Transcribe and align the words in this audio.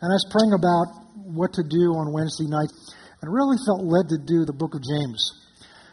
And 0.00 0.12
I 0.12 0.14
was 0.14 0.26
praying 0.30 0.52
about 0.52 0.92
what 1.14 1.54
to 1.54 1.62
do 1.62 1.96
on 1.96 2.12
Wednesday 2.12 2.46
night 2.46 2.68
and 3.22 3.32
really 3.32 3.56
felt 3.64 3.82
led 3.82 4.08
to 4.10 4.18
do 4.18 4.44
the 4.44 4.52
book 4.52 4.74
of 4.74 4.82
James. 4.82 5.45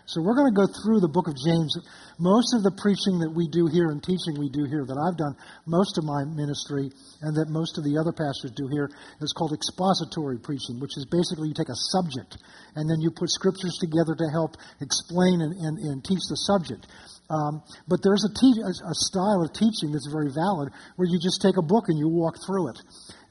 So 0.06 0.20
we're 0.20 0.35
going 0.35 0.51
to 0.51 0.59
go 0.59 0.67
through 0.67 1.00
the 1.00 1.08
book 1.08 1.32
of 1.32 1.36
James. 1.40 1.80
Most 2.20 2.52
of 2.52 2.59
the 2.59 2.75
preaching 2.75 3.24
that 3.24 3.32
we 3.32 3.48
do 3.48 3.72
here 3.72 3.88
and 3.88 4.04
teaching 4.04 4.36
we 4.36 4.52
do 4.52 4.68
here, 4.68 4.83
that 4.83 5.00
I've 5.00 5.16
done 5.16 5.32
most 5.64 5.95
of 5.95 6.04
my 6.04 6.27
ministry, 6.27 6.92
and 7.24 7.32
that 7.40 7.48
most 7.48 7.79
of 7.79 7.88
the 7.88 7.95
other 7.95 8.11
pastors 8.11 8.52
do 8.52 8.68
here, 8.68 8.91
is 9.23 9.31
called 9.31 9.55
expository 9.55 10.43
preaching, 10.43 10.84
which 10.84 11.00
is 11.00 11.07
basically 11.07 11.47
you 11.47 11.55
take 11.55 11.71
a 11.71 11.81
subject 11.95 12.36
and 12.75 12.84
then 12.91 13.00
you 13.00 13.16
put 13.16 13.31
scriptures 13.31 13.79
together 13.79 14.11
to 14.11 14.27
help 14.36 14.59
explain 14.84 15.39
and, 15.39 15.55
and, 15.55 15.79
and 15.79 16.04
teach 16.04 16.21
the 16.27 16.39
subject. 16.51 16.83
Um, 17.31 17.63
but 17.88 18.04
there's 18.04 18.27
a, 18.27 18.33
te- 18.35 18.59
a 18.67 18.95
style 19.07 19.39
of 19.39 19.55
teaching 19.55 19.95
that's 19.95 20.11
very 20.11 20.29
valid 20.35 20.75
where 20.99 21.07
you 21.07 21.15
just 21.23 21.39
take 21.39 21.55
a 21.55 21.63
book 21.63 21.88
and 21.88 21.95
you 21.95 22.11
walk 22.11 22.35
through 22.43 22.75
it. 22.75 22.77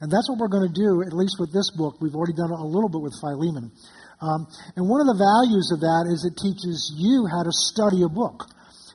And 0.01 0.09
that's 0.09 0.25
what 0.25 0.41
we're 0.41 0.51
going 0.51 0.67
to 0.67 0.75
do, 0.75 1.05
at 1.05 1.13
least 1.13 1.37
with 1.37 1.53
this 1.53 1.69
book. 1.77 2.01
We've 2.01 2.17
already 2.17 2.33
done 2.33 2.49
a 2.49 2.65
little 2.65 2.89
bit 2.89 3.05
with 3.05 3.13
Philemon. 3.21 3.71
Um, 4.23 4.47
and 4.79 4.87
one 4.87 5.03
of 5.03 5.11
the 5.11 5.19
values 5.19 5.67
of 5.75 5.83
that 5.83 6.07
is 6.07 6.23
it 6.23 6.39
teaches 6.39 6.95
you 6.95 7.27
how 7.27 7.43
to 7.43 7.51
study 7.51 8.07
a 8.07 8.09
book 8.09 8.47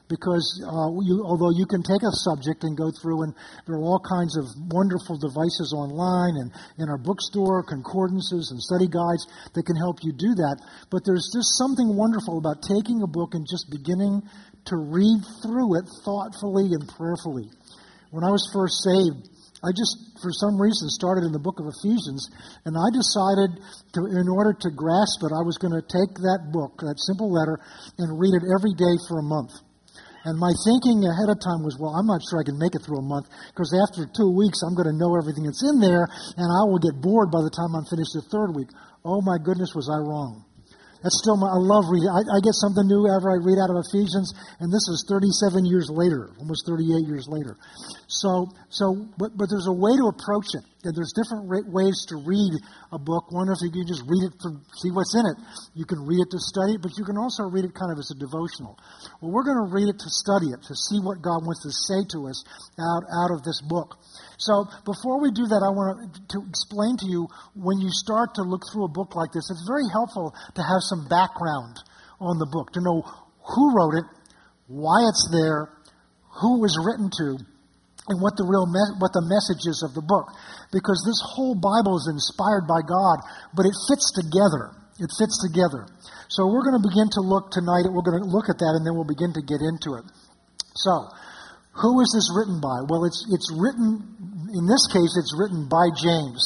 because 0.08 0.40
uh, 0.64 0.88
you, 1.04 1.20
although 1.20 1.52
you 1.52 1.68
can 1.68 1.84
take 1.84 2.00
a 2.00 2.12
subject 2.24 2.64
and 2.64 2.72
go 2.72 2.88
through, 2.88 3.28
and 3.28 3.36
there 3.68 3.76
are 3.76 3.84
all 3.84 4.00
kinds 4.00 4.40
of 4.40 4.48
wonderful 4.72 5.20
devices 5.20 5.76
online 5.76 6.40
and 6.40 6.48
in 6.80 6.88
our 6.88 6.96
bookstore, 6.96 7.60
concordances 7.60 8.48
and 8.48 8.56
study 8.56 8.88
guides 8.88 9.28
that 9.52 9.68
can 9.68 9.76
help 9.76 10.00
you 10.00 10.16
do 10.16 10.32
that. 10.32 10.64
But 10.88 11.04
there's 11.04 11.28
just 11.28 11.60
something 11.60 11.92
wonderful 11.92 12.40
about 12.40 12.64
taking 12.64 13.04
a 13.04 13.10
book 13.10 13.36
and 13.36 13.44
just 13.44 13.68
beginning 13.68 14.24
to 14.72 14.76
read 14.80 15.20
through 15.44 15.76
it 15.76 15.84
thoughtfully 16.08 16.72
and 16.72 16.88
prayerfully. 16.88 17.52
When 18.08 18.24
I 18.24 18.32
was 18.32 18.48
first 18.48 18.80
saved, 18.80 19.28
I 19.58 19.74
just, 19.74 20.22
for 20.22 20.30
some 20.30 20.54
reason, 20.54 20.86
started 20.86 21.26
in 21.26 21.34
the 21.34 21.42
book 21.42 21.58
of 21.58 21.66
Ephesians, 21.66 22.30
and 22.62 22.78
I 22.78 22.88
decided, 22.94 23.58
to, 23.98 24.00
in 24.06 24.30
order 24.30 24.54
to 24.54 24.70
grasp 24.70 25.18
it, 25.26 25.34
I 25.34 25.42
was 25.42 25.58
going 25.58 25.74
to 25.74 25.82
take 25.82 26.14
that 26.22 26.54
book, 26.54 26.78
that 26.78 26.94
simple 27.02 27.26
letter, 27.26 27.58
and 27.98 28.22
read 28.22 28.38
it 28.38 28.46
every 28.54 28.70
day 28.78 28.94
for 29.10 29.18
a 29.18 29.26
month. 29.26 29.50
And 30.26 30.38
my 30.38 30.50
thinking 30.66 31.06
ahead 31.06 31.30
of 31.30 31.38
time 31.38 31.62
was, 31.62 31.78
well, 31.78 31.94
I'm 31.94 32.06
not 32.06 32.22
sure 32.26 32.42
I 32.42 32.46
can 32.46 32.58
make 32.58 32.74
it 32.74 32.82
through 32.82 32.98
a 32.98 33.06
month 33.06 33.30
because 33.54 33.70
after 33.70 34.04
two 34.10 34.34
weeks, 34.34 34.60
I'm 34.66 34.74
going 34.74 34.90
to 34.90 34.98
know 34.98 35.14
everything 35.14 35.46
that's 35.46 35.62
in 35.62 35.78
there 35.78 36.04
and 36.36 36.48
I 36.50 36.66
will 36.66 36.82
get 36.82 36.98
bored 36.98 37.30
by 37.30 37.40
the 37.40 37.54
time 37.54 37.72
I'm 37.72 37.86
finished 37.86 38.18
the 38.18 38.26
third 38.26 38.50
week. 38.52 38.68
Oh 39.06 39.22
my 39.22 39.38
goodness, 39.38 39.78
was 39.78 39.86
I 39.86 40.02
wrong. 40.02 40.47
That's 41.02 41.18
still 41.22 41.36
my, 41.38 41.46
I 41.46 41.60
love 41.62 41.86
reading. 41.90 42.10
I, 42.10 42.26
I, 42.26 42.38
get 42.42 42.58
something 42.58 42.82
new 42.86 43.06
ever 43.06 43.30
I 43.30 43.38
read 43.38 43.62
out 43.62 43.70
of 43.70 43.78
Ephesians, 43.86 44.34
and 44.58 44.66
this 44.66 44.82
is 44.90 45.06
37 45.06 45.64
years 45.64 45.86
later, 45.90 46.34
almost 46.42 46.66
38 46.66 47.06
years 47.06 47.28
later. 47.30 47.54
So, 48.08 48.50
so, 48.68 49.06
but, 49.16 49.36
but 49.38 49.46
there's 49.46 49.70
a 49.70 49.72
way 49.72 49.94
to 49.94 50.10
approach 50.10 50.58
it. 50.58 50.66
And 50.88 50.96
there's 50.96 51.12
different 51.12 51.44
ways 51.68 52.08
to 52.08 52.16
read 52.16 52.56
a 52.88 52.98
book. 52.98 53.28
One 53.28 53.52
is 53.52 53.60
you 53.60 53.68
can 53.68 53.84
just 53.84 54.08
read 54.08 54.24
it 54.24 54.32
to 54.40 54.56
see 54.80 54.88
what's 54.88 55.12
in 55.12 55.20
it. 55.20 55.36
You 55.76 55.84
can 55.84 56.00
read 56.00 56.16
it 56.16 56.32
to 56.32 56.40
study 56.40 56.80
it, 56.80 56.80
but 56.80 56.96
you 56.96 57.04
can 57.04 57.20
also 57.20 57.44
read 57.44 57.68
it 57.68 57.76
kind 57.76 57.92
of 57.92 58.00
as 58.00 58.08
a 58.08 58.16
devotional. 58.16 58.72
Well, 59.20 59.28
we're 59.28 59.44
going 59.44 59.60
to 59.60 59.68
read 59.68 59.92
it 59.92 60.00
to 60.00 60.08
study 60.08 60.48
it, 60.48 60.64
to 60.64 60.72
see 60.72 60.96
what 61.04 61.20
God 61.20 61.44
wants 61.44 61.60
to 61.68 61.72
say 61.92 62.08
to 62.16 62.32
us 62.32 62.40
out, 62.80 63.04
out 63.04 63.36
of 63.36 63.44
this 63.44 63.60
book. 63.68 64.00
So 64.40 64.64
before 64.88 65.20
we 65.20 65.28
do 65.28 65.44
that, 65.52 65.60
I 65.60 65.68
want 65.76 66.08
to 66.08 66.38
explain 66.48 66.96
to 67.04 67.06
you 67.12 67.28
when 67.52 67.84
you 67.84 67.92
start 67.92 68.40
to 68.40 68.42
look 68.48 68.64
through 68.72 68.88
a 68.88 68.92
book 68.96 69.12
like 69.12 69.28
this, 69.36 69.44
it's 69.52 69.68
very 69.68 69.84
helpful 69.92 70.32
to 70.32 70.62
have 70.64 70.80
some 70.88 71.04
background 71.04 71.76
on 72.16 72.40
the 72.40 72.48
book, 72.48 72.72
to 72.72 72.80
know 72.80 73.04
who 73.44 73.76
wrote 73.76 74.00
it, 74.00 74.08
why 74.72 75.04
it's 75.04 75.28
there, 75.36 75.68
who 76.40 76.56
it 76.56 76.64
was 76.64 76.72
written 76.80 77.12
to, 77.12 77.44
and 78.08 78.20
what 78.20 78.36
the 78.36 78.44
real 78.44 78.66
me- 78.66 78.96
what 78.98 79.12
the 79.12 79.24
message 79.24 79.68
is 79.68 79.84
of 79.84 79.94
the 79.94 80.04
book. 80.04 80.32
Because 80.72 81.00
this 81.04 81.20
whole 81.22 81.56
Bible 81.56 81.96
is 81.96 82.08
inspired 82.08 82.68
by 82.68 82.80
God, 82.84 83.24
but 83.56 83.64
it 83.64 83.76
fits 83.88 84.12
together. 84.12 84.74
It 84.98 85.12
fits 85.14 85.38
together. 85.40 85.86
So 86.28 86.50
we're 86.50 86.66
going 86.66 86.76
to 86.76 86.84
begin 86.84 87.08
to 87.16 87.22
look 87.22 87.54
tonight. 87.54 87.88
We're 87.88 88.04
going 88.04 88.20
to 88.20 88.28
look 88.28 88.50
at 88.50 88.58
that, 88.58 88.72
and 88.76 88.84
then 88.84 88.92
we'll 88.98 89.08
begin 89.08 89.32
to 89.38 89.44
get 89.44 89.62
into 89.62 89.96
it. 89.96 90.04
So, 90.74 91.08
who 91.78 92.02
is 92.02 92.10
this 92.10 92.28
written 92.34 92.58
by? 92.58 92.84
Well, 92.90 93.06
it's 93.06 93.22
it's 93.30 93.48
written 93.54 94.18
in 94.54 94.66
this 94.66 94.86
case, 94.88 95.12
it's 95.16 95.34
written 95.36 95.68
by 95.68 95.92
James. 95.92 96.40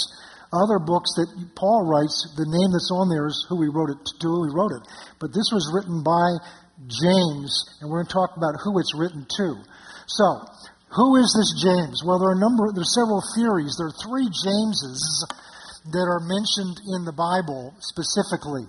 Other 0.52 0.78
books 0.78 1.14
that 1.16 1.28
Paul 1.56 1.88
writes, 1.88 2.28
the 2.36 2.44
name 2.44 2.70
that's 2.72 2.92
on 2.92 3.08
there 3.08 3.26
is 3.26 3.46
who 3.48 3.62
he 3.62 3.72
wrote 3.72 3.88
it 3.88 4.00
to, 4.20 4.28
who 4.28 4.44
he 4.44 4.52
wrote 4.52 4.74
it. 4.76 4.84
But 5.16 5.32
this 5.32 5.48
was 5.48 5.70
written 5.72 6.04
by 6.04 6.36
James, 6.84 7.80
and 7.80 7.88
we're 7.88 8.04
going 8.04 8.12
to 8.12 8.18
talk 8.20 8.36
about 8.36 8.60
who 8.60 8.76
it's 8.78 8.92
written 8.92 9.24
to. 9.38 9.48
So, 10.06 10.44
who 10.92 11.16
is 11.16 11.32
this 11.32 11.64
James? 11.64 12.04
Well, 12.04 12.20
there 12.20 12.28
are 12.28 12.36
a 12.36 12.44
number, 12.44 12.68
there 12.72 12.84
are 12.84 12.96
several 13.00 13.24
theories. 13.32 13.80
There 13.80 13.88
are 13.88 14.00
three 14.04 14.28
Jameses 14.28 15.00
that 15.88 16.04
are 16.04 16.20
mentioned 16.20 16.78
in 16.92 17.08
the 17.08 17.16
Bible 17.16 17.72
specifically. 17.80 18.68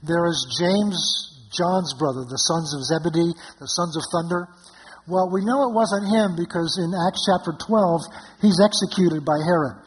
There 0.00 0.26
is 0.26 0.40
James, 0.56 0.96
John's 1.52 1.92
brother, 1.94 2.24
the 2.24 2.40
sons 2.40 2.72
of 2.72 2.80
Zebedee, 2.88 3.36
the 3.60 3.68
sons 3.68 4.00
of 4.00 4.02
thunder. 4.08 4.48
Well, 5.04 5.28
we 5.28 5.44
know 5.44 5.68
it 5.68 5.76
wasn't 5.76 6.08
him 6.08 6.36
because 6.36 6.80
in 6.80 6.92
Acts 6.92 7.28
chapter 7.28 7.52
12, 7.52 8.00
he's 8.40 8.60
executed 8.64 9.24
by 9.24 9.36
Herod. 9.44 9.80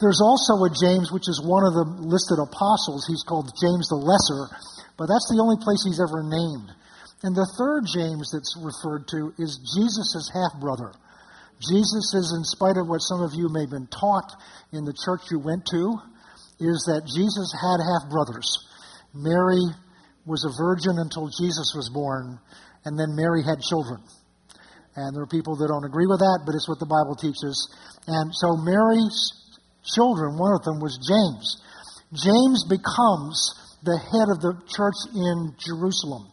There's 0.00 0.22
also 0.22 0.64
a 0.64 0.70
James, 0.70 1.10
which 1.10 1.28
is 1.28 1.42
one 1.42 1.66
of 1.66 1.74
the 1.74 1.84
listed 2.06 2.38
apostles. 2.38 3.04
He's 3.04 3.24
called 3.26 3.50
James 3.58 3.90
the 3.90 3.98
Lesser, 3.98 4.48
but 4.96 5.10
that's 5.10 5.26
the 5.28 5.42
only 5.42 5.58
place 5.58 5.82
he's 5.82 5.98
ever 5.98 6.22
named. 6.22 6.70
And 7.22 7.34
the 7.34 7.48
third 7.58 7.82
James 7.90 8.30
that's 8.30 8.54
referred 8.54 9.08
to 9.10 9.34
is 9.38 9.58
Jesus' 9.74 10.30
half 10.30 10.60
brother. 10.60 10.92
Jesus 11.58 12.14
is, 12.14 12.30
in 12.38 12.44
spite 12.44 12.78
of 12.78 12.86
what 12.86 13.02
some 13.02 13.22
of 13.22 13.34
you 13.34 13.50
may 13.50 13.66
have 13.66 13.74
been 13.74 13.90
taught 13.90 14.30
in 14.70 14.84
the 14.84 14.94
church 14.94 15.26
you 15.30 15.42
went 15.42 15.66
to, 15.74 15.98
is 16.62 16.86
that 16.86 17.02
Jesus 17.10 17.50
had 17.58 17.82
half 17.82 18.06
brothers. 18.10 18.46
Mary 19.14 19.66
was 20.26 20.46
a 20.46 20.54
virgin 20.54 20.98
until 20.98 21.26
Jesus 21.26 21.74
was 21.74 21.90
born 21.90 22.38
and 22.84 22.98
then 22.98 23.16
Mary 23.16 23.42
had 23.42 23.58
children. 23.60 23.98
And 24.94 25.14
there 25.14 25.22
are 25.22 25.30
people 25.30 25.56
that 25.56 25.68
don't 25.68 25.84
agree 25.84 26.06
with 26.06 26.20
that, 26.20 26.42
but 26.46 26.54
it's 26.54 26.68
what 26.68 26.78
the 26.78 26.86
Bible 26.86 27.14
teaches. 27.14 27.54
And 28.06 28.30
so 28.34 28.56
Mary's 28.56 29.34
children, 29.82 30.38
one 30.38 30.54
of 30.54 30.62
them 30.62 30.78
was 30.78 30.94
James. 31.02 31.58
James 32.14 32.64
becomes 32.70 33.36
the 33.82 33.98
head 33.98 34.30
of 34.30 34.38
the 34.42 34.54
church 34.70 34.98
in 35.14 35.54
Jerusalem 35.58 36.30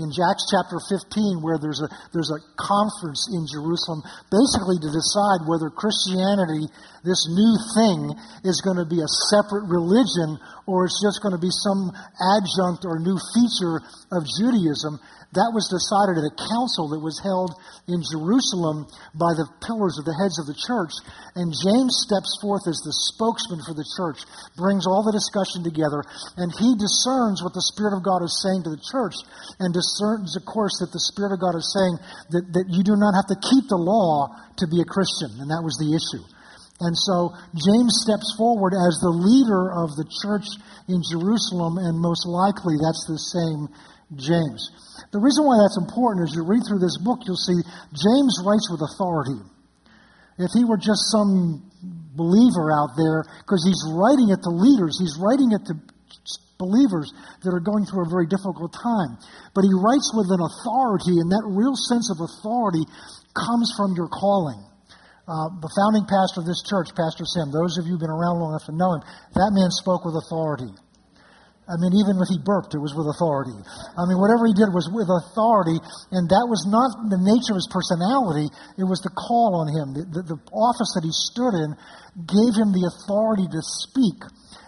in 0.00 0.08
Acts 0.16 0.48
chapter 0.48 0.80
15, 0.80 1.44
where 1.44 1.60
there's 1.60 1.84
a, 1.84 1.88
there's 2.12 2.32
a 2.32 2.40
conference 2.56 3.28
in 3.28 3.44
Jerusalem, 3.44 4.00
basically 4.32 4.80
to 4.80 4.90
decide 4.90 5.44
whether 5.44 5.68
Christianity, 5.68 6.66
this 7.04 7.28
new 7.28 7.54
thing, 7.76 8.16
is 8.42 8.64
going 8.64 8.80
to 8.80 8.88
be 8.88 9.04
a 9.04 9.10
separate 9.28 9.68
religion 9.68 10.40
or 10.64 10.88
it's 10.88 10.98
just 11.04 11.20
going 11.20 11.36
to 11.36 11.42
be 11.42 11.52
some 11.52 11.92
adjunct 12.18 12.88
or 12.88 12.98
new 12.98 13.20
feature 13.36 13.84
of 14.10 14.24
Judaism. 14.40 14.96
That 15.38 15.54
was 15.54 15.70
decided 15.70 16.18
at 16.18 16.26
a 16.26 16.34
council 16.34 16.90
that 16.90 16.98
was 16.98 17.22
held 17.22 17.54
in 17.86 18.02
Jerusalem 18.02 18.90
by 19.14 19.30
the 19.38 19.46
pillars 19.62 19.94
of 19.94 20.02
the 20.02 20.18
heads 20.18 20.42
of 20.42 20.50
the 20.50 20.58
church. 20.58 20.90
And 21.38 21.54
James 21.54 22.02
steps 22.02 22.34
forth 22.42 22.66
as 22.66 22.82
the 22.82 22.90
spokesman 23.14 23.62
for 23.62 23.70
the 23.70 23.86
church, 23.94 24.26
brings 24.58 24.90
all 24.90 25.06
the 25.06 25.14
discussion 25.14 25.62
together, 25.62 26.02
and 26.34 26.50
he 26.50 26.74
discerns 26.74 27.46
what 27.46 27.54
the 27.54 27.62
Spirit 27.62 27.94
of 27.94 28.02
God 28.02 28.26
is 28.26 28.42
saying 28.42 28.66
to 28.66 28.74
the 28.74 28.82
church, 28.82 29.14
and 29.62 29.70
discerns, 29.70 30.34
of 30.34 30.42
course, 30.42 30.82
that 30.82 30.90
the 30.90 31.06
Spirit 31.14 31.30
of 31.30 31.38
God 31.38 31.54
is 31.54 31.70
saying 31.70 31.94
that, 32.34 32.44
that 32.58 32.66
you 32.66 32.82
do 32.82 32.98
not 32.98 33.14
have 33.14 33.30
to 33.30 33.38
keep 33.38 33.70
the 33.70 33.78
law 33.78 34.34
to 34.58 34.66
be 34.66 34.82
a 34.82 34.88
Christian. 34.88 35.38
And 35.38 35.54
that 35.54 35.62
was 35.62 35.78
the 35.78 35.94
issue. 35.94 36.26
And 36.82 36.96
so 36.96 37.36
James 37.54 38.02
steps 38.02 38.34
forward 38.34 38.74
as 38.74 38.98
the 38.98 39.12
leader 39.12 39.70
of 39.70 39.94
the 39.94 40.08
church 40.10 40.48
in 40.88 41.04
Jerusalem, 41.06 41.76
and 41.76 42.00
most 42.00 42.26
likely 42.26 42.74
that's 42.80 43.04
the 43.06 43.20
same 43.20 43.68
James. 44.18 44.60
The 45.12 45.22
reason 45.22 45.46
why 45.46 45.58
that's 45.62 45.78
important 45.78 46.26
is 46.26 46.34
you 46.34 46.42
read 46.42 46.62
through 46.66 46.82
this 46.82 46.98
book, 46.98 47.22
you'll 47.26 47.38
see 47.38 47.58
James 47.94 48.34
writes 48.42 48.66
with 48.70 48.82
authority. 48.82 49.38
If 50.38 50.50
he 50.56 50.64
were 50.64 50.80
just 50.80 51.10
some 51.14 51.70
believer 52.16 52.72
out 52.74 52.98
there, 52.98 53.22
because 53.44 53.62
he's 53.62 53.80
writing 53.94 54.34
it 54.34 54.42
to 54.42 54.50
leaders, 54.50 54.98
he's 54.98 55.14
writing 55.20 55.52
it 55.54 55.62
to 55.70 55.74
believers 56.60 57.08
that 57.40 57.56
are 57.56 57.64
going 57.64 57.88
through 57.88 58.04
a 58.04 58.10
very 58.12 58.28
difficult 58.28 58.74
time. 58.76 59.16
But 59.56 59.64
he 59.64 59.72
writes 59.72 60.12
with 60.12 60.28
an 60.28 60.44
authority, 60.44 61.16
and 61.16 61.32
that 61.32 61.44
real 61.48 61.72
sense 61.88 62.12
of 62.12 62.20
authority 62.20 62.84
comes 63.32 63.72
from 63.78 63.96
your 63.96 64.12
calling. 64.12 64.60
Uh, 65.24 65.48
the 65.62 65.72
founding 65.78 66.04
pastor 66.10 66.42
of 66.42 66.46
this 66.46 66.60
church, 66.66 66.90
Pastor 66.92 67.24
Sim, 67.24 67.54
those 67.54 67.78
of 67.78 67.86
you 67.86 67.94
who've 67.94 68.02
been 68.02 68.12
around 68.12 68.42
long 68.42 68.52
enough 68.52 68.66
to 68.66 68.74
know 68.74 68.98
him, 68.98 69.02
that 69.38 69.54
man 69.54 69.70
spoke 69.70 70.04
with 70.04 70.18
authority. 70.18 70.68
I 71.70 71.78
mean, 71.78 71.94
even 72.02 72.18
if 72.18 72.26
he 72.26 72.42
burped, 72.42 72.74
it 72.74 72.82
was 72.82 72.98
with 72.98 73.06
authority. 73.06 73.54
I 73.94 74.02
mean, 74.10 74.18
whatever 74.18 74.50
he 74.50 74.54
did 74.58 74.74
was 74.74 74.90
with 74.90 75.06
authority, 75.06 75.78
and 76.10 76.26
that 76.26 76.50
was 76.50 76.66
not 76.66 77.06
the 77.06 77.22
nature 77.22 77.54
of 77.54 77.62
his 77.62 77.70
personality, 77.70 78.50
it 78.74 78.82
was 78.82 78.98
the 79.06 79.14
call 79.14 79.62
on 79.62 79.70
him. 79.70 79.86
The, 79.94 80.02
the, 80.10 80.22
the 80.34 80.38
office 80.50 80.98
that 80.98 81.06
he 81.06 81.14
stood 81.14 81.54
in 81.54 81.78
gave 82.26 82.58
him 82.58 82.74
the 82.74 82.90
authority 82.90 83.46
to 83.46 83.62
speak. 83.62 84.18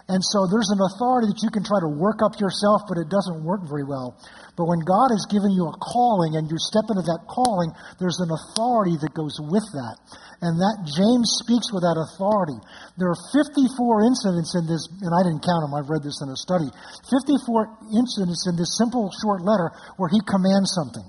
And 0.07 0.19
so 0.23 0.47
there's 0.47 0.71
an 0.71 0.79
authority 0.79 1.31
that 1.31 1.39
you 1.43 1.51
can 1.51 1.63
try 1.63 1.79
to 1.79 1.91
work 1.91 2.19
up 2.23 2.39
yourself, 2.39 2.87
but 2.87 2.99
it 2.99 3.07
doesn't 3.07 3.43
work 3.43 3.67
very 3.67 3.83
well. 3.83 4.19
But 4.53 4.69
when 4.69 4.85
God 4.85 5.09
has 5.09 5.25
given 5.33 5.49
you 5.49 5.65
a 5.65 5.75
calling 5.81 6.37
and 6.37 6.45
you 6.45 6.61
step 6.61 6.85
into 6.85 7.01
that 7.09 7.25
calling, 7.25 7.73
there's 7.97 8.21
an 8.21 8.29
authority 8.29 8.93
that 9.01 9.17
goes 9.17 9.41
with 9.41 9.65
that. 9.73 9.97
And 10.45 10.61
that 10.61 10.85
James 10.85 11.41
speaks 11.41 11.73
with 11.73 11.81
that 11.81 11.97
authority. 11.97 12.59
There 12.99 13.09
are 13.09 13.21
54 13.33 14.05
incidents 14.05 14.53
in 14.53 14.69
this, 14.69 14.85
and 15.01 15.09
I 15.09 15.25
didn't 15.25 15.41
count 15.41 15.65
them, 15.65 15.73
I've 15.73 15.89
read 15.89 16.05
this 16.05 16.21
in 16.21 16.29
a 16.29 16.37
study. 16.37 16.69
54 17.09 17.97
incidents 17.97 18.45
in 18.45 18.53
this 18.53 18.77
simple 18.77 19.09
short 19.25 19.41
letter 19.41 19.73
where 19.97 20.11
he 20.13 20.21
commands 20.29 20.69
something. 20.77 21.07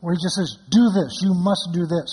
Where 0.00 0.14
he 0.14 0.20
just 0.22 0.40
says, 0.40 0.56
do 0.72 0.88
this, 0.94 1.20
you 1.20 1.36
must 1.36 1.74
do 1.76 1.84
this. 1.84 2.08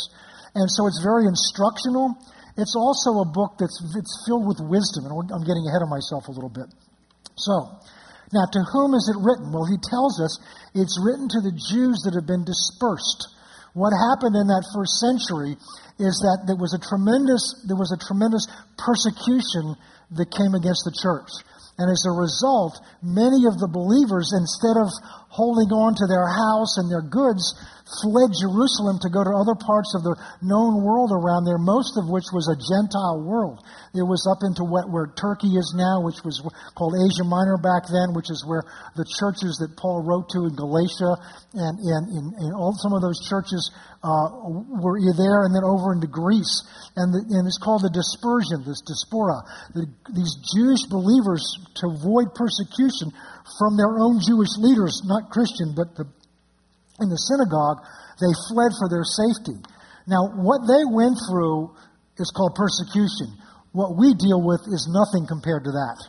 And 0.57 0.68
so 0.68 0.88
it's 0.88 1.00
very 1.00 1.30
instructional. 1.30 2.19
It's 2.57 2.75
also 2.75 3.24
a 3.24 3.27
book 3.27 3.60
that's 3.60 3.80
it's 3.95 4.16
filled 4.27 4.48
with 4.48 4.60
wisdom, 4.60 5.07
and 5.07 5.13
I'm 5.31 5.44
getting 5.44 5.68
ahead 5.68 5.83
of 5.83 5.92
myself 5.92 6.27
a 6.27 6.33
little 6.36 6.51
bit. 6.51 6.68
So, 7.36 7.80
now, 8.33 8.45
to 8.50 8.62
whom 8.74 8.94
is 8.94 9.06
it 9.06 9.22
written? 9.22 9.54
Well, 9.54 9.69
he 9.69 9.77
tells 9.77 10.18
us 10.22 10.39
it's 10.74 10.98
written 10.98 11.30
to 11.30 11.42
the 11.42 11.54
Jews 11.54 12.01
that 12.06 12.18
have 12.18 12.25
been 12.25 12.45
dispersed. 12.45 13.30
What 13.77 13.92
happened 13.92 14.39
in 14.39 14.48
that 14.48 14.66
first 14.74 14.98
century 15.04 15.60
is 16.00 16.16
that 16.24 16.48
there 16.48 16.57
was 16.57 16.74
a 16.74 16.81
tremendous, 16.81 17.44
there 17.68 17.77
was 17.77 17.92
a 17.92 18.00
tremendous 18.00 18.48
persecution 18.80 19.75
that 20.16 20.31
came 20.31 20.56
against 20.56 20.88
the 20.88 20.95
church. 20.95 21.30
And 21.77 21.92
as 21.92 22.07
a 22.07 22.16
result, 22.16 22.80
many 23.04 23.45
of 23.51 23.60
the 23.60 23.68
believers, 23.68 24.31
instead 24.31 24.80
of 24.80 24.88
holding 25.27 25.75
on 25.75 25.92
to 26.00 26.07
their 26.07 26.24
house 26.24 26.80
and 26.80 26.88
their 26.88 27.04
goods, 27.04 27.51
fled 27.86 28.34
Jerusalem 28.34 28.98
to 29.06 29.14
go 29.14 29.22
to 29.22 29.30
other 29.30 29.54
parts 29.54 29.94
of 29.94 30.02
the 30.02 30.18
known 30.42 30.82
world 30.82 31.14
around 31.14 31.46
there, 31.46 31.62
most 31.62 31.94
of 32.02 32.10
which 32.10 32.26
was 32.34 32.50
a 32.50 32.58
Gentile 32.58 33.22
world. 33.22 33.62
It 33.94 34.02
was 34.02 34.26
up 34.26 34.42
into 34.42 34.66
what, 34.66 34.90
where 34.90 35.14
Turkey 35.14 35.54
is 35.54 35.70
now, 35.78 36.02
which 36.02 36.18
was 36.26 36.42
called 36.74 36.98
Asia 36.98 37.22
Minor 37.22 37.62
back 37.62 37.86
then, 37.86 38.18
which 38.18 38.34
is 38.34 38.42
where 38.42 38.66
the 38.98 39.06
churches 39.06 39.62
that 39.62 39.78
Paul 39.78 40.02
wrote 40.02 40.34
to 40.34 40.50
in 40.50 40.58
Galatia 40.58 41.14
and, 41.54 41.78
and, 41.78 42.04
and, 42.10 42.26
and 42.34 42.52
all, 42.58 42.74
some 42.82 42.98
of 42.98 43.06
those 43.06 43.22
churches 43.30 43.70
uh, 44.02 44.34
were 44.82 44.98
there, 45.14 45.46
and 45.46 45.54
then 45.54 45.66
over 45.66 45.94
into 45.94 46.10
Greece. 46.10 46.66
And, 46.98 47.14
the, 47.14 47.22
and 47.38 47.46
it's 47.46 47.62
called 47.62 47.86
the 47.86 47.94
dispersion, 47.94 48.66
this 48.66 48.82
diaspora. 48.82 49.46
The, 49.78 49.86
these 50.10 50.34
Jewish 50.58 50.90
believers, 50.90 51.46
to 51.86 51.94
avoid 51.94 52.34
persecution 52.34 53.14
from 53.62 53.78
their 53.78 54.02
own 54.02 54.18
Jewish 54.26 54.58
leaders, 54.58 55.06
not 55.06 55.30
Christian, 55.30 55.78
but 55.78 55.94
the 55.94 56.10
in 57.00 57.10
the 57.10 57.20
synagogue, 57.20 57.84
they 58.20 58.32
fled 58.48 58.72
for 58.80 58.88
their 58.88 59.04
safety. 59.04 59.60
Now, 60.08 60.32
what 60.32 60.64
they 60.70 60.86
went 60.88 61.20
through 61.28 61.76
is 62.18 62.32
called 62.32 62.56
persecution. 62.56 63.36
What 63.76 64.00
we 64.00 64.16
deal 64.16 64.40
with 64.40 64.64
is 64.72 64.88
nothing 64.88 65.28
compared 65.28 65.68
to 65.68 65.76
that. 65.76 66.00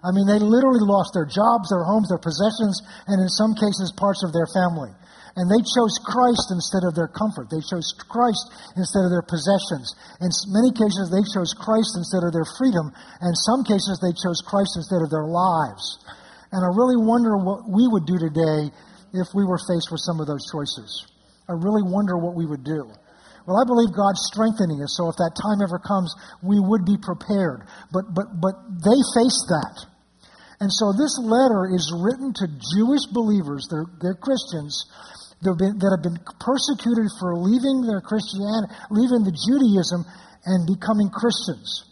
I 0.00 0.16
mean, 0.16 0.24
they 0.24 0.40
literally 0.40 0.80
lost 0.80 1.12
their 1.12 1.28
jobs, 1.28 1.68
their 1.68 1.84
homes, 1.84 2.08
their 2.08 2.22
possessions, 2.22 2.80
and 3.04 3.20
in 3.20 3.28
some 3.28 3.52
cases, 3.52 3.92
parts 3.92 4.24
of 4.24 4.32
their 4.32 4.48
family. 4.48 4.88
And 5.36 5.46
they 5.46 5.60
chose 5.62 5.94
Christ 6.00 6.50
instead 6.50 6.82
of 6.82 6.96
their 6.96 7.06
comfort. 7.06 7.52
They 7.52 7.62
chose 7.62 7.92
Christ 8.08 8.50
instead 8.74 9.04
of 9.04 9.12
their 9.12 9.22
possessions. 9.22 9.92
In 10.18 10.32
many 10.50 10.72
cases, 10.72 11.12
they 11.12 11.22
chose 11.22 11.54
Christ 11.54 11.94
instead 12.00 12.24
of 12.24 12.32
their 12.32 12.48
freedom. 12.58 12.90
And 13.20 13.30
in 13.30 13.38
some 13.46 13.62
cases, 13.62 14.00
they 14.02 14.16
chose 14.16 14.42
Christ 14.42 14.74
instead 14.74 15.04
of 15.04 15.12
their 15.12 15.28
lives. 15.28 16.02
And 16.50 16.64
I 16.64 16.72
really 16.74 16.98
wonder 16.98 17.36
what 17.36 17.68
we 17.68 17.86
would 17.86 18.08
do 18.08 18.18
today 18.18 18.74
if 19.12 19.28
we 19.34 19.44
were 19.44 19.58
faced 19.58 19.90
with 19.90 20.00
some 20.02 20.20
of 20.20 20.26
those 20.26 20.44
choices. 20.50 21.06
I 21.48 21.58
really 21.58 21.82
wonder 21.82 22.16
what 22.16 22.34
we 22.34 22.46
would 22.46 22.62
do. 22.62 22.86
Well, 23.46 23.58
I 23.58 23.66
believe 23.66 23.90
God's 23.90 24.22
strengthening 24.30 24.78
us, 24.84 24.94
so 24.94 25.08
if 25.08 25.16
that 25.16 25.34
time 25.34 25.64
ever 25.64 25.80
comes, 25.80 26.14
we 26.44 26.60
would 26.60 26.84
be 26.84 27.00
prepared. 27.00 27.66
But, 27.90 28.12
but, 28.14 28.38
but 28.38 28.54
they 28.84 29.00
faced 29.16 29.50
that. 29.50 29.76
And 30.60 30.68
so 30.68 30.92
this 30.92 31.16
letter 31.18 31.72
is 31.72 31.88
written 31.90 32.36
to 32.36 32.46
Jewish 32.76 33.08
believers, 33.10 33.66
they're, 33.72 33.88
they're 33.98 34.20
Christians, 34.20 34.76
that 35.40 35.56
have, 35.56 35.58
been, 35.58 35.80
that 35.80 35.90
have 35.96 36.04
been 36.04 36.20
persecuted 36.36 37.08
for 37.16 37.32
leaving 37.40 37.88
their 37.88 38.04
Christianity, 38.04 38.68
leaving 38.92 39.24
the 39.24 39.32
Judaism 39.32 40.04
and 40.44 40.68
becoming 40.68 41.08
Christians. 41.08 41.88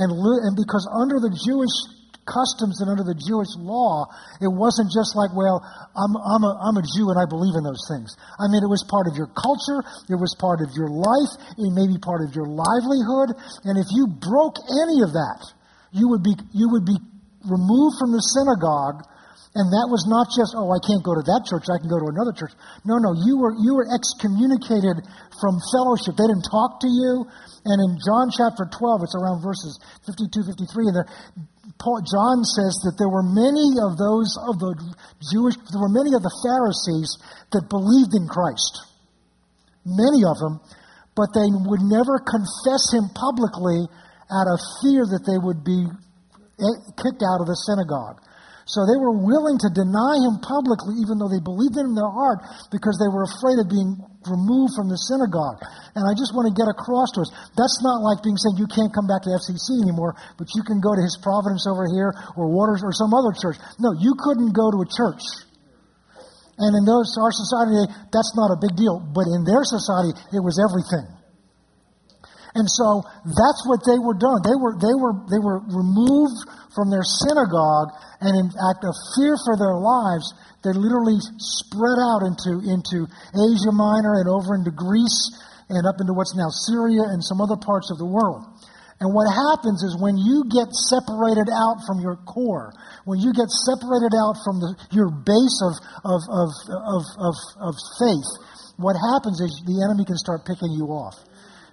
And, 0.00 0.08
and 0.08 0.56
because 0.56 0.88
under 0.88 1.20
the 1.20 1.32
Jewish 1.32 1.76
customs 2.26 2.82
and 2.82 2.90
under 2.90 3.06
the 3.06 3.14
Jewish 3.14 3.54
law, 3.56 4.10
it 4.42 4.50
wasn't 4.50 4.90
just 4.90 5.14
like, 5.14 5.30
well, 5.32 5.62
I'm, 5.94 6.12
I'm, 6.18 6.42
a, 6.42 6.52
I'm 6.58 6.76
a 6.76 6.84
Jew 6.84 7.08
and 7.08 7.16
I 7.16 7.24
believe 7.24 7.54
in 7.54 7.62
those 7.62 7.86
things. 7.88 8.12
I 8.36 8.50
mean, 8.50 8.66
it 8.66 8.70
was 8.70 8.82
part 8.84 9.06
of 9.06 9.14
your 9.14 9.30
culture, 9.32 9.80
it 10.10 10.18
was 10.18 10.34
part 10.36 10.60
of 10.60 10.74
your 10.74 10.90
life, 10.90 11.32
it 11.56 11.70
may 11.72 11.86
be 11.86 11.96
part 12.02 12.26
of 12.26 12.34
your 12.34 12.50
livelihood, 12.50 13.38
and 13.64 13.78
if 13.78 13.88
you 13.94 14.10
broke 14.10 14.58
any 14.68 15.06
of 15.06 15.14
that, 15.14 15.40
you 15.94 16.10
would 16.12 16.26
be, 16.26 16.34
you 16.52 16.68
would 16.74 16.84
be 16.84 16.98
removed 17.46 17.96
from 18.02 18.12
the 18.12 18.20
synagogue. 18.20 19.06
And 19.56 19.72
that 19.72 19.88
was 19.88 20.04
not 20.04 20.28
just, 20.36 20.52
oh, 20.52 20.68
I 20.68 20.76
can't 20.84 21.00
go 21.00 21.16
to 21.16 21.24
that 21.32 21.48
church, 21.48 21.64
I 21.72 21.80
can 21.80 21.88
go 21.88 21.96
to 21.96 22.12
another 22.12 22.36
church. 22.36 22.52
No, 22.84 23.00
no, 23.00 23.16
you 23.16 23.40
were, 23.40 23.56
you 23.56 23.72
were 23.72 23.88
excommunicated 23.88 25.00
from 25.40 25.56
fellowship. 25.72 26.12
They 26.12 26.28
didn't 26.28 26.44
talk 26.44 26.84
to 26.84 26.90
you. 26.92 27.24
And 27.64 27.80
in 27.80 27.96
John 27.96 28.28
chapter 28.28 28.68
12, 28.68 29.08
it's 29.08 29.16
around 29.16 29.40
verses 29.40 29.80
52, 30.04 30.44
53, 30.44 30.92
and 30.92 30.96
there, 31.00 31.08
Paul, 31.78 32.00
John 32.00 32.40
says 32.42 32.80
that 32.88 32.96
there 32.96 33.12
were 33.12 33.22
many 33.22 33.76
of 33.84 34.00
those 34.00 34.32
of 34.48 34.56
the 34.58 34.72
Jewish, 35.32 35.56
there 35.70 35.82
were 35.84 35.92
many 35.92 36.16
of 36.16 36.24
the 36.24 36.36
Pharisees 36.40 37.20
that 37.52 37.68
believed 37.68 38.16
in 38.16 38.26
Christ. 38.26 38.80
Many 39.84 40.24
of 40.24 40.36
them, 40.40 40.58
but 41.14 41.36
they 41.36 41.46
would 41.46 41.84
never 41.84 42.18
confess 42.18 42.90
him 42.90 43.12
publicly 43.12 43.86
out 44.32 44.48
of 44.50 44.58
fear 44.82 45.04
that 45.04 45.22
they 45.28 45.38
would 45.38 45.62
be 45.62 45.86
kicked 46.98 47.22
out 47.22 47.44
of 47.44 47.46
the 47.46 47.58
synagogue. 47.68 48.18
So 48.66 48.82
they 48.82 48.98
were 48.98 49.14
willing 49.14 49.62
to 49.62 49.70
deny 49.70 50.18
him 50.26 50.42
publicly, 50.42 50.98
even 50.98 51.22
though 51.22 51.30
they 51.30 51.38
believed 51.38 51.78
in 51.78 51.94
their 51.94 52.10
heart, 52.10 52.42
because 52.74 52.98
they 52.98 53.06
were 53.06 53.22
afraid 53.22 53.62
of 53.62 53.70
being 53.70 53.94
removed 54.26 54.74
from 54.74 54.90
the 54.90 54.98
synagogue. 55.06 55.62
And 55.94 56.02
I 56.02 56.18
just 56.18 56.34
want 56.34 56.50
to 56.50 56.54
get 56.58 56.66
across 56.66 57.14
to 57.14 57.22
us 57.22 57.30
that's 57.54 57.78
not 57.86 58.02
like 58.02 58.26
being 58.26 58.34
said 58.34 58.58
you 58.58 58.66
can't 58.66 58.90
come 58.90 59.06
back 59.06 59.22
to 59.22 59.30
FCC 59.38 59.86
anymore, 59.86 60.18
but 60.34 60.50
you 60.58 60.66
can 60.66 60.82
go 60.82 60.90
to 60.90 60.98
His 60.98 61.14
Providence 61.22 61.62
over 61.70 61.86
here 61.86 62.10
or 62.34 62.50
Waters 62.50 62.82
or 62.82 62.90
some 62.90 63.14
other 63.14 63.30
church. 63.38 63.54
No, 63.78 63.94
you 63.94 64.18
couldn't 64.18 64.50
go 64.50 64.74
to 64.74 64.82
a 64.82 64.88
church. 64.90 65.22
And 66.58 66.74
in 66.74 66.82
those, 66.82 67.14
our 67.22 67.30
society, 67.30 67.86
that's 68.10 68.34
not 68.34 68.50
a 68.50 68.58
big 68.58 68.74
deal. 68.74 68.98
But 68.98 69.30
in 69.30 69.46
their 69.46 69.62
society, 69.62 70.10
it 70.34 70.42
was 70.42 70.58
everything. 70.58 71.06
And 72.56 72.64
so 72.64 73.04
that's 73.28 73.62
what 73.68 73.84
they 73.84 74.00
were 74.00 74.16
done. 74.16 74.40
They 74.40 74.56
were, 74.56 74.80
they 74.80 74.96
were, 74.96 75.12
they 75.28 75.36
were 75.36 75.60
removed 75.68 76.40
from 76.72 76.88
their 76.88 77.04
synagogue, 77.04 77.92
and 78.24 78.32
in 78.32 78.48
act 78.48 78.80
of 78.80 78.96
fear 79.12 79.36
for 79.44 79.60
their 79.60 79.76
lives, 79.76 80.24
they 80.64 80.72
literally 80.72 81.20
spread 81.36 82.00
out 82.00 82.24
into, 82.24 82.64
into 82.64 83.04
Asia 83.36 83.72
Minor 83.76 84.24
and 84.24 84.28
over 84.32 84.56
into 84.56 84.72
Greece 84.72 85.36
and 85.68 85.84
up 85.84 86.00
into 86.00 86.16
what's 86.16 86.32
now 86.32 86.48
Syria 86.64 87.04
and 87.12 87.20
some 87.20 87.44
other 87.44 87.60
parts 87.60 87.92
of 87.92 88.00
the 88.00 88.08
world. 88.08 88.48
And 89.04 89.12
what 89.12 89.28
happens 89.28 89.84
is 89.84 90.00
when 90.00 90.16
you 90.16 90.48
get 90.48 90.72
separated 90.72 91.52
out 91.52 91.84
from 91.84 92.00
your 92.00 92.16
core, 92.24 92.72
when 93.04 93.20
you 93.20 93.36
get 93.36 93.52
separated 93.68 94.16
out 94.16 94.40
from 94.40 94.64
the, 94.64 94.72
your 94.96 95.12
base 95.12 95.58
of, 95.60 95.76
of, 96.08 96.20
of, 96.32 96.48
of, 96.72 97.02
of, 97.20 97.36
of 97.60 97.74
faith, 98.00 98.30
what 98.80 98.96
happens 98.96 99.44
is 99.44 99.52
the 99.68 99.84
enemy 99.84 100.08
can 100.08 100.16
start 100.16 100.48
picking 100.48 100.72
you 100.72 100.88
off. 100.88 101.20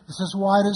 This 0.04 0.20
is 0.20 0.36
why 0.36 0.60
it 0.60 0.68
is 0.68 0.76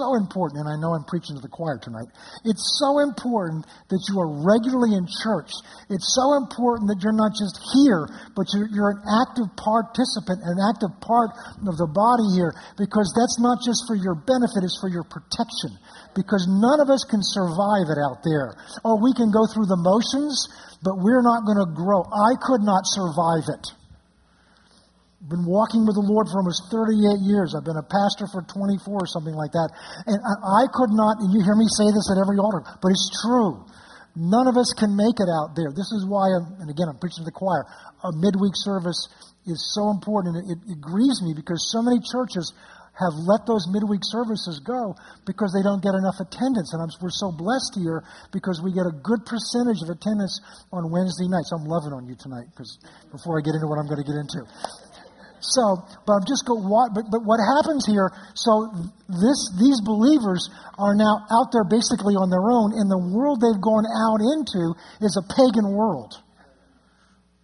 so 0.00 0.16
important, 0.16 0.64
and 0.64 0.68
I 0.72 0.80
know 0.80 0.96
I'm 0.96 1.04
preaching 1.04 1.36
to 1.36 1.44
the 1.44 1.52
choir 1.52 1.76
tonight. 1.76 2.08
It's 2.48 2.80
so 2.80 3.04
important 3.04 3.68
that 3.92 4.00
you 4.08 4.16
are 4.16 4.32
regularly 4.40 4.96
in 4.96 5.04
church. 5.04 5.52
It's 5.92 6.16
so 6.16 6.40
important 6.40 6.88
that 6.88 7.04
you're 7.04 7.12
not 7.12 7.36
just 7.36 7.60
here, 7.76 8.08
but 8.32 8.48
you're, 8.56 8.72
you're 8.72 8.96
an 8.96 9.04
active 9.04 9.52
participant, 9.60 10.40
an 10.40 10.56
active 10.56 10.88
part 11.04 11.36
of 11.68 11.76
the 11.76 11.84
body 11.84 12.24
here, 12.32 12.56
because 12.80 13.12
that's 13.12 13.36
not 13.36 13.60
just 13.60 13.84
for 13.84 13.92
your 13.92 14.16
benefit, 14.16 14.64
it's 14.64 14.80
for 14.80 14.88
your 14.88 15.04
protection. 15.04 15.76
Because 16.16 16.48
none 16.48 16.80
of 16.80 16.88
us 16.88 17.04
can 17.04 17.20
survive 17.20 17.92
it 17.92 18.00
out 18.00 18.24
there. 18.24 18.56
Oh, 18.88 18.96
we 18.96 19.12
can 19.12 19.28
go 19.28 19.44
through 19.44 19.68
the 19.68 19.80
motions, 19.80 20.48
but 20.80 20.96
we're 20.96 21.20
not 21.20 21.44
going 21.44 21.60
to 21.60 21.68
grow. 21.76 22.08
I 22.08 22.40
could 22.40 22.64
not 22.64 22.88
survive 22.88 23.52
it 23.52 23.81
been 25.28 25.46
walking 25.46 25.86
with 25.86 25.94
the 25.94 26.02
Lord 26.02 26.26
for 26.26 26.42
almost 26.42 26.66
38 26.74 27.22
years. 27.22 27.54
I've 27.54 27.62
been 27.62 27.78
a 27.78 27.86
pastor 27.86 28.26
for 28.26 28.42
24 28.42 28.82
or 28.90 29.06
something 29.06 29.34
like 29.34 29.54
that. 29.54 29.70
And 30.10 30.18
I 30.18 30.66
could 30.74 30.90
not, 30.90 31.22
and 31.22 31.30
you 31.30 31.40
hear 31.46 31.54
me 31.54 31.66
say 31.78 31.86
this 31.94 32.10
at 32.10 32.18
every 32.18 32.42
altar, 32.42 32.66
but 32.82 32.90
it's 32.90 33.06
true. 33.22 33.62
None 34.18 34.44
of 34.50 34.58
us 34.58 34.74
can 34.76 34.92
make 34.92 35.22
it 35.22 35.30
out 35.30 35.54
there. 35.56 35.72
This 35.72 35.88
is 35.94 36.04
why, 36.04 36.28
I'm, 36.34 36.60
and 36.60 36.68
again, 36.68 36.90
I'm 36.90 36.98
preaching 36.98 37.24
to 37.24 37.28
the 37.30 37.32
choir, 37.32 37.64
a 38.04 38.12
midweek 38.12 38.52
service 38.60 39.08
is 39.46 39.62
so 39.72 39.88
important. 39.88 40.36
And 40.36 40.44
it, 40.52 40.58
it 40.68 40.80
grieves 40.82 41.22
me 41.22 41.32
because 41.32 41.70
so 41.70 41.80
many 41.80 42.02
churches 42.02 42.52
have 42.92 43.16
let 43.24 43.48
those 43.48 43.64
midweek 43.72 44.04
services 44.04 44.60
go 44.60 44.92
because 45.24 45.56
they 45.56 45.64
don't 45.64 45.80
get 45.80 45.96
enough 45.96 46.20
attendance. 46.20 46.76
And 46.76 46.84
I'm, 46.84 46.92
we're 47.00 47.14
so 47.14 47.32
blessed 47.32 47.80
here 47.80 48.04
because 48.36 48.60
we 48.60 48.68
get 48.76 48.84
a 48.84 48.92
good 48.92 49.24
percentage 49.24 49.80
of 49.80 49.88
attendance 49.88 50.36
on 50.68 50.92
Wednesday 50.92 51.24
nights. 51.24 51.56
I'm 51.56 51.64
loving 51.64 51.96
on 51.96 52.04
you 52.04 52.16
tonight 52.20 52.52
because 52.52 52.76
before 53.08 53.40
I 53.40 53.40
get 53.40 53.56
into 53.56 53.64
what 53.64 53.80
I'm 53.80 53.88
going 53.88 54.04
to 54.04 54.08
get 54.08 54.20
into. 54.20 54.44
So, 55.42 55.82
but 56.06 56.22
I'm 56.22 56.26
just 56.26 56.46
go. 56.46 56.54
What, 56.54 56.94
but, 56.94 57.10
but 57.10 57.26
what 57.26 57.42
happens 57.42 57.82
here? 57.82 58.14
So 58.38 58.70
this 59.10 59.40
these 59.58 59.82
believers 59.82 60.46
are 60.78 60.94
now 60.94 61.26
out 61.34 61.50
there 61.50 61.66
basically 61.66 62.14
on 62.14 62.30
their 62.30 62.46
own, 62.46 62.78
and 62.78 62.86
the 62.86 63.02
world 63.10 63.42
they've 63.42 63.58
gone 63.58 63.82
out 63.82 64.22
into 64.22 64.78
is 65.02 65.18
a 65.18 65.24
pagan 65.34 65.66
world. 65.74 66.14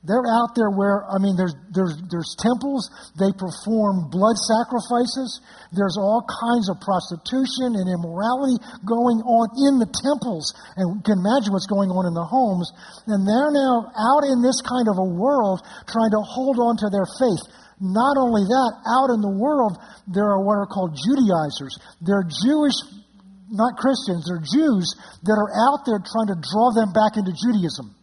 They're 0.07 0.31
out 0.31 0.55
there 0.55 0.71
where, 0.71 1.03
I 1.11 1.19
mean, 1.19 1.35
there's, 1.35 1.59
there's, 1.75 1.99
there's 2.07 2.39
temples. 2.39 2.87
They 3.19 3.35
perform 3.35 4.15
blood 4.15 4.39
sacrifices. 4.39 5.43
There's 5.75 5.99
all 5.99 6.23
kinds 6.23 6.71
of 6.71 6.79
prostitution 6.79 7.75
and 7.75 7.91
immorality 7.91 8.63
going 8.87 9.21
on 9.27 9.51
in 9.59 9.83
the 9.83 9.91
temples. 9.91 10.55
And 10.79 10.97
you 10.97 11.03
can 11.03 11.19
imagine 11.19 11.51
what's 11.51 11.67
going 11.67 11.91
on 11.91 12.07
in 12.07 12.15
the 12.15 12.23
homes. 12.23 12.71
And 13.11 13.27
they're 13.27 13.51
now 13.51 13.91
out 13.91 14.23
in 14.23 14.39
this 14.39 14.63
kind 14.63 14.87
of 14.87 15.03
a 15.03 15.09
world 15.19 15.67
trying 15.91 16.15
to 16.15 16.23
hold 16.23 16.63
on 16.63 16.79
to 16.79 16.89
their 16.95 17.09
faith. 17.19 17.43
Not 17.81 18.19
only 18.19 18.43
that, 18.43 18.73
out 18.87 19.15
in 19.15 19.23
the 19.23 19.31
world, 19.31 19.79
there 20.11 20.27
are 20.27 20.43
what 20.43 20.59
are 20.59 20.67
called 20.67 20.99
Judaizers. 20.99 21.79
They're 22.03 22.27
Jewish, 22.27 22.75
not 23.51 23.79
Christians, 23.79 24.27
they're 24.27 24.43
Jews 24.43 24.99
that 25.23 25.39
are 25.39 25.53
out 25.55 25.87
there 25.87 26.03
trying 26.03 26.35
to 26.35 26.39
draw 26.43 26.75
them 26.75 26.91
back 26.91 27.15
into 27.15 27.31
Judaism. 27.31 27.95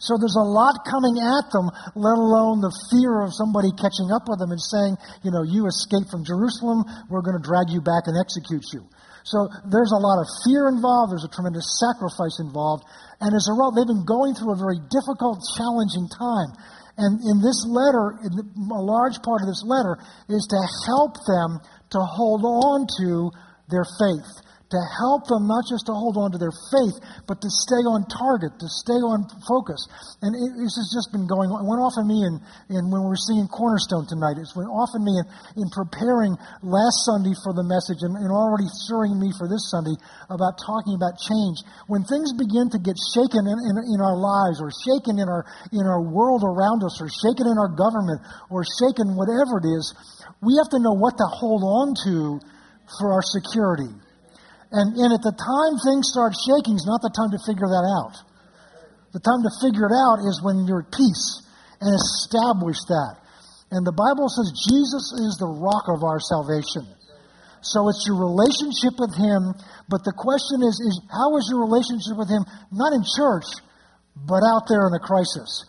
So 0.00 0.16
there's 0.16 0.38
a 0.38 0.46
lot 0.46 0.80
coming 0.88 1.20
at 1.20 1.52
them, 1.52 1.68
let 1.92 2.16
alone 2.16 2.64
the 2.64 2.72
fear 2.88 3.20
of 3.20 3.36
somebody 3.36 3.68
catching 3.76 4.08
up 4.08 4.24
with 4.28 4.40
them 4.40 4.50
and 4.50 4.60
saying, 4.60 4.96
you 5.20 5.30
know, 5.30 5.44
you 5.44 5.68
escaped 5.68 6.08
from 6.08 6.24
Jerusalem, 6.24 6.88
we're 7.12 7.20
going 7.20 7.36
to 7.36 7.44
drag 7.44 7.68
you 7.68 7.84
back 7.84 8.08
and 8.08 8.16
execute 8.16 8.64
you. 8.72 8.88
So 9.24 9.52
there's 9.68 9.92
a 9.92 10.00
lot 10.00 10.24
of 10.24 10.26
fear 10.48 10.72
involved, 10.72 11.12
there's 11.12 11.28
a 11.28 11.32
tremendous 11.32 11.76
sacrifice 11.76 12.40
involved, 12.40 12.88
and 13.20 13.36
as 13.36 13.44
a 13.48 13.52
result, 13.52 13.76
they've 13.76 13.92
been 13.92 14.08
going 14.08 14.32
through 14.32 14.56
a 14.56 14.60
very 14.60 14.80
difficult, 14.88 15.44
challenging 15.56 16.08
time. 16.08 16.56
And 17.00 17.16
in 17.24 17.40
this 17.40 17.64
letter, 17.64 18.20
in 18.20 18.36
a 18.36 18.82
large 18.84 19.22
part 19.24 19.40
of 19.40 19.48
this 19.48 19.64
letter 19.64 19.96
is 20.28 20.44
to 20.52 20.60
help 20.84 21.16
them 21.24 21.58
to 21.96 21.98
hold 21.98 22.44
on 22.44 22.86
to 23.00 23.30
their 23.72 23.88
faith 23.98 24.28
to 24.70 24.78
help 25.02 25.26
them 25.26 25.50
not 25.50 25.66
just 25.66 25.90
to 25.90 25.94
hold 25.94 26.14
on 26.14 26.30
to 26.30 26.38
their 26.38 26.54
faith, 26.70 26.94
but 27.26 27.42
to 27.42 27.50
stay 27.50 27.82
on 27.82 28.06
target, 28.06 28.54
to 28.62 28.70
stay 28.70 29.02
on 29.02 29.26
focus. 29.42 29.82
And 30.22 30.30
it, 30.30 30.50
this 30.62 30.78
has 30.78 30.88
just 30.94 31.10
been 31.10 31.26
going 31.26 31.50
on. 31.50 31.66
It 31.66 31.68
went 31.68 31.82
off 31.82 31.98
in 31.98 32.06
me 32.06 32.22
in 32.22 32.38
when 32.86 33.02
we 33.02 33.10
were 33.10 33.18
singing 33.18 33.50
Cornerstone 33.50 34.06
tonight. 34.06 34.38
It 34.38 34.46
went 34.54 34.70
off 34.70 34.94
in 34.94 35.02
me 35.02 35.18
in, 35.18 35.26
in 35.58 35.68
preparing 35.74 36.38
last 36.62 37.02
Sunday 37.02 37.34
for 37.42 37.50
the 37.50 37.66
message 37.66 38.06
and, 38.06 38.14
and 38.14 38.30
already 38.30 38.70
stirring 38.70 39.18
me 39.18 39.34
for 39.34 39.50
this 39.50 39.66
Sunday 39.74 39.98
about 40.30 40.54
talking 40.62 40.94
about 40.94 41.18
change. 41.18 41.66
When 41.90 42.06
things 42.06 42.30
begin 42.38 42.70
to 42.70 42.78
get 42.78 42.94
shaken 43.10 43.50
in, 43.50 43.58
in, 43.58 43.74
in 43.74 43.98
our 43.98 44.14
lives 44.14 44.62
or 44.62 44.70
shaken 44.70 45.18
in 45.18 45.26
our, 45.26 45.42
in 45.74 45.82
our 45.82 45.98
world 45.98 46.46
around 46.46 46.86
us 46.86 47.02
or 47.02 47.10
shaken 47.10 47.50
in 47.50 47.58
our 47.58 47.74
government 47.74 48.22
or 48.54 48.62
shaken 48.78 49.18
whatever 49.18 49.58
it 49.58 49.66
is, 49.66 49.90
we 50.38 50.54
have 50.62 50.70
to 50.70 50.78
know 50.78 50.94
what 50.94 51.18
to 51.18 51.26
hold 51.26 51.66
on 51.66 51.98
to 52.06 52.38
for 53.02 53.12
our 53.18 53.22
security. 53.26 53.90
And, 54.70 54.94
and 54.94 55.10
at 55.10 55.22
the 55.26 55.34
time 55.34 55.74
things 55.82 56.10
start 56.14 56.32
shaking 56.46 56.78
is 56.78 56.86
not 56.86 57.02
the 57.02 57.10
time 57.10 57.34
to 57.34 57.40
figure 57.42 57.66
that 57.66 57.86
out. 57.86 58.14
The 59.10 59.18
time 59.18 59.42
to 59.42 59.52
figure 59.58 59.90
it 59.90 59.94
out 59.94 60.22
is 60.22 60.38
when 60.38 60.70
you're 60.70 60.86
at 60.86 60.94
peace 60.94 61.42
and 61.82 61.90
establish 61.90 62.78
that. 62.86 63.18
And 63.74 63.82
the 63.82 63.94
Bible 63.94 64.30
says 64.30 64.54
Jesus 64.70 65.10
is 65.26 65.38
the 65.42 65.50
rock 65.50 65.90
of 65.90 66.06
our 66.06 66.22
salvation. 66.22 66.86
So 67.62 67.90
it's 67.90 68.06
your 68.06 68.18
relationship 68.18 68.94
with 68.96 69.14
Him. 69.18 69.52
But 69.90 70.06
the 70.06 70.14
question 70.14 70.62
is, 70.62 70.78
is 70.78 70.94
how 71.10 71.34
is 71.36 71.50
your 71.50 71.66
relationship 71.66 72.14
with 72.14 72.30
Him? 72.30 72.46
Not 72.70 72.94
in 72.94 73.02
church, 73.02 73.46
but 74.14 74.46
out 74.46 74.70
there 74.70 74.86
in 74.86 74.94
a 74.94 75.02
crisis. 75.02 75.66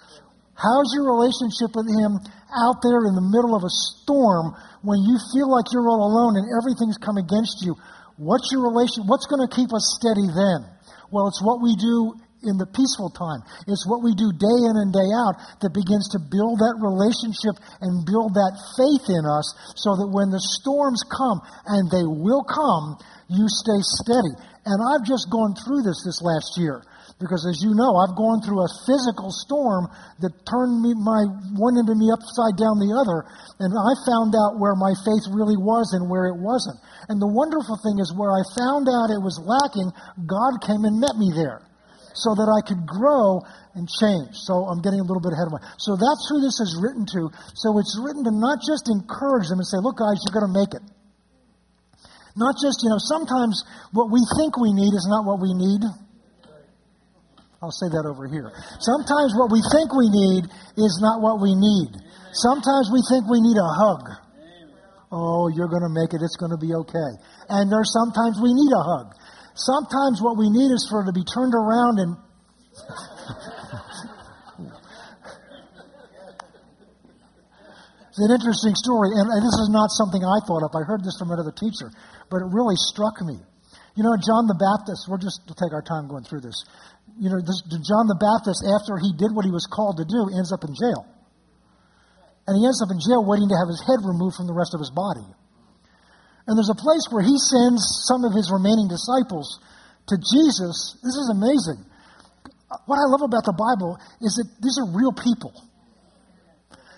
How's 0.54 0.94
your 0.94 1.10
relationship 1.10 1.74
with 1.74 1.90
Him 1.90 2.22
out 2.54 2.86
there 2.86 3.02
in 3.10 3.18
the 3.18 3.26
middle 3.26 3.58
of 3.58 3.66
a 3.66 3.74
storm 3.98 4.54
when 4.86 5.02
you 5.02 5.18
feel 5.34 5.50
like 5.50 5.66
you're 5.74 5.90
all 5.90 6.06
alone 6.06 6.38
and 6.38 6.46
everything's 6.54 7.02
come 7.02 7.18
against 7.18 7.66
you? 7.66 7.76
What's 8.18 8.50
your 8.52 8.68
relation? 8.68 9.08
What's 9.08 9.28
going 9.28 9.48
to 9.48 9.52
keep 9.52 9.74
us 9.74 9.98
steady 10.00 10.28
then? 10.28 10.68
Well, 11.12 11.28
it's 11.28 11.44
what 11.44 11.62
we 11.62 11.76
do 11.76 12.16
in 12.44 12.58
the 12.58 12.66
peaceful 12.66 13.14
time. 13.14 13.46
It's 13.70 13.86
what 13.86 14.02
we 14.02 14.18
do 14.18 14.34
day 14.34 14.60
in 14.66 14.76
and 14.82 14.90
day 14.90 15.10
out 15.14 15.38
that 15.62 15.78
begins 15.78 16.10
to 16.18 16.20
build 16.20 16.58
that 16.58 16.82
relationship 16.82 17.54
and 17.82 18.02
build 18.06 18.34
that 18.34 18.58
faith 18.78 19.06
in 19.14 19.24
us 19.30 19.46
so 19.78 19.94
that 19.98 20.10
when 20.10 20.34
the 20.34 20.42
storms 20.42 21.06
come, 21.06 21.42
and 21.70 21.86
they 21.94 22.06
will 22.06 22.42
come, 22.42 22.98
you 23.30 23.46
stay 23.46 23.82
steady. 24.02 24.34
And 24.66 24.78
I've 24.82 25.06
just 25.06 25.30
gone 25.30 25.54
through 25.54 25.86
this 25.86 26.02
this 26.02 26.22
last 26.22 26.58
year. 26.58 26.82
Because 27.22 27.46
as 27.46 27.62
you 27.62 27.78
know, 27.78 27.94
I've 28.02 28.18
gone 28.18 28.42
through 28.42 28.66
a 28.66 28.72
physical 28.90 29.30
storm 29.30 29.86
that 30.26 30.34
turned 30.50 30.82
me 30.82 30.98
my 30.98 31.30
one 31.54 31.78
end 31.78 31.86
of 31.86 31.96
me 31.96 32.10
upside 32.10 32.58
down 32.58 32.82
the 32.82 32.98
other, 32.98 33.30
and 33.62 33.70
I 33.70 33.94
found 34.10 34.34
out 34.34 34.58
where 34.58 34.74
my 34.74 34.98
faith 35.06 35.30
really 35.30 35.56
was 35.56 35.94
and 35.94 36.10
where 36.10 36.26
it 36.34 36.42
wasn't. 36.42 36.82
And 37.06 37.22
the 37.22 37.30
wonderful 37.30 37.78
thing 37.86 38.02
is 38.02 38.10
where 38.18 38.34
I 38.34 38.42
found 38.58 38.90
out 38.90 39.14
it 39.14 39.22
was 39.22 39.38
lacking, 39.38 39.94
God 40.26 40.66
came 40.66 40.82
and 40.82 40.98
met 40.98 41.14
me 41.22 41.30
there. 41.38 41.62
So 42.12 42.36
that 42.36 42.52
I 42.52 42.60
could 42.68 42.84
grow 42.84 43.40
and 43.72 43.88
change. 43.88 44.36
So 44.36 44.68
I'm 44.68 44.84
getting 44.84 45.00
a 45.00 45.08
little 45.08 45.24
bit 45.24 45.32
ahead 45.32 45.48
of 45.48 45.56
my. 45.56 45.64
So 45.80 45.96
that's 45.96 46.28
who 46.28 46.44
this 46.44 46.60
is 46.60 46.76
written 46.76 47.08
to. 47.08 47.32
So 47.56 47.80
it's 47.80 47.96
written 47.96 48.28
to 48.28 48.36
not 48.36 48.60
just 48.60 48.92
encourage 48.92 49.48
them 49.48 49.64
and 49.64 49.68
say, 49.72 49.80
look, 49.80 49.96
guys, 49.96 50.20
you're 50.28 50.36
going 50.36 50.52
to 50.52 50.52
make 50.52 50.76
it. 50.76 50.84
Not 52.36 52.60
just, 52.60 52.84
you 52.84 52.92
know, 52.92 53.00
sometimes 53.00 53.64
what 53.96 54.12
we 54.12 54.20
think 54.36 54.60
we 54.60 54.76
need 54.76 54.92
is 54.92 55.08
not 55.08 55.24
what 55.24 55.40
we 55.40 55.56
need. 55.56 55.84
I'll 57.62 57.70
say 57.70 57.94
that 57.94 58.10
over 58.10 58.26
here. 58.26 58.50
Sometimes 58.82 59.38
what 59.38 59.54
we 59.54 59.62
think 59.70 59.94
we 59.94 60.10
need 60.10 60.50
is 60.82 60.98
not 60.98 61.22
what 61.22 61.38
we 61.38 61.54
need. 61.54 61.94
Sometimes 62.34 62.90
we 62.90 63.06
think 63.06 63.30
we 63.30 63.38
need 63.38 63.54
a 63.54 63.70
hug. 63.70 64.02
Oh, 65.14 65.46
you're 65.54 65.70
going 65.70 65.86
to 65.86 65.94
make 65.94 66.18
it. 66.18 66.26
It's 66.26 66.42
going 66.42 66.50
to 66.50 66.58
be 66.58 66.74
okay. 66.74 67.12
And 67.54 67.70
there's 67.70 67.94
sometimes 67.94 68.42
we 68.42 68.50
need 68.50 68.74
a 68.74 68.82
hug. 68.82 69.14
Sometimes 69.54 70.26
what 70.26 70.42
we 70.42 70.50
need 70.50 70.74
is 70.74 70.90
for 70.90 71.06
it 71.06 71.12
to 71.12 71.14
be 71.14 71.22
turned 71.22 71.54
around 71.54 72.02
and. 72.02 72.18
it's 78.10 78.22
an 78.26 78.32
interesting 78.32 78.74
story, 78.74 79.14
and 79.14 79.28
this 79.38 79.58
is 79.62 79.70
not 79.70 79.94
something 79.94 80.24
I 80.24 80.42
thought 80.48 80.66
up. 80.66 80.74
I 80.74 80.82
heard 80.82 81.04
this 81.04 81.20
from 81.20 81.30
another 81.30 81.54
teacher, 81.54 81.94
but 82.32 82.42
it 82.42 82.50
really 82.50 82.80
struck 82.90 83.22
me. 83.22 83.38
You 83.96 84.08
know, 84.08 84.16
John 84.16 84.48
the 84.48 84.56
Baptist, 84.56 85.12
we're 85.12 85.20
just 85.20 85.44
to 85.52 85.54
take 85.54 85.76
our 85.76 85.84
time 85.84 86.08
going 86.08 86.24
through 86.24 86.48
this 86.48 86.64
you 87.22 87.30
know, 87.30 87.38
this, 87.38 87.62
John 87.86 88.10
the 88.10 88.18
Baptist, 88.18 88.66
after 88.66 88.98
he 88.98 89.14
did 89.14 89.30
what 89.30 89.46
he 89.46 89.54
was 89.54 89.70
called 89.70 90.02
to 90.02 90.06
do, 90.10 90.34
ends 90.34 90.50
up 90.50 90.66
in 90.66 90.74
jail. 90.74 91.06
And 92.50 92.58
he 92.58 92.66
ends 92.66 92.82
up 92.82 92.90
in 92.90 92.98
jail 92.98 93.22
waiting 93.22 93.46
to 93.46 93.58
have 93.62 93.70
his 93.70 93.78
head 93.86 94.02
removed 94.02 94.42
from 94.42 94.50
the 94.50 94.58
rest 94.58 94.74
of 94.74 94.82
his 94.82 94.90
body. 94.90 95.30
And 96.50 96.58
there's 96.58 96.74
a 96.74 96.82
place 96.82 97.06
where 97.14 97.22
he 97.22 97.38
sends 97.38 97.86
some 98.10 98.26
of 98.26 98.34
his 98.34 98.50
remaining 98.50 98.90
disciples 98.90 99.62
to 100.10 100.18
Jesus. 100.18 100.98
This 101.06 101.14
is 101.14 101.30
amazing. 101.30 101.86
What 102.90 102.98
I 102.98 103.06
love 103.06 103.22
about 103.22 103.46
the 103.46 103.54
Bible 103.54 104.02
is 104.26 104.42
that 104.42 104.50
these 104.58 104.82
are 104.82 104.90
real 104.90 105.14
people. 105.14 105.54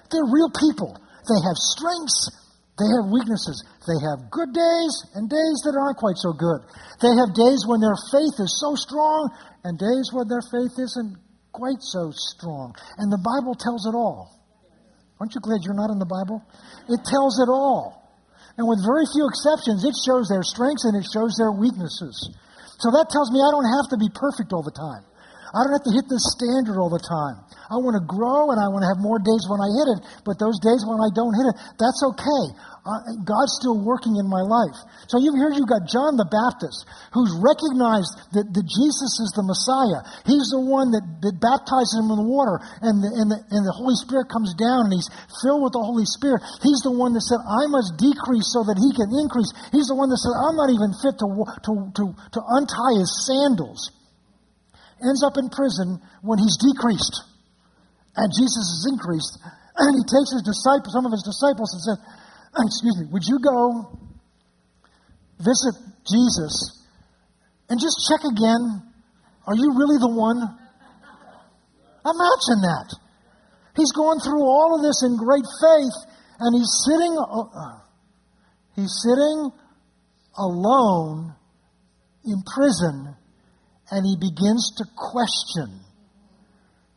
They're 0.07 0.31
real 0.31 0.55
people. 0.55 0.95
They 1.27 1.39
have 1.43 1.59
strengths, 1.59 2.31
they 2.79 2.89
have 2.89 3.11
weaknesses. 3.11 3.59
They 3.85 3.99
have 4.09 4.31
good 4.33 4.49
days 4.49 4.93
and 5.13 5.29
days 5.29 5.57
that 5.67 5.77
aren't 5.77 5.99
quite 5.99 6.17
so 6.17 6.33
good. 6.33 6.65
They 7.05 7.13
have 7.13 7.37
days 7.37 7.67
when 7.69 7.83
their 7.83 7.93
faith 8.09 8.39
is 8.41 8.49
so 8.57 8.73
strong 8.73 9.29
and 9.63 9.79
days 9.79 10.11
when 10.11 10.27
their 10.27 10.43
faith 10.51 10.75
isn't 10.77 11.17
quite 11.51 11.79
so 11.79 12.11
strong. 12.11 12.75
And 12.97 13.11
the 13.11 13.21
Bible 13.21 13.55
tells 13.55 13.87
it 13.87 13.95
all. 13.95 14.33
Aren't 15.19 15.35
you 15.35 15.41
glad 15.41 15.63
you're 15.63 15.77
not 15.77 15.91
in 15.91 15.99
the 15.99 16.09
Bible? 16.09 16.43
It 16.89 16.99
tells 17.07 17.39
it 17.39 17.47
all. 17.47 18.03
And 18.57 18.67
with 18.67 18.83
very 18.85 19.05
few 19.07 19.25
exceptions, 19.25 19.85
it 19.85 19.95
shows 20.05 20.27
their 20.27 20.43
strengths 20.43 20.85
and 20.85 20.93
it 20.99 21.07
shows 21.09 21.33
their 21.39 21.51
weaknesses. 21.51 22.13
So 22.77 22.91
that 22.91 23.07
tells 23.09 23.31
me 23.31 23.39
I 23.39 23.49
don't 23.49 23.69
have 23.69 23.87
to 23.95 23.97
be 23.97 24.09
perfect 24.13 24.51
all 24.51 24.61
the 24.61 24.75
time. 24.75 25.05
I 25.53 25.61
don't 25.61 25.77
have 25.77 25.85
to 25.85 25.93
hit 25.93 26.09
this 26.09 26.25
standard 26.33 26.81
all 26.81 26.89
the 26.89 26.97
time. 26.97 27.37
I 27.69 27.77
want 27.77 27.93
to 27.93 28.01
grow 28.01 28.49
and 28.49 28.57
I 28.57 28.73
want 28.73 28.81
to 28.81 28.89
have 28.89 28.97
more 28.97 29.21
days 29.21 29.45
when 29.45 29.61
I 29.61 29.69
hit 29.69 29.87
it, 29.93 29.99
but 30.25 30.41
those 30.41 30.57
days 30.57 30.81
when 30.81 30.97
I 30.97 31.13
don't 31.13 31.37
hit 31.37 31.45
it, 31.45 31.55
that's 31.77 32.01
okay. 32.01 32.43
Uh, 32.83 33.21
God's 33.21 33.53
still 33.61 33.77
working 33.77 34.17
in 34.17 34.25
my 34.25 34.41
life. 34.41 34.75
So 35.07 35.21
you 35.21 35.29
here 35.37 35.53
you've 35.53 35.69
got 35.69 35.85
John 35.85 36.17
the 36.17 36.25
Baptist, 36.25 36.89
who's 37.13 37.31
recognized 37.37 38.11
that, 38.33 38.49
that 38.49 38.65
Jesus 38.65 39.13
is 39.21 39.31
the 39.37 39.45
Messiah. 39.45 40.03
He's 40.25 40.49
the 40.49 40.59
one 40.59 40.89
that, 40.91 41.05
that 41.21 41.37
baptizes 41.39 42.01
him 42.01 42.11
in 42.11 42.17
the 42.19 42.27
water, 42.27 42.59
and 42.83 42.99
the, 42.99 43.13
and, 43.13 43.29
the, 43.29 43.39
and 43.53 43.63
the 43.63 43.77
Holy 43.77 43.95
Spirit 43.95 44.27
comes 44.33 44.51
down, 44.57 44.89
and 44.89 44.93
he's 44.97 45.07
filled 45.45 45.63
with 45.63 45.77
the 45.77 45.85
Holy 45.85 46.09
Spirit. 46.09 46.43
He's 46.59 46.81
the 46.83 46.91
one 46.91 47.13
that 47.13 47.23
said, 47.23 47.39
I 47.39 47.69
must 47.71 47.95
decrease 47.95 48.51
so 48.51 48.67
that 48.67 48.75
he 48.75 48.89
can 48.91 49.07
increase. 49.15 49.53
He's 49.71 49.87
the 49.87 49.95
one 49.95 50.09
that 50.09 50.19
said, 50.19 50.33
I'm 50.33 50.57
not 50.59 50.73
even 50.73 50.91
fit 50.97 51.15
to, 51.23 51.27
to, 51.29 51.73
to, 51.93 52.03
to 52.35 52.39
untie 52.41 52.99
his 52.99 53.13
sandals 53.23 53.93
ends 55.03 55.23
up 55.23 55.35
in 55.37 55.49
prison 55.51 55.99
when 56.21 56.39
he's 56.39 56.57
decreased 56.57 57.33
and 58.15 58.31
Jesus 58.31 58.65
is 58.79 58.89
increased. 58.91 59.39
And 59.75 59.89
he 59.97 60.05
takes 60.05 60.29
his 60.29 60.45
disciples, 60.45 60.93
some 60.93 61.09
of 61.09 61.11
his 61.11 61.25
disciples, 61.25 61.73
and 61.73 61.81
says, 61.81 61.97
Excuse 62.69 62.93
me, 63.01 63.05
would 63.09 63.25
you 63.25 63.41
go 63.41 63.89
visit 65.41 65.73
Jesus 66.05 66.85
and 67.69 67.81
just 67.81 67.97
check 68.05 68.21
again? 68.21 68.85
Are 69.49 69.57
you 69.57 69.73
really 69.73 69.97
the 69.97 70.13
one? 70.13 70.37
Imagine 72.05 72.59
that. 72.69 72.85
He's 73.75 73.91
going 73.93 74.19
through 74.19 74.45
all 74.45 74.77
of 74.77 74.85
this 74.85 75.01
in 75.01 75.17
great 75.17 75.49
faith, 75.57 75.97
and 76.37 76.53
he's 76.53 76.69
sitting, 76.85 77.17
uh, 77.17 77.81
he's 78.75 78.93
sitting 79.01 79.49
alone 80.37 81.33
in 82.25 82.43
prison 82.45 83.17
and 83.93 84.01
he 84.09 84.17
begins 84.17 84.73
to 84.81 84.85
question 84.97 85.69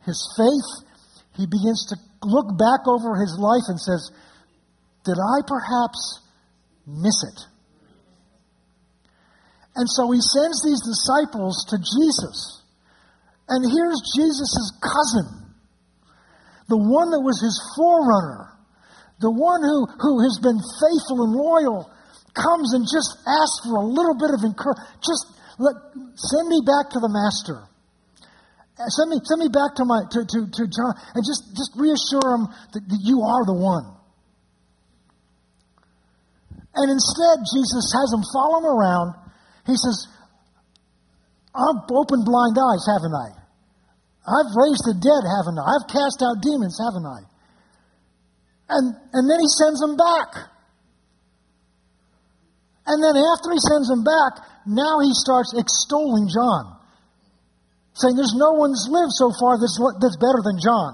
his 0.01 0.17
faith. 0.33 0.69
he 1.37 1.45
begins 1.45 1.85
to 1.93 1.95
look 2.25 2.57
back 2.57 2.89
over 2.89 3.13
his 3.21 3.37
life 3.37 3.69
and 3.69 3.79
says, 3.79 4.09
Did 5.05 5.13
I 5.21 5.45
perhaps 5.45 6.25
miss 6.87 7.21
it? 7.21 7.39
And 9.75 9.85
so 9.87 10.09
he 10.09 10.17
sends 10.17 10.57
these 10.65 10.81
disciples 10.81 11.69
to 11.69 11.77
Jesus. 11.77 12.65
And 13.47 13.61
here's 13.61 14.01
Jesus' 14.17 14.73
cousin, 14.81 15.53
the 16.67 16.81
one 16.81 17.11
that 17.13 17.21
was 17.21 17.37
his 17.37 17.61
forerunner, 17.77 18.57
the 19.21 19.29
one 19.29 19.61
who, 19.61 19.85
who 20.01 20.25
has 20.25 20.41
been 20.41 20.57
faithful 20.57 21.29
and 21.29 21.33
loyal, 21.37 21.91
comes 22.33 22.73
and 22.73 22.89
just 22.89 23.21
asks 23.21 23.69
for 23.69 23.77
a 23.77 23.85
little 23.85 24.17
bit 24.17 24.33
of 24.33 24.41
encouragement. 24.41 24.89
Just 25.05 25.36
let, 25.57 25.73
send 26.15 26.47
me 26.47 26.61
back 26.61 26.93
to 26.93 26.99
the 27.01 27.09
master. 27.09 27.65
Uh, 28.77 28.85
send 28.93 29.09
me, 29.09 29.17
send 29.25 29.41
me 29.41 29.49
back 29.49 29.73
to, 29.73 29.83
my, 29.85 30.05
to, 30.05 30.21
to, 30.21 30.39
to 30.45 30.63
John 30.69 30.93
and 31.17 31.25
just, 31.25 31.49
just 31.57 31.73
reassure 31.73 32.29
him 32.37 32.45
that, 32.77 32.83
that 32.85 33.01
you 33.01 33.25
are 33.25 33.43
the 33.45 33.57
one. 33.57 33.89
And 36.77 36.93
instead, 36.93 37.41
Jesus 37.41 37.89
has 37.89 38.13
him 38.13 38.21
follow 38.29 38.61
him 38.61 38.69
around. 38.69 39.17
He 39.65 39.73
says, 39.73 39.97
I've 41.57 41.89
opened 41.89 42.21
blind 42.21 42.53
eyes, 42.53 42.85
haven't 42.85 43.17
I? 43.17 43.33
I've 44.29 44.51
raised 44.53 44.85
the 44.85 44.93
dead, 44.93 45.23
haven't 45.25 45.57
I? 45.57 45.65
I've 45.65 45.87
cast 45.89 46.21
out 46.21 46.37
demons, 46.45 46.77
haven't 46.77 47.07
I? 47.09 47.25
And, 48.69 48.85
and 49.09 49.25
then 49.25 49.39
he 49.41 49.49
sends 49.49 49.81
them 49.81 49.97
back. 49.97 50.53
And 52.87 53.03
then 53.03 53.19
after 53.19 53.51
he 53.51 53.59
sends 53.59 53.91
them 53.91 54.03
back, 54.03 54.39
now 54.65 55.03
he 55.03 55.11
starts 55.11 55.53
extolling 55.53 56.31
John 56.31 56.77
saying 57.97 58.13
there's 58.13 58.37
no 58.37 58.53
one's 58.53 58.85
lived 58.89 59.13
so 59.17 59.33
far 59.33 59.57
that's, 59.57 59.77
that's 59.97 60.21
better 60.21 60.41
than 60.45 60.61
John. 60.61 60.93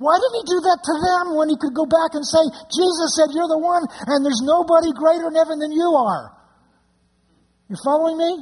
Why 0.00 0.16
didn't 0.18 0.40
he 0.40 0.46
do 0.48 0.60
that 0.64 0.80
to 0.80 0.94
them 1.00 1.24
when 1.36 1.48
he 1.52 1.56
could 1.60 1.76
go 1.76 1.86
back 1.86 2.16
and 2.16 2.24
say, 2.24 2.42
Jesus 2.72 3.14
said, 3.14 3.30
You're 3.30 3.48
the 3.48 3.60
one, 3.60 3.84
and 4.10 4.24
there's 4.24 4.42
nobody 4.42 4.90
greater 4.90 5.30
in 5.30 5.36
heaven 5.38 5.60
than 5.60 5.70
you 5.70 5.86
are? 5.96 6.34
You 7.70 7.76
following 7.84 8.18
me? 8.18 8.32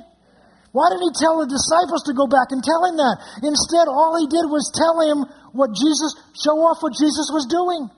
Why 0.73 0.89
didn't 0.89 1.13
he 1.13 1.21
tell 1.21 1.45
the 1.45 1.51
disciples 1.53 2.09
to 2.09 2.17
go 2.17 2.25
back 2.25 2.49
and 2.51 2.65
tell 2.65 2.81
him 2.89 2.97
that? 2.97 3.21
Instead, 3.45 3.93
all 3.93 4.17
he 4.17 4.25
did 4.25 4.49
was 4.49 4.73
tell 4.73 5.05
him 5.05 5.29
what 5.53 5.77
Jesus, 5.77 6.17
show 6.33 6.57
off 6.65 6.81
what 6.81 6.97
Jesus 6.97 7.29
was 7.29 7.45
doing. 7.45 7.93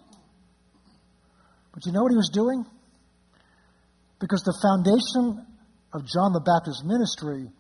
But 1.71 1.87
you 1.87 1.95
know 1.95 2.03
what 2.03 2.11
he 2.11 2.19
was 2.19 2.35
doing? 2.35 2.67
Because 4.21 4.43
the 4.43 4.57
foundation 4.63 5.45
of 5.93 6.07
John 6.07 6.33
the 6.33 6.43
Baptist's 6.43 6.83
ministry 6.85 7.51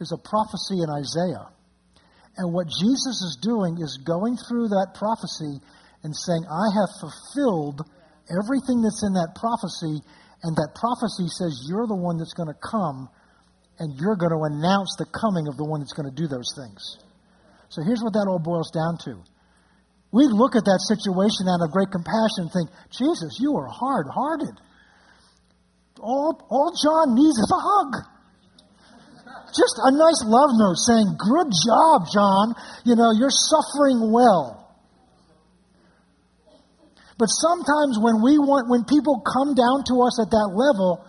is 0.00 0.12
a 0.12 0.18
prophecy 0.18 0.82
in 0.82 0.88
Isaiah. 0.90 1.50
And 2.36 2.52
what 2.52 2.66
Jesus 2.66 3.16
is 3.22 3.38
doing 3.42 3.78
is 3.78 4.00
going 4.02 4.36
through 4.48 4.68
that 4.72 4.96
prophecy 4.96 5.60
and 6.02 6.14
saying, 6.16 6.42
I 6.48 6.66
have 6.74 6.90
fulfilled 6.98 7.84
everything 8.30 8.82
that's 8.82 9.04
in 9.04 9.14
that 9.14 9.36
prophecy, 9.36 10.00
and 10.42 10.52
that 10.56 10.74
prophecy 10.74 11.28
says 11.28 11.66
you're 11.68 11.86
the 11.86 11.98
one 11.98 12.18
that's 12.18 12.34
going 12.34 12.50
to 12.50 12.58
come, 12.58 13.08
and 13.78 13.94
you're 14.00 14.16
going 14.16 14.32
to 14.32 14.42
announce 14.48 14.96
the 14.98 15.06
coming 15.06 15.46
of 15.46 15.56
the 15.56 15.64
one 15.64 15.80
that's 15.80 15.94
going 15.94 16.08
to 16.08 16.14
do 16.14 16.26
those 16.26 16.50
things. 16.56 16.80
So 17.68 17.82
here's 17.82 18.02
what 18.02 18.12
that 18.14 18.26
all 18.28 18.42
boils 18.42 18.70
down 18.70 18.98
to. 19.06 19.22
We 20.12 20.28
look 20.28 20.56
at 20.56 20.68
that 20.68 20.80
situation 20.92 21.48
out 21.48 21.64
of 21.64 21.72
great 21.72 21.88
compassion 21.88 22.48
and 22.48 22.52
think, 22.52 22.68
Jesus, 22.92 23.40
you 23.40 23.56
are 23.56 23.68
hard 23.68 24.06
hearted. 24.12 24.60
All, 26.02 26.36
all 26.50 26.74
John 26.74 27.14
needs 27.14 27.38
is 27.38 27.52
a 27.54 27.62
hug 27.62 28.12
just 29.52 29.76
a 29.84 29.92
nice 29.92 30.24
love 30.24 30.50
note 30.56 30.80
saying, 30.80 31.08
Good 31.20 31.50
job, 31.52 32.08
John. 32.08 32.56
You 32.84 32.96
know, 32.96 33.12
you're 33.12 33.32
suffering 33.32 34.10
well. 34.10 34.58
But 37.20 37.28
sometimes 37.28 38.00
when 38.00 38.24
we 38.24 38.40
want, 38.40 38.66
when 38.72 38.84
people 38.88 39.20
come 39.20 39.54
down 39.54 39.84
to 39.92 40.02
us 40.02 40.18
at 40.18 40.32
that 40.32 40.50
level, 40.56 41.04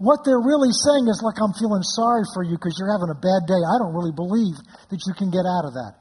what 0.00 0.24
they're 0.24 0.40
really 0.40 0.72
saying 0.72 1.06
is 1.06 1.20
like, 1.22 1.38
I'm 1.38 1.52
feeling 1.54 1.84
sorry 1.84 2.24
for 2.32 2.42
you 2.42 2.56
because 2.56 2.74
you're 2.80 2.90
having 2.90 3.12
a 3.12 3.20
bad 3.20 3.46
day. 3.46 3.60
I 3.60 3.76
don't 3.78 3.94
really 3.94 4.16
believe 4.16 4.56
that 4.88 5.00
you 5.04 5.12
can 5.14 5.30
get 5.30 5.44
out 5.44 5.68
of 5.68 5.76
that. 5.76 6.00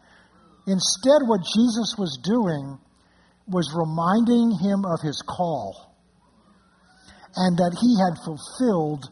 Instead, 0.65 1.27
what 1.27 1.43
Jesus 1.43 1.99
was 1.99 2.17
doing 2.23 2.79
was 3.47 3.69
reminding 3.75 4.57
him 4.57 4.87
of 4.87 5.03
his 5.03 5.21
call 5.21 5.86
and 7.35 7.57
that 7.57 7.75
he 7.75 7.97
had 7.99 8.15
fulfilled 8.23 9.09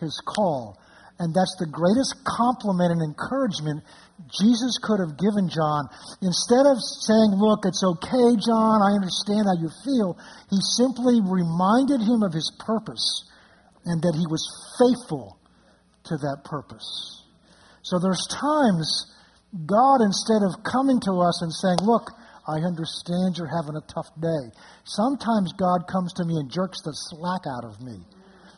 his 0.00 0.20
call. 0.24 0.78
And 1.18 1.32
that's 1.32 1.56
the 1.58 1.66
greatest 1.66 2.20
compliment 2.28 2.92
and 2.92 3.00
encouragement 3.00 3.82
Jesus 4.28 4.76
could 4.82 5.00
have 5.00 5.16
given 5.16 5.48
John. 5.48 5.88
Instead 6.20 6.68
of 6.68 6.76
saying, 6.80 7.36
Look, 7.36 7.64
it's 7.64 7.80
okay, 7.80 8.36
John, 8.36 8.84
I 8.84 8.96
understand 8.96 9.48
how 9.48 9.56
you 9.56 9.72
feel, 9.84 10.16
he 10.52 10.60
simply 10.76 11.20
reminded 11.24 12.04
him 12.04 12.20
of 12.20 12.32
his 12.32 12.52
purpose 12.60 13.24
and 13.84 14.02
that 14.02 14.12
he 14.12 14.26
was 14.28 14.44
faithful 14.76 15.38
to 16.12 16.16
that 16.18 16.44
purpose. 16.44 17.24
So 17.82 17.98
there's 17.98 18.26
times 18.28 19.06
God, 19.64 20.02
instead 20.02 20.42
of 20.42 20.60
coming 20.64 21.00
to 21.06 21.22
us 21.22 21.40
and 21.40 21.52
saying, 21.52 21.78
Look, 21.80 22.10
I 22.46 22.62
understand 22.62 23.36
you're 23.36 23.50
having 23.50 23.74
a 23.74 23.86
tough 23.90 24.08
day, 24.22 24.54
sometimes 24.84 25.52
God 25.58 25.90
comes 25.90 26.12
to 26.14 26.24
me 26.24 26.38
and 26.38 26.50
jerks 26.50 26.80
the 26.82 26.94
slack 26.94 27.42
out 27.46 27.66
of 27.66 27.82
me 27.82 27.98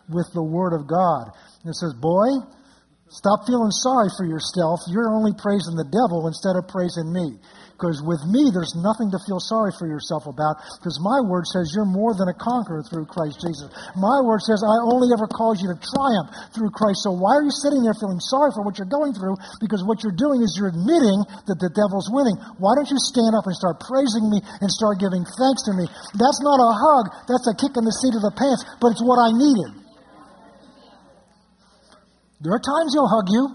with 0.09 0.29
the 0.33 0.42
Word 0.42 0.72
of 0.77 0.87
God. 0.88 1.33
And 1.64 1.74
says, 1.74 1.94
Boy, 1.96 2.44
stop 3.09 3.46
feeling 3.46 3.72
sorry 3.72 4.09
for 4.16 4.24
yourself. 4.24 4.81
You're 4.88 5.12
only 5.12 5.33
praising 5.37 5.77
the 5.77 5.88
devil 5.88 6.29
instead 6.29 6.57
of 6.57 6.68
praising 6.68 7.12
me. 7.12 7.40
Because 7.78 8.02
with 8.02 8.18
me, 8.26 8.50
there's 8.50 8.74
nothing 8.74 9.14
to 9.14 9.22
feel 9.22 9.38
sorry 9.38 9.70
for 9.78 9.86
yourself 9.86 10.26
about, 10.26 10.58
because 10.82 10.98
my 10.98 11.22
word 11.22 11.46
says 11.46 11.70
you're 11.70 11.86
more 11.86 12.10
than 12.10 12.26
a 12.26 12.34
conqueror 12.34 12.82
through 12.82 13.06
Christ 13.06 13.38
Jesus. 13.38 13.70
My 13.94 14.18
word 14.26 14.42
says 14.42 14.66
I 14.66 14.82
only 14.82 15.14
ever 15.14 15.30
cause 15.30 15.62
you 15.62 15.70
to 15.70 15.78
triumph 15.78 16.26
through 16.58 16.74
Christ. 16.74 17.06
So 17.06 17.14
why 17.14 17.38
are 17.38 17.46
you 17.46 17.54
sitting 17.54 17.86
there 17.86 17.94
feeling 17.94 18.18
sorry 18.18 18.50
for 18.50 18.66
what 18.66 18.82
you're 18.82 18.90
going 18.90 19.14
through? 19.14 19.38
Because 19.62 19.86
what 19.86 20.02
you're 20.02 20.18
doing 20.18 20.42
is 20.42 20.58
you're 20.58 20.74
admitting 20.74 21.22
that 21.46 21.62
the 21.62 21.70
devil's 21.70 22.10
winning. 22.10 22.34
Why 22.58 22.74
don't 22.74 22.90
you 22.90 22.98
stand 22.98 23.38
up 23.38 23.46
and 23.46 23.54
start 23.54 23.78
praising 23.78 24.26
me 24.26 24.42
and 24.42 24.66
start 24.66 24.98
giving 24.98 25.22
thanks 25.22 25.62
to 25.70 25.72
me? 25.78 25.86
That's 26.18 26.42
not 26.42 26.58
a 26.58 26.70
hug, 26.74 27.30
that's 27.30 27.46
a 27.46 27.54
kick 27.54 27.78
in 27.78 27.86
the 27.86 27.94
seat 27.94 28.18
of 28.18 28.26
the 28.26 28.34
pants, 28.34 28.66
but 28.82 28.90
it's 28.90 29.06
what 29.06 29.22
I 29.22 29.30
needed. 29.30 29.70
There 32.42 32.58
are 32.58 32.58
times 32.58 32.90
he'll 32.90 33.06
hug 33.06 33.30
you, 33.30 33.54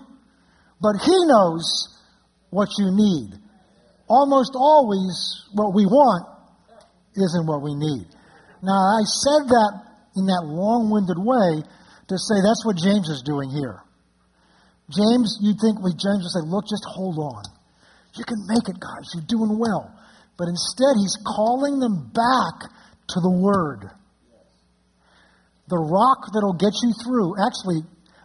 but 0.80 0.96
he 1.04 1.28
knows 1.28 1.92
what 2.56 2.72
you 2.80 2.88
need. 2.88 3.43
Almost 4.14 4.54
always, 4.54 5.50
what 5.58 5.74
we 5.74 5.90
want 5.90 6.30
isn't 7.18 7.50
what 7.50 7.66
we 7.66 7.74
need. 7.74 8.06
Now, 8.62 8.78
I 8.78 9.02
said 9.10 9.50
that 9.50 9.72
in 10.14 10.30
that 10.30 10.46
long 10.46 10.94
winded 10.94 11.18
way 11.18 11.66
to 11.66 12.16
say 12.22 12.38
that's 12.46 12.62
what 12.62 12.78
James 12.78 13.10
is 13.10 13.26
doing 13.26 13.50
here. 13.50 13.82
James, 14.94 15.42
you'd 15.42 15.58
think 15.58 15.82
with 15.82 15.98
James 15.98 16.22
would 16.22 16.36
say, 16.38 16.46
Look, 16.46 16.70
just 16.70 16.86
hold 16.86 17.18
on. 17.18 17.42
You 18.14 18.22
can 18.22 18.46
make 18.46 18.70
it, 18.70 18.78
guys. 18.78 19.10
You're 19.18 19.26
doing 19.26 19.58
well. 19.58 19.90
But 20.38 20.46
instead, 20.46 20.94
he's 20.94 21.18
calling 21.26 21.82
them 21.82 22.14
back 22.14 22.70
to 22.70 23.18
the 23.18 23.34
Word. 23.34 23.90
The 25.74 25.82
rock 25.82 26.30
that'll 26.38 26.62
get 26.62 26.78
you 26.86 26.94
through. 27.02 27.34
Actually, 27.42 27.82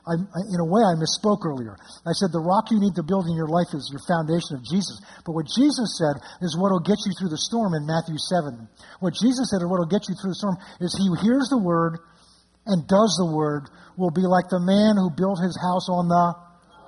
I, 0.09 0.17
in 0.17 0.59
a 0.59 0.65
way, 0.65 0.81
I 0.81 0.97
misspoke 0.97 1.45
earlier. 1.45 1.77
I 2.09 2.17
said 2.17 2.33
the 2.33 2.41
rock 2.41 2.73
you 2.73 2.81
need 2.81 2.97
to 2.97 3.05
build 3.05 3.29
in 3.29 3.37
your 3.37 3.53
life 3.53 3.77
is 3.77 3.93
your 3.93 4.01
foundation 4.09 4.57
of 4.57 4.65
Jesus. 4.65 4.97
But 5.29 5.37
what 5.37 5.45
Jesus 5.45 6.01
said 6.01 6.17
is 6.41 6.57
what 6.57 6.73
will 6.73 6.81
get 6.81 6.97
you 7.05 7.13
through 7.13 7.29
the 7.29 7.39
storm 7.45 7.77
in 7.77 7.85
Matthew 7.85 8.17
7. 8.17 8.57
What 9.05 9.13
Jesus 9.13 9.53
said 9.53 9.61
is 9.61 9.69
what 9.69 9.85
will 9.85 9.93
get 9.93 10.09
you 10.09 10.17
through 10.17 10.33
the 10.33 10.41
storm 10.41 10.57
is 10.81 10.97
he 10.97 11.13
who 11.13 11.21
hears 11.21 11.53
the 11.53 11.61
word 11.61 12.01
and 12.65 12.89
does 12.89 13.13
the 13.21 13.29
word 13.29 13.69
will 14.01 14.13
be 14.13 14.25
like 14.25 14.49
the 14.49 14.65
man 14.65 14.97
who 14.97 15.13
built 15.13 15.45
his 15.45 15.57
house 15.61 15.93
on 15.93 16.09
the 16.09 16.27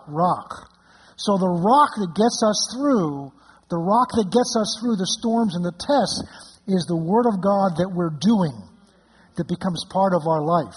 rock. 0.09 0.73
So 1.21 1.37
the 1.37 1.53
rock 1.53 2.01
that 2.01 2.17
gets 2.17 2.41
us 2.41 2.59
through, 2.73 3.33
the 3.69 3.81
rock 3.81 4.09
that 4.17 4.33
gets 4.33 4.57
us 4.57 4.81
through 4.81 4.97
the 4.97 5.09
storms 5.21 5.53
and 5.57 5.65
the 5.65 5.77
tests 5.77 6.25
is 6.65 6.89
the 6.89 6.97
word 6.97 7.29
of 7.29 7.45
God 7.45 7.77
that 7.77 7.93
we're 7.93 8.17
doing 8.17 8.57
that 9.37 9.49
becomes 9.49 9.85
part 9.93 10.13
of 10.17 10.25
our 10.25 10.41
life. 10.41 10.77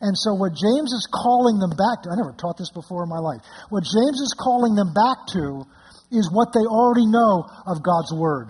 And 0.00 0.16
so, 0.16 0.32
what 0.32 0.56
James 0.56 0.92
is 0.96 1.04
calling 1.12 1.60
them 1.60 1.76
back 1.76 2.02
to, 2.02 2.10
I 2.10 2.16
never 2.16 2.32
taught 2.32 2.56
this 2.56 2.72
before 2.72 3.04
in 3.04 3.12
my 3.12 3.20
life. 3.20 3.44
What 3.68 3.84
James 3.84 4.16
is 4.16 4.32
calling 4.32 4.74
them 4.74 4.96
back 4.96 5.28
to 5.36 5.68
is 6.08 6.32
what 6.32 6.56
they 6.56 6.64
already 6.64 7.04
know 7.04 7.44
of 7.68 7.84
God's 7.84 8.08
Word. 8.16 8.48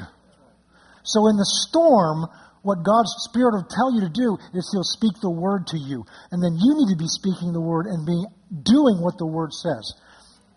So, 1.03 1.27
in 1.27 1.35
the 1.35 1.51
storm, 1.67 2.31
what 2.63 2.87
God's 2.87 3.11
Spirit 3.27 3.59
will 3.59 3.67
tell 3.67 3.91
you 3.91 4.07
to 4.07 4.13
do 4.15 4.39
is 4.55 4.71
He'll 4.71 4.87
speak 4.87 5.19
the 5.19 5.35
Word 5.35 5.67
to 5.75 5.79
you. 5.79 6.07
And 6.31 6.39
then 6.39 6.55
you 6.55 6.71
need 6.79 6.95
to 6.95 7.01
be 7.03 7.11
speaking 7.11 7.51
the 7.51 7.61
Word 7.61 7.91
and 7.91 8.07
be 8.07 8.21
doing 8.63 9.03
what 9.03 9.19
the 9.19 9.27
Word 9.27 9.51
says. 9.51 9.91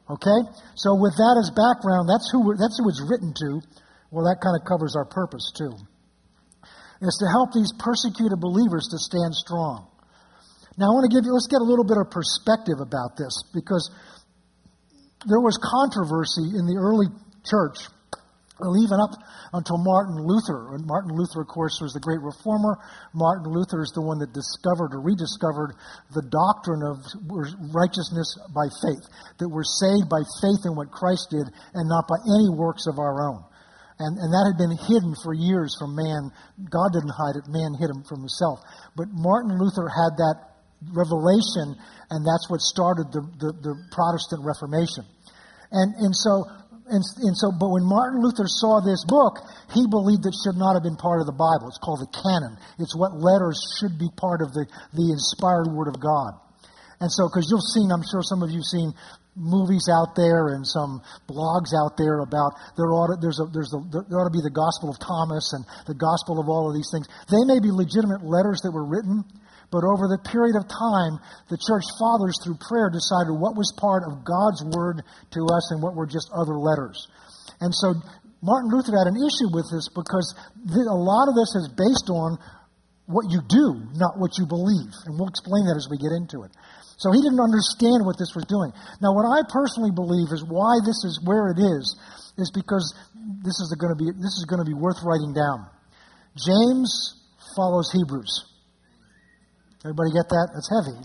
Okay? 0.06 0.39
So, 0.77 0.93
with 0.93 1.17
that 1.17 1.41
as 1.41 1.49
background, 1.49 2.06
that's 2.06 2.29
who, 2.29 2.53
that's 2.53 2.77
who 2.77 2.86
it's 2.86 3.01
written 3.01 3.34
to. 3.34 3.65
Well, 4.13 4.29
that 4.29 4.45
kind 4.45 4.53
of 4.53 4.62
covers 4.62 4.93
our 4.93 5.10
purpose, 5.10 5.49
too. 5.58 5.73
It's 7.01 7.17
to 7.17 7.27
help 7.34 7.49
these 7.51 7.73
persecuted 7.82 8.38
believers 8.38 8.93
to 8.93 9.01
stand 9.01 9.34
strong. 9.34 9.89
Now, 10.77 10.89
I 10.89 10.93
want 10.97 11.05
to 11.05 11.13
give 11.13 11.25
you, 11.25 11.33
let's 11.33 11.47
get 11.47 11.62
a 11.62 11.69
little 11.69 11.86
bit 11.86 12.01
of 12.01 12.09
perspective 12.09 12.81
about 12.81 13.13
this 13.17 13.45
because 13.53 13.93
there 15.29 15.39
was 15.39 15.57
controversy 15.62 16.57
in 16.57 16.65
the 16.65 16.75
early 16.81 17.07
church 17.45 17.88
uh, 18.57 18.69
Well, 18.69 18.77
even 18.81 18.99
up 18.99 19.13
until 19.53 19.77
Martin 19.77 20.17
Luther. 20.17 20.75
And 20.75 20.86
Martin 20.86 21.13
Luther, 21.13 21.41
of 21.41 21.49
course, 21.49 21.77
was 21.81 21.93
the 21.93 22.01
great 22.01 22.21
reformer. 22.21 22.81
Martin 23.13 23.49
Luther 23.53 23.81
is 23.81 23.93
the 23.93 24.01
one 24.01 24.17
that 24.19 24.33
discovered 24.33 24.97
or 24.97 25.01
rediscovered 25.01 25.77
the 26.13 26.25
doctrine 26.25 26.81
of 26.81 27.01
righteousness 27.73 28.33
by 28.53 28.65
faith, 28.81 29.05
that 29.38 29.49
we're 29.49 29.67
saved 29.67 30.09
by 30.09 30.21
faith 30.41 30.65
in 30.65 30.73
what 30.73 30.89
Christ 30.89 31.29
did 31.29 31.45
and 31.77 31.86
not 31.89 32.09
by 32.09 32.17
any 32.23 32.49
works 32.49 32.86
of 32.89 32.97
our 32.97 33.21
own. 33.29 33.45
And, 34.01 34.17
and 34.17 34.29
that 34.33 34.49
had 34.49 34.57
been 34.57 34.73
hidden 34.73 35.13
for 35.21 35.38
years 35.38 35.77
from 35.77 35.93
man. 35.93 36.33
God 36.65 36.97
didn't 36.97 37.13
hide 37.13 37.38
it, 37.38 37.45
man 37.45 37.77
hid 37.77 37.93
him 37.93 38.01
from 38.03 38.25
himself. 38.25 38.59
But 38.97 39.13
Martin 39.13 39.53
Luther 39.57 39.86
had 39.86 40.17
that 40.17 40.52
revelation, 40.91 41.79
and 42.09 42.25
that's 42.25 42.49
what 42.49 42.59
started 42.59 43.11
the, 43.13 43.21
the, 43.39 43.49
the 43.61 43.73
Protestant 43.91 44.43
Reformation. 44.43 45.05
And, 45.71 45.95
and 45.95 46.15
so 46.15 46.45
and, 46.87 47.03
and 47.23 47.35
so, 47.37 47.51
but 47.51 47.71
when 47.71 47.87
Martin 47.87 48.19
Luther 48.19 48.43
saw 48.47 48.83
this 48.83 49.07
book, 49.07 49.39
he 49.71 49.87
believed 49.87 50.27
it 50.27 50.35
should 50.43 50.59
not 50.59 50.75
have 50.75 50.83
been 50.83 50.99
part 50.99 51.23
of 51.23 51.27
the 51.27 51.35
Bible. 51.35 51.71
It's 51.71 51.79
called 51.79 52.03
the 52.03 52.11
canon. 52.11 52.59
It's 52.75 52.91
what 52.91 53.15
letters 53.15 53.55
should 53.79 53.95
be 53.95 54.11
part 54.19 54.43
of 54.43 54.51
the, 54.51 54.67
the 54.91 55.07
inspired 55.15 55.71
Word 55.71 55.87
of 55.87 55.99
God. 56.03 56.35
And 56.99 57.07
so, 57.11 57.27
because 57.31 57.47
you've 57.47 57.63
seen, 57.63 57.91
I'm 57.91 58.03
sure 58.03 58.19
some 58.23 58.43
of 58.43 58.51
you've 58.51 58.67
seen 58.67 58.91
movies 59.35 59.89
out 59.89 60.15
there 60.15 60.53
and 60.53 60.67
some 60.67 61.01
blogs 61.25 61.73
out 61.73 61.97
there 61.97 62.19
about 62.19 62.53
there 62.77 62.91
ought 62.93 63.15
to, 63.15 63.17
there's 63.19 63.39
a, 63.39 63.47
there's 63.49 63.73
a, 63.73 63.79
there 64.07 64.19
ought 64.19 64.29
to 64.29 64.35
be 64.35 64.43
the 64.43 64.53
Gospel 64.53 64.91
of 64.91 64.99
Thomas 64.99 65.55
and 65.55 65.65
the 65.87 65.95
Gospel 65.95 66.39
of 66.39 66.47
all 66.51 66.69
of 66.69 66.75
these 66.75 66.91
things. 66.91 67.07
They 67.31 67.43
may 67.47 67.59
be 67.59 67.71
legitimate 67.71 68.23
letters 68.23 68.61
that 68.63 68.71
were 68.71 68.85
written, 68.85 69.23
but 69.73 69.81
over 69.81 70.05
the 70.05 70.21
period 70.21 70.53
of 70.53 70.69
time, 70.69 71.17
the 71.49 71.57
church 71.57 71.89
fathers, 71.97 72.38
through 72.45 72.62
prayer, 72.62 72.93
decided 72.93 73.33
what 73.33 73.57
was 73.57 73.73
part 73.73 74.05
of 74.05 74.21
God's 74.21 74.62
word 74.62 75.01
to 75.33 75.41
us 75.49 75.73
and 75.73 75.81
what 75.81 75.97
were 75.97 76.05
just 76.05 76.29
other 76.29 76.62
letters. 76.62 77.09
And 77.57 77.73
so 77.73 77.97
Martin 78.45 78.69
Luther 78.69 78.93
had 78.93 79.09
an 79.09 79.17
issue 79.17 79.49
with 79.49 79.65
this 79.73 79.89
because 79.89 80.29
a 80.69 80.93
lot 80.93 81.25
of 81.25 81.33
this 81.33 81.57
is 81.57 81.73
based 81.73 82.13
on 82.13 82.38
what 83.09 83.25
you 83.33 83.41
do, 83.49 83.81
not 83.97 84.21
what 84.21 84.38
you 84.38 84.45
believe. 84.45 84.93
And 85.09 85.17
we'll 85.17 85.33
explain 85.33 85.65
that 85.65 85.73
as 85.73 85.89
we 85.89 85.97
get 85.97 86.13
into 86.13 86.45
it. 86.45 86.53
So 87.01 87.09
he 87.09 87.25
didn't 87.25 87.41
understand 87.41 88.05
what 88.05 88.21
this 88.21 88.38
was 88.38 88.45
doing. 88.45 88.69
Now, 89.01 89.17
what 89.17 89.25
I 89.25 89.41
personally 89.49 89.91
believe 89.91 90.29
is 90.29 90.45
why 90.45 90.77
this 90.86 91.01
is 91.01 91.17
where 91.25 91.49
it 91.49 91.57
is, 91.57 91.83
is 92.38 92.53
because 92.53 92.86
this 93.41 93.57
is 93.57 93.73
going 93.81 93.91
to 93.91 93.97
be 93.97 94.13
this 94.13 94.38
is 94.38 94.45
going 94.45 94.62
to 94.62 94.69
be 94.69 94.77
worth 94.77 95.01
writing 95.01 95.33
down. 95.33 95.65
James 96.38 97.17
follows 97.57 97.89
Hebrews. 97.89 98.52
Everybody 99.83 100.15
get 100.15 100.31
that? 100.31 100.47
That's 100.55 100.71
heavy. 100.71 100.97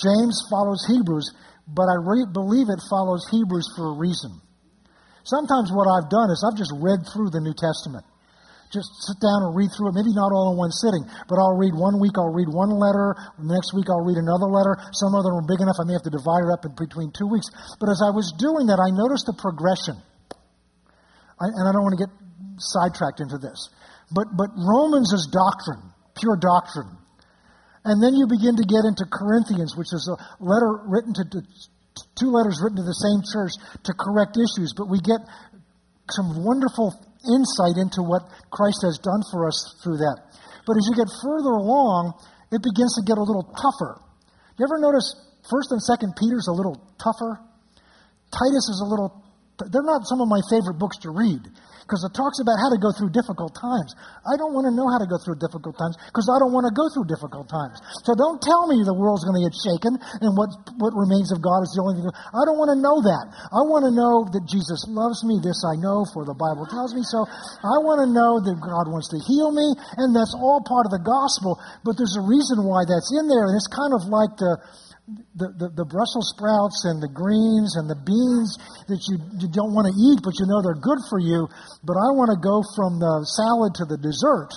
James 0.00 0.36
follows 0.50 0.80
Hebrews, 0.88 1.28
but 1.68 1.86
I 1.86 1.96
re- 2.00 2.26
believe 2.32 2.72
it 2.72 2.80
follows 2.88 3.28
Hebrews 3.30 3.68
for 3.76 3.92
a 3.92 3.96
reason. 4.00 4.40
Sometimes 5.24 5.72
what 5.72 5.88
I've 5.88 6.08
done 6.08 6.28
is 6.32 6.40
I've 6.44 6.56
just 6.56 6.72
read 6.80 7.04
through 7.12 7.30
the 7.30 7.40
New 7.40 7.56
Testament. 7.56 8.04
Just 8.72 8.90
sit 9.06 9.22
down 9.22 9.46
and 9.46 9.54
read 9.54 9.70
through 9.70 9.92
it. 9.92 9.94
Maybe 9.94 10.10
not 10.10 10.34
all 10.34 10.50
in 10.50 10.58
one 10.58 10.74
sitting, 10.74 11.06
but 11.30 11.38
I'll 11.38 11.54
read 11.54 11.72
one 11.78 12.02
week, 12.02 12.18
I'll 12.18 12.32
read 12.34 12.50
one 12.50 12.74
letter. 12.74 13.14
The 13.38 13.46
next 13.46 13.70
week, 13.70 13.86
I'll 13.86 14.02
read 14.02 14.18
another 14.18 14.50
letter. 14.50 14.74
Some 14.90 15.14
of 15.14 15.22
them 15.22 15.36
are 15.38 15.46
big 15.46 15.62
enough, 15.62 15.78
I 15.78 15.86
may 15.86 15.94
have 15.94 16.02
to 16.08 16.12
divide 16.12 16.42
it 16.42 16.50
up 16.50 16.66
in 16.66 16.74
between 16.74 17.14
two 17.14 17.30
weeks. 17.30 17.46
But 17.78 17.92
as 17.92 18.02
I 18.02 18.10
was 18.10 18.34
doing 18.34 18.66
that, 18.72 18.82
I 18.82 18.90
noticed 18.90 19.30
a 19.30 19.36
progression. 19.36 19.94
I, 21.38 21.46
and 21.52 21.64
I 21.68 21.70
don't 21.70 21.86
want 21.86 21.94
to 22.00 22.02
get 22.02 22.12
sidetracked 22.58 23.20
into 23.22 23.38
this. 23.38 23.70
But, 24.10 24.34
but 24.34 24.50
Romans 24.58 25.14
is 25.14 25.30
doctrine, 25.30 25.94
pure 26.18 26.36
doctrine. 26.36 27.03
And 27.84 28.00
then 28.00 28.16
you 28.16 28.24
begin 28.24 28.56
to 28.56 28.64
get 28.64 28.88
into 28.88 29.04
Corinthians, 29.04 29.76
which 29.76 29.92
is 29.92 30.08
a 30.08 30.16
letter 30.40 30.88
written 30.88 31.12
to, 31.20 31.24
to 31.36 31.40
two 32.16 32.32
letters 32.32 32.60
written 32.64 32.80
to 32.80 32.86
the 32.86 32.96
same 32.96 33.20
church 33.20 33.52
to 33.84 33.92
correct 33.92 34.40
issues. 34.40 34.72
But 34.72 34.88
we 34.88 35.04
get 35.04 35.20
some 36.08 36.44
wonderful 36.44 36.96
insight 37.28 37.76
into 37.76 38.00
what 38.00 38.24
Christ 38.48 38.80
has 38.88 38.96
done 39.04 39.20
for 39.28 39.48
us 39.48 39.76
through 39.84 40.00
that. 40.00 40.16
But 40.64 40.80
as 40.80 40.88
you 40.88 40.96
get 40.96 41.12
further 41.20 41.60
along, 41.60 42.16
it 42.48 42.64
begins 42.64 42.96
to 42.96 43.04
get 43.04 43.20
a 43.20 43.24
little 43.24 43.44
tougher. 43.52 44.00
You 44.56 44.64
ever 44.64 44.80
notice 44.80 45.12
First 45.44 45.72
and 45.72 45.80
Second 45.80 46.16
Peter's 46.16 46.48
a 46.48 46.56
little 46.56 46.80
tougher? 46.96 47.36
Titus 48.32 48.64
is 48.72 48.80
a 48.80 48.88
little. 48.88 49.12
They're 49.60 49.84
not 49.84 50.08
some 50.08 50.24
of 50.24 50.28
my 50.28 50.40
favorite 50.48 50.80
books 50.80 50.98
to 51.04 51.12
read 51.12 51.44
because 51.84 52.00
it 52.02 52.16
talks 52.16 52.40
about 52.40 52.56
how 52.56 52.72
to 52.72 52.80
go 52.80 52.88
through 52.96 53.12
difficult 53.12 53.52
times. 53.52 53.92
I 54.24 54.40
don't 54.40 54.56
want 54.56 54.64
to 54.64 54.72
know 54.72 54.88
how 54.88 54.96
to 54.96 55.04
go 55.04 55.20
through 55.20 55.36
difficult 55.36 55.76
times 55.76 56.00
because 56.08 56.26
I 56.32 56.40
don't 56.40 56.56
want 56.56 56.64
to 56.64 56.72
go 56.72 56.88
through 56.88 57.04
difficult 57.06 57.52
times. 57.52 57.76
So 58.08 58.16
don't 58.16 58.40
tell 58.40 58.64
me 58.64 58.80
the 58.80 58.96
world's 58.96 59.22
going 59.28 59.36
to 59.36 59.44
get 59.44 59.52
shaken 59.52 60.00
and 60.24 60.32
what, 60.32 60.48
what 60.80 60.96
remains 60.96 61.28
of 61.28 61.44
God 61.44 61.60
is 61.60 61.76
the 61.76 61.84
only 61.84 62.00
thing. 62.00 62.08
I 62.08 62.42
don't 62.48 62.56
want 62.56 62.72
to 62.72 62.80
know 62.80 63.04
that. 63.04 63.24
I 63.52 63.60
want 63.68 63.84
to 63.84 63.92
know 63.92 64.24
that 64.32 64.48
Jesus 64.48 64.88
loves 64.88 65.20
me. 65.28 65.36
This 65.44 65.60
I 65.68 65.76
know, 65.76 66.08
for 66.16 66.24
the 66.24 66.36
Bible 66.36 66.64
tells 66.64 66.96
me 66.96 67.04
so. 67.04 67.28
I 67.28 67.76
want 67.84 68.00
to 68.00 68.08
know 68.08 68.40
that 68.40 68.56
God 68.64 68.88
wants 68.88 69.12
to 69.12 69.20
heal 69.20 69.52
me, 69.52 69.76
and 70.00 70.16
that's 70.16 70.32
all 70.32 70.64
part 70.64 70.88
of 70.88 70.92
the 70.96 71.04
gospel. 71.04 71.60
But 71.84 72.00
there's 72.00 72.16
a 72.16 72.24
reason 72.24 72.64
why 72.64 72.88
that's 72.88 73.12
in 73.12 73.28
there, 73.28 73.44
and 73.44 73.54
it's 73.54 73.68
kind 73.68 73.92
of 73.92 74.08
like 74.08 74.32
the 74.40 74.56
the, 75.04 75.52
the, 75.60 75.68
the, 75.68 75.84
Brussels 75.84 76.32
sprouts 76.32 76.88
and 76.88 76.96
the 76.96 77.12
greens 77.12 77.76
and 77.76 77.92
the 77.92 78.00
beans 78.00 78.56
that 78.88 79.04
you, 79.04 79.20
you 79.36 79.52
don't 79.52 79.76
want 79.76 79.84
to 79.84 79.92
eat, 79.92 80.24
but 80.24 80.32
you 80.40 80.48
know 80.48 80.64
they're 80.64 80.80
good 80.80 80.96
for 81.12 81.20
you. 81.20 81.44
But 81.84 82.00
I 82.00 82.08
want 82.16 82.32
to 82.32 82.40
go 82.40 82.64
from 82.72 82.96
the 82.96 83.20
salad 83.36 83.76
to 83.76 83.84
the 83.84 84.00
dessert. 84.00 84.48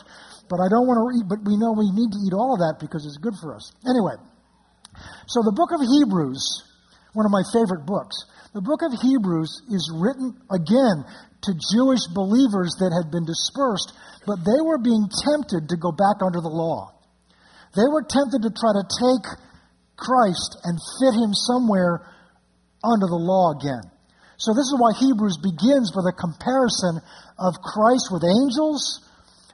But 0.48 0.64
I 0.64 0.72
don't 0.72 0.88
want 0.88 1.04
to 1.04 1.06
eat, 1.20 1.28
but 1.28 1.44
we 1.44 1.60
know 1.60 1.76
we 1.76 1.92
need 1.92 2.16
to 2.16 2.22
eat 2.24 2.32
all 2.32 2.56
of 2.56 2.64
that 2.64 2.80
because 2.80 3.04
it's 3.04 3.20
good 3.20 3.36
for 3.44 3.60
us. 3.60 3.76
Anyway, 3.84 4.16
so 5.28 5.44
the 5.44 5.52
book 5.52 5.76
of 5.76 5.84
Hebrews, 5.84 6.40
one 7.12 7.28
of 7.28 7.34
my 7.36 7.44
favorite 7.52 7.84
books, 7.84 8.16
the 8.56 8.64
book 8.64 8.80
of 8.80 8.96
Hebrews 8.96 9.52
is 9.68 9.92
written 9.92 10.32
again 10.48 11.04
to 11.44 11.52
Jewish 11.76 12.08
believers 12.16 12.80
that 12.80 12.96
had 12.96 13.12
been 13.12 13.28
dispersed, 13.28 13.92
but 14.24 14.40
they 14.48 14.64
were 14.64 14.80
being 14.80 15.12
tempted 15.28 15.68
to 15.68 15.76
go 15.76 15.92
back 15.92 16.24
under 16.24 16.40
the 16.40 16.48
law. 16.48 16.96
They 17.76 17.86
were 17.92 18.08
tempted 18.08 18.48
to 18.48 18.52
try 18.56 18.72
to 18.80 18.86
take 18.88 19.26
Christ 19.98 20.62
and 20.64 20.78
fit 21.02 21.18
him 21.18 21.34
somewhere 21.34 22.06
under 22.86 23.10
the 23.10 23.20
law 23.20 23.58
again. 23.58 23.82
So 24.38 24.54
this 24.54 24.70
is 24.70 24.78
why 24.78 24.94
Hebrews 24.94 25.42
begins 25.42 25.92
with 25.98 26.06
a 26.06 26.14
comparison 26.14 27.02
of 27.42 27.58
Christ 27.58 28.14
with 28.14 28.22
angels, 28.22 29.02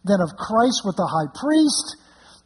then 0.03 0.19
of 0.19 0.35
Christ 0.35 0.83
with 0.83 0.99
the 0.99 1.07
high 1.07 1.31
priest, 1.31 1.95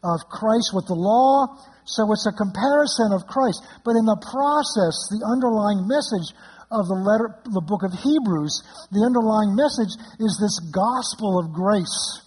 of 0.05 0.21
Christ 0.29 0.69
with 0.77 0.85
the 0.85 0.97
law. 0.97 1.57
So 1.89 2.05
it's 2.13 2.29
a 2.29 2.37
comparison 2.37 3.09
of 3.09 3.25
Christ. 3.25 3.65
But 3.81 3.97
in 3.97 4.05
the 4.05 4.21
process, 4.21 5.09
the 5.09 5.25
underlying 5.25 5.89
message 5.89 6.29
of 6.69 6.85
the 6.85 6.99
letter, 6.99 7.33
the 7.49 7.65
book 7.65 7.81
of 7.81 7.97
Hebrews, 7.97 8.61
the 8.93 9.01
underlying 9.01 9.57
message 9.57 9.97
is 10.21 10.37
this 10.37 10.61
gospel 10.69 11.41
of 11.41 11.49
grace 11.49 12.26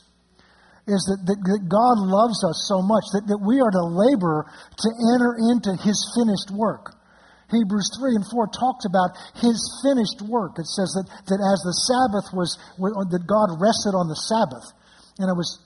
is 0.90 1.06
that, 1.06 1.22
that, 1.30 1.38
that, 1.38 1.62
God 1.70 1.96
loves 2.02 2.42
us 2.42 2.66
so 2.66 2.82
much 2.82 3.06
that, 3.14 3.30
that 3.30 3.38
we 3.38 3.62
are 3.62 3.70
to 3.70 3.84
labor 3.86 4.44
to 4.50 4.88
enter 5.14 5.38
into 5.38 5.78
his 5.78 5.96
finished 6.18 6.50
work. 6.50 6.98
Hebrews 7.50 7.90
3 7.98 8.14
and 8.14 8.26
4 8.26 8.46
talks 8.50 8.86
about 8.86 9.14
his 9.38 9.58
finished 9.82 10.22
work. 10.22 10.58
It 10.58 10.66
says 10.70 10.94
that, 10.94 11.06
that 11.26 11.40
as 11.42 11.58
the 11.66 11.74
Sabbath 11.90 12.30
was, 12.30 12.54
that 12.78 13.26
God 13.26 13.58
rested 13.58 13.94
on 13.94 14.06
the 14.06 14.18
Sabbath. 14.18 14.66
And 15.18 15.26
I 15.26 15.34
was 15.34 15.58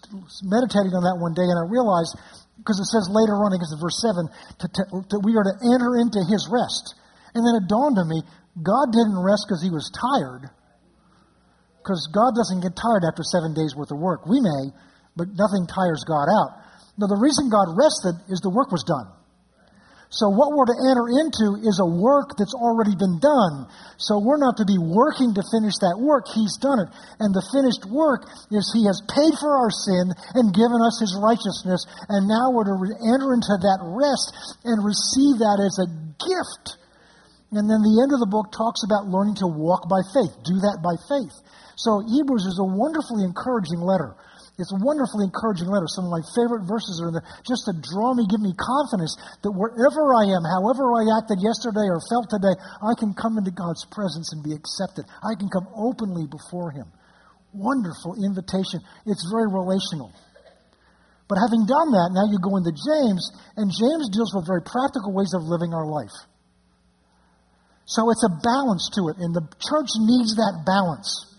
meditating 0.42 0.96
on 0.96 1.04
that 1.04 1.20
one 1.20 1.37
day 1.37 1.44
and 1.44 1.60
I 1.60 1.68
realized, 1.68 2.16
because 2.56 2.80
it 2.80 2.88
says 2.88 3.06
later 3.12 3.37
on, 3.44 3.52
I 3.52 3.60
guess 3.60 3.70
in 3.70 3.80
verse 3.80 4.00
7, 4.00 4.24
to, 4.24 4.66
to, 4.66 4.82
that 5.12 5.22
we 5.22 5.37
are 5.37 5.44
to 5.44 5.56
enter 5.60 6.00
into 6.00 6.24
his 6.24 6.48
rest. 6.48 6.96
And 7.37 7.44
then 7.44 7.60
it 7.60 7.68
dawned 7.68 8.00
on 8.00 8.08
me, 8.08 8.24
God 8.56 8.94
didn't 8.94 9.20
rest 9.20 9.44
because 9.46 9.60
he 9.60 9.70
was 9.70 9.92
tired. 9.92 10.48
Because 11.82 12.08
God 12.14 12.32
doesn't 12.32 12.64
get 12.64 12.72
tired 12.78 13.04
after 13.04 13.20
seven 13.20 13.52
days 13.52 13.76
worth 13.76 13.92
of 13.92 14.00
work. 14.00 14.24
We 14.24 14.40
may, 14.40 14.72
but 15.16 15.29
nothing 15.35 15.66
tires 15.66 16.05
God 16.07 16.27
out. 16.27 16.64
Now, 16.98 17.07
the 17.07 17.18
reason 17.18 17.50
God 17.50 17.74
rested 17.74 18.14
is 18.31 18.38
the 18.40 18.55
work 18.55 18.70
was 18.70 18.85
done. 18.87 19.11
So, 20.14 20.31
what 20.31 20.55
we're 20.55 20.70
to 20.70 20.79
enter 20.94 21.11
into 21.11 21.59
is 21.66 21.83
a 21.83 21.90
work 21.90 22.38
that's 22.38 22.55
already 22.55 22.94
been 22.94 23.18
done. 23.18 23.66
So, 23.98 24.22
we're 24.22 24.38
not 24.38 24.62
to 24.62 24.66
be 24.66 24.79
working 24.79 25.35
to 25.35 25.42
finish 25.50 25.74
that 25.83 25.98
work. 25.98 26.31
He's 26.31 26.55
done 26.62 26.87
it. 26.87 26.88
And 27.18 27.35
the 27.35 27.42
finished 27.50 27.83
work 27.90 28.22
is 28.55 28.62
He 28.70 28.87
has 28.87 29.03
paid 29.11 29.35
for 29.42 29.50
our 29.59 29.74
sin 29.74 30.14
and 30.38 30.55
given 30.55 30.79
us 30.87 31.03
His 31.03 31.18
righteousness. 31.18 31.83
And 32.07 32.31
now 32.31 32.55
we're 32.55 32.70
to 32.70 32.79
enter 33.11 33.35
into 33.35 33.59
that 33.59 33.83
rest 33.83 34.31
and 34.62 34.87
receive 34.87 35.42
that 35.42 35.59
as 35.59 35.83
a 35.83 35.90
gift. 36.22 36.79
And 37.50 37.66
then 37.66 37.83
the 37.83 37.98
end 37.98 38.14
of 38.14 38.22
the 38.22 38.31
book 38.31 38.55
talks 38.55 38.87
about 38.87 39.11
learning 39.11 39.42
to 39.42 39.50
walk 39.50 39.90
by 39.90 40.03
faith. 40.14 40.31
Do 40.46 40.62
that 40.62 40.79
by 40.79 40.94
faith. 41.11 41.35
So, 41.74 42.07
Hebrews 42.07 42.46
is 42.46 42.62
a 42.62 42.70
wonderfully 42.70 43.27
encouraging 43.27 43.83
letter. 43.83 44.14
It's 44.54 44.70
a 44.70 44.78
wonderfully 44.78 45.26
encouraging 45.26 45.66
letter. 45.66 45.90
Some 45.90 46.06
of 46.06 46.14
my 46.14 46.22
favorite 46.38 46.62
verses 46.62 47.02
are 47.02 47.10
in 47.10 47.18
there 47.18 47.26
just 47.42 47.66
to 47.66 47.74
draw 47.74 48.14
me, 48.14 48.22
give 48.30 48.38
me 48.38 48.54
confidence 48.54 49.18
that 49.42 49.50
wherever 49.50 50.14
I 50.14 50.30
am, 50.30 50.46
however 50.46 50.94
I 50.94 51.10
acted 51.18 51.42
yesterday 51.42 51.90
or 51.90 51.98
felt 52.06 52.30
today, 52.30 52.54
I 52.78 52.94
can 52.94 53.18
come 53.18 53.34
into 53.34 53.50
God's 53.50 53.82
presence 53.90 54.30
and 54.30 54.46
be 54.46 54.54
accepted. 54.54 55.10
I 55.26 55.34
can 55.34 55.50
come 55.50 55.66
openly 55.74 56.30
before 56.30 56.70
Him. 56.70 56.86
Wonderful 57.50 58.14
invitation. 58.22 58.78
It's 59.10 59.26
very 59.26 59.50
relational. 59.50 60.14
But 61.26 61.42
having 61.42 61.66
done 61.66 61.90
that, 61.90 62.14
now 62.14 62.30
you 62.30 62.38
go 62.38 62.54
into 62.54 62.70
James, 62.70 63.26
and 63.58 63.74
James 63.74 64.06
deals 64.14 64.30
with 64.38 64.46
very 64.46 64.62
practical 64.62 65.10
ways 65.10 65.34
of 65.34 65.42
living 65.42 65.74
our 65.74 65.86
life. 65.86 66.14
So 67.90 68.06
it's 68.14 68.22
a 68.22 68.30
balance 68.38 68.86
to 68.94 69.10
it, 69.10 69.18
and 69.18 69.34
the 69.34 69.42
church 69.58 69.90
needs 69.98 70.38
that 70.38 70.62
balance. 70.62 71.33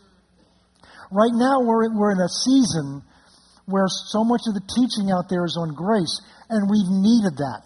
Right 1.11 1.33
now, 1.33 1.61
we're, 1.61 1.89
we're 1.93 2.11
in 2.11 2.21
a 2.21 2.29
season 2.29 3.03
where 3.65 3.85
so 3.87 4.23
much 4.23 4.45
of 4.45 4.53
the 4.53 4.65
teaching 4.65 5.09
out 5.09 5.29
there 5.29 5.45
is 5.45 5.57
on 5.57 5.73
grace, 5.73 6.21
and 6.49 6.69
we've 6.69 6.89
needed 6.89 7.37
that. 7.37 7.65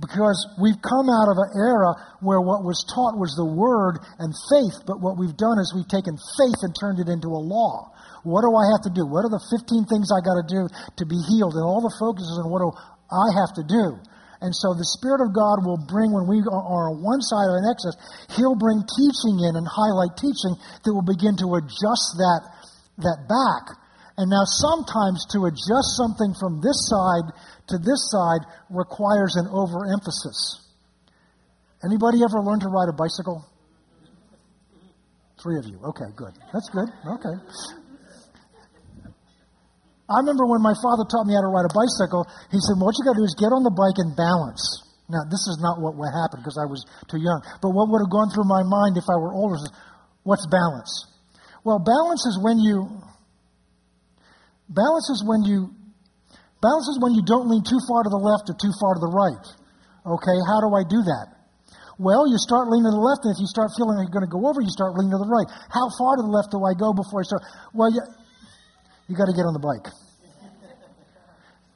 Because 0.00 0.34
we've 0.58 0.80
come 0.82 1.06
out 1.06 1.30
of 1.30 1.38
an 1.38 1.52
era 1.54 1.94
where 2.20 2.40
what 2.40 2.66
was 2.66 2.82
taught 2.90 3.14
was 3.14 3.38
the 3.38 3.46
word 3.46 4.02
and 4.18 4.34
faith, 4.50 4.82
but 4.84 4.98
what 4.98 5.14
we've 5.14 5.36
done 5.36 5.62
is 5.62 5.70
we've 5.70 5.88
taken 5.88 6.18
faith 6.18 6.60
and 6.64 6.74
turned 6.74 6.98
it 6.98 7.08
into 7.08 7.30
a 7.30 7.38
law. 7.38 7.92
What 8.24 8.42
do 8.42 8.50
I 8.50 8.66
have 8.74 8.82
to 8.88 8.92
do? 8.92 9.06
What 9.06 9.22
are 9.22 9.32
the 9.32 9.42
15 9.52 9.86
things 9.86 10.10
I 10.10 10.18
got 10.24 10.42
to 10.42 10.46
do 10.46 10.62
to 10.66 11.04
be 11.06 11.18
healed? 11.30 11.54
And 11.54 11.62
all 11.62 11.82
the 11.82 11.94
focus 12.02 12.26
is 12.26 12.38
on 12.42 12.50
what 12.50 12.66
do 12.66 12.70
I 13.10 13.28
have 13.38 13.52
to 13.62 13.64
do. 13.66 13.86
And 14.42 14.50
so 14.50 14.74
the 14.74 14.84
Spirit 14.98 15.22
of 15.22 15.30
God 15.30 15.62
will 15.62 15.78
bring, 15.78 16.10
when 16.10 16.26
we 16.26 16.42
are 16.42 16.90
on 16.90 16.98
one 16.98 17.22
side 17.22 17.46
of 17.46 17.62
an 17.62 17.66
excess, 17.70 17.94
He'll 18.34 18.58
bring 18.58 18.82
teaching 18.82 19.38
in 19.38 19.54
and 19.54 19.62
highlight 19.62 20.18
teaching 20.18 20.58
that 20.58 20.90
will 20.90 21.06
begin 21.06 21.38
to 21.38 21.62
adjust 21.62 22.18
that, 22.18 22.42
that 23.06 23.30
back. 23.30 23.78
And 24.18 24.28
now 24.28 24.42
sometimes 24.42 25.24
to 25.30 25.46
adjust 25.46 25.94
something 25.94 26.34
from 26.34 26.58
this 26.58 26.74
side 26.90 27.30
to 27.70 27.78
this 27.78 28.10
side 28.10 28.42
requires 28.68 29.38
an 29.38 29.46
overemphasis. 29.46 30.58
Anybody 31.86 32.18
ever 32.26 32.42
learn 32.42 32.60
to 32.60 32.68
ride 32.68 32.90
a 32.90 32.96
bicycle? 32.98 33.46
Three 35.42 35.58
of 35.58 35.66
you. 35.66 35.78
Okay, 35.82 36.10
good. 36.14 36.34
That's 36.52 36.68
good. 36.68 36.90
Okay. 37.06 37.34
I 40.12 40.20
remember 40.20 40.44
when 40.44 40.60
my 40.60 40.76
father 40.76 41.08
taught 41.08 41.24
me 41.24 41.32
how 41.32 41.40
to 41.40 41.48
ride 41.48 41.64
a 41.64 41.72
bicycle, 41.72 42.28
he 42.52 42.60
said, 42.60 42.76
well, 42.76 42.92
What 42.92 43.00
you 43.00 43.04
got 43.08 43.16
to 43.16 43.22
do 43.24 43.28
is 43.28 43.32
get 43.40 43.50
on 43.50 43.64
the 43.64 43.72
bike 43.72 43.96
and 43.96 44.12
balance. 44.12 44.60
Now, 45.08 45.24
this 45.28 45.44
is 45.48 45.60
not 45.60 45.80
what 45.80 45.96
would 45.96 46.12
happen 46.12 46.40
because 46.40 46.56
I 46.56 46.64
was 46.64 46.84
too 47.08 47.20
young. 47.20 47.40
But 47.60 47.76
what 47.76 47.88
would 47.92 48.00
have 48.00 48.12
gone 48.12 48.32
through 48.32 48.48
my 48.48 48.64
mind 48.64 48.96
if 48.96 49.04
I 49.08 49.16
were 49.20 49.32
older 49.32 49.56
is, 49.56 49.68
what's 50.24 50.46
balance? 50.48 50.88
Well, 51.64 51.78
balance 51.78 52.24
is 52.24 52.40
when 52.40 52.58
you 52.58 52.88
balance 54.72 55.08
is 55.12 55.20
when 55.26 55.44
you 55.44 55.68
balance 56.64 56.88
is 56.88 56.98
when 57.02 57.12
you 57.12 57.22
don't 57.22 57.50
lean 57.52 57.62
too 57.62 57.78
far 57.86 58.02
to 58.02 58.10
the 58.10 58.18
left 58.18 58.48
or 58.48 58.56
too 58.56 58.72
far 58.80 58.96
to 58.96 59.02
the 59.02 59.12
right. 59.12 59.46
Okay, 60.02 60.38
how 60.48 60.58
do 60.64 60.74
I 60.74 60.82
do 60.82 61.04
that? 61.06 61.42
Well, 62.00 62.26
you 62.26 62.34
start 62.34 62.66
leaning 62.66 62.90
to 62.90 62.94
the 62.96 63.04
left, 63.04 63.22
and 63.22 63.30
if 63.30 63.38
you 63.38 63.46
start 63.46 63.70
feeling 63.78 63.94
like 63.94 64.10
you're 64.10 64.16
going 64.16 64.26
to 64.26 64.32
go 64.32 64.42
over, 64.48 64.58
you 64.58 64.72
start 64.72 64.98
leaning 64.98 65.14
to 65.14 65.22
the 65.22 65.30
right. 65.30 65.46
How 65.70 65.86
far 65.94 66.18
to 66.18 66.22
the 66.26 66.32
left 66.32 66.50
do 66.50 66.58
I 66.64 66.74
go 66.74 66.90
before 66.90 67.22
I 67.22 67.26
start? 67.28 67.42
Well, 67.70 67.92
you, 67.94 68.02
you 69.06 69.14
got 69.14 69.30
to 69.30 69.36
get 69.36 69.46
on 69.46 69.54
the 69.54 69.62
bike. 69.62 69.86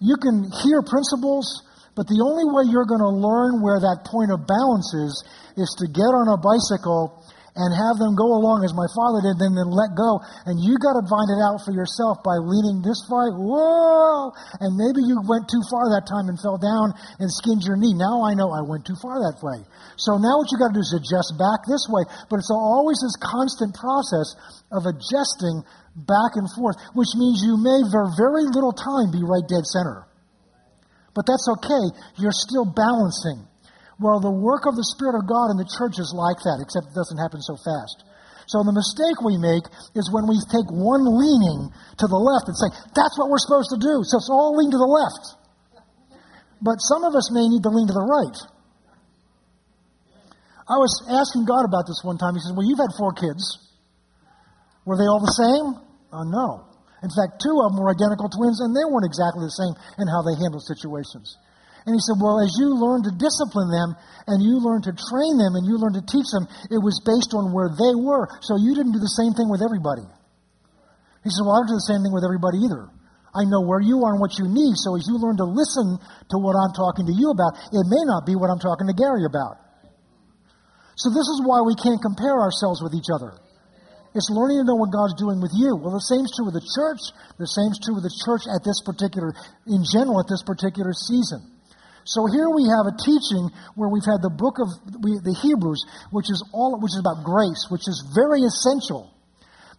You 0.00 0.16
can 0.20 0.50
hear 0.62 0.82
principles, 0.82 1.62
but 1.94 2.06
the 2.06 2.20
only 2.20 2.44
way 2.44 2.68
you're 2.68 2.84
going 2.84 3.00
to 3.00 3.16
learn 3.16 3.62
where 3.64 3.80
that 3.80 4.04
point 4.04 4.30
of 4.30 4.46
balance 4.46 4.92
is, 4.92 5.24
is 5.56 5.72
to 5.80 5.88
get 5.88 6.12
on 6.12 6.28
a 6.28 6.36
bicycle 6.36 7.24
and 7.56 7.72
have 7.72 7.96
them 7.96 8.12
go 8.12 8.36
along 8.36 8.62
as 8.68 8.76
my 8.76 8.84
father 8.92 9.24
did, 9.24 9.40
then 9.40 9.56
then 9.56 9.72
let 9.72 9.96
go. 9.96 10.20
And 10.44 10.60
you 10.60 10.76
got 10.76 11.00
to 11.00 11.04
find 11.08 11.32
it 11.32 11.40
out 11.40 11.64
for 11.64 11.72
yourself 11.72 12.20
by 12.20 12.36
leaning 12.36 12.84
this 12.84 13.00
far. 13.08 13.32
Whoa! 13.32 14.30
And 14.60 14.76
maybe 14.76 15.00
you 15.00 15.16
went 15.24 15.48
too 15.48 15.64
far 15.72 15.88
that 15.96 16.04
time 16.04 16.28
and 16.28 16.36
fell 16.36 16.60
down 16.60 16.92
and 17.16 17.32
skinned 17.32 17.64
your 17.64 17.80
knee. 17.80 17.96
Now 17.96 18.28
I 18.28 18.36
know 18.36 18.52
I 18.52 18.60
went 18.60 18.84
too 18.84 18.96
far 19.00 19.18
that 19.24 19.40
way. 19.40 19.64
So 19.96 20.20
now 20.20 20.36
what 20.36 20.52
you 20.52 20.60
got 20.60 20.76
to 20.76 20.78
do 20.78 20.84
is 20.84 20.92
adjust 20.92 21.40
back 21.40 21.64
this 21.64 21.88
way. 21.88 22.04
But 22.28 22.44
it's 22.44 22.52
always 22.52 23.00
this 23.00 23.16
constant 23.16 23.72
process 23.72 24.36
of 24.68 24.84
adjusting 24.84 25.64
back 25.96 26.36
and 26.36 26.44
forth, 26.52 26.76
which 26.92 27.16
means 27.16 27.40
you 27.40 27.56
may 27.56 27.80
for 27.88 28.12
very 28.20 28.44
little 28.44 28.76
time 28.76 29.08
be 29.08 29.24
right 29.24 29.44
dead 29.48 29.64
center. 29.64 30.04
But 31.16 31.24
that's 31.24 31.48
okay. 31.56 31.84
You're 32.20 32.36
still 32.36 32.68
balancing. 32.68 33.48
Well, 33.96 34.20
the 34.20 34.32
work 34.32 34.68
of 34.68 34.76
the 34.76 34.84
Spirit 34.92 35.16
of 35.16 35.24
God 35.24 35.48
in 35.52 35.56
the 35.56 35.64
church 35.64 35.96
is 35.96 36.12
like 36.12 36.36
that, 36.44 36.60
except 36.60 36.92
it 36.92 36.96
doesn't 36.96 37.16
happen 37.16 37.40
so 37.40 37.56
fast. 37.56 38.04
So 38.46 38.62
the 38.62 38.76
mistake 38.76 39.18
we 39.24 39.40
make 39.40 39.66
is 39.96 40.06
when 40.12 40.28
we 40.30 40.38
take 40.52 40.68
one 40.70 41.02
leaning 41.02 41.72
to 41.72 42.06
the 42.06 42.20
left 42.20 42.46
and 42.46 42.54
say, 42.54 42.70
that's 42.94 43.16
what 43.18 43.26
we're 43.26 43.42
supposed 43.42 43.74
to 43.74 43.80
do. 43.80 44.06
So 44.06 44.22
it's 44.22 44.30
all 44.30 44.54
lean 44.54 44.70
to 44.70 44.78
the 44.78 44.86
left. 44.86 45.24
But 46.62 46.78
some 46.78 47.02
of 47.02 47.16
us 47.16 47.32
may 47.32 47.48
need 47.48 47.64
to 47.66 47.72
lean 47.72 47.88
to 47.88 47.96
the 47.96 48.06
right. 48.06 48.38
I 50.66 50.82
was 50.82 50.90
asking 51.06 51.46
God 51.46 51.62
about 51.62 51.86
this 51.86 52.02
one 52.02 52.18
time. 52.18 52.34
He 52.34 52.42
said, 52.42 52.58
Well, 52.58 52.66
you've 52.66 52.80
had 52.80 52.90
four 52.98 53.14
kids. 53.14 53.44
Were 54.82 54.98
they 54.98 55.06
all 55.06 55.22
the 55.22 55.36
same? 55.38 55.66
Uh, 56.10 56.26
no. 56.26 56.66
In 57.02 57.10
fact, 57.12 57.38
two 57.38 57.54
of 57.62 57.70
them 57.70 57.78
were 57.78 57.92
identical 57.92 58.26
twins, 58.26 58.58
and 58.58 58.74
they 58.74 58.82
weren't 58.82 59.06
exactly 59.06 59.46
the 59.46 59.54
same 59.54 59.74
in 60.00 60.10
how 60.10 60.26
they 60.26 60.34
handled 60.34 60.66
situations. 60.66 61.38
And 61.86 61.94
he 61.94 62.02
said, 62.02 62.18
Well, 62.18 62.42
as 62.42 62.50
you 62.58 62.74
learn 62.74 63.06
to 63.06 63.14
discipline 63.14 63.70
them 63.70 63.94
and 64.26 64.42
you 64.42 64.58
learn 64.58 64.82
to 64.90 64.92
train 64.92 65.38
them 65.38 65.54
and 65.54 65.62
you 65.62 65.78
learn 65.78 65.94
to 65.94 66.02
teach 66.02 66.26
them, 66.34 66.50
it 66.66 66.82
was 66.82 66.98
based 67.06 67.30
on 67.30 67.54
where 67.54 67.70
they 67.70 67.94
were. 67.94 68.26
So 68.42 68.58
you 68.58 68.74
didn't 68.74 68.98
do 68.98 68.98
the 68.98 69.14
same 69.14 69.38
thing 69.38 69.46
with 69.46 69.62
everybody. 69.62 70.02
He 71.22 71.30
said, 71.30 71.46
Well, 71.46 71.54
I 71.54 71.62
don't 71.62 71.70
do 71.70 71.78
the 71.78 71.90
same 71.90 72.02
thing 72.02 72.10
with 72.10 72.26
everybody 72.26 72.58
either. 72.66 72.90
I 73.30 73.46
know 73.46 73.62
where 73.62 73.78
you 73.78 74.02
are 74.02 74.18
and 74.18 74.20
what 74.20 74.34
you 74.34 74.50
need. 74.50 74.74
So 74.82 74.98
as 74.98 75.06
you 75.06 75.14
learn 75.14 75.38
to 75.38 75.46
listen 75.46 76.02
to 76.34 76.36
what 76.42 76.58
I'm 76.58 76.74
talking 76.74 77.06
to 77.06 77.14
you 77.14 77.30
about, 77.30 77.54
it 77.70 77.84
may 77.86 78.02
not 78.02 78.26
be 78.26 78.34
what 78.34 78.50
I'm 78.50 78.58
talking 78.58 78.90
to 78.90 78.96
Gary 78.96 79.22
about. 79.22 79.62
So 80.98 81.12
this 81.12 81.28
is 81.28 81.44
why 81.44 81.60
we 81.62 81.76
can't 81.76 82.00
compare 82.00 82.34
ourselves 82.34 82.80
with 82.82 82.96
each 82.96 83.12
other. 83.12 83.36
It's 84.16 84.32
learning 84.32 84.64
to 84.64 84.66
know 84.66 84.80
what 84.80 84.88
God's 84.88 85.12
doing 85.20 85.44
with 85.44 85.52
you. 85.52 85.76
Well, 85.76 85.92
the 85.92 86.00
same's 86.00 86.32
true 86.32 86.48
with 86.48 86.56
the 86.56 86.64
church. 86.64 87.12
The 87.36 87.44
same's 87.44 87.76
true 87.84 88.00
with 88.00 88.08
the 88.08 88.16
church 88.24 88.48
at 88.48 88.64
this 88.64 88.80
particular, 88.80 89.36
in 89.68 89.84
general, 89.84 90.24
at 90.24 90.26
this 90.26 90.40
particular 90.40 90.96
season. 90.96 91.55
So 92.06 92.30
here 92.30 92.46
we 92.46 92.70
have 92.70 92.86
a 92.86 92.94
teaching 92.94 93.50
where 93.74 93.90
we've 93.90 94.06
had 94.06 94.22
the 94.22 94.30
book 94.30 94.62
of 94.62 94.70
the 94.94 95.34
Hebrews, 95.42 95.82
which 96.14 96.30
is 96.30 96.38
all, 96.54 96.78
which 96.78 96.94
is 96.94 97.02
about 97.02 97.26
grace, 97.26 97.66
which 97.66 97.90
is 97.90 97.98
very 98.14 98.46
essential. 98.46 99.10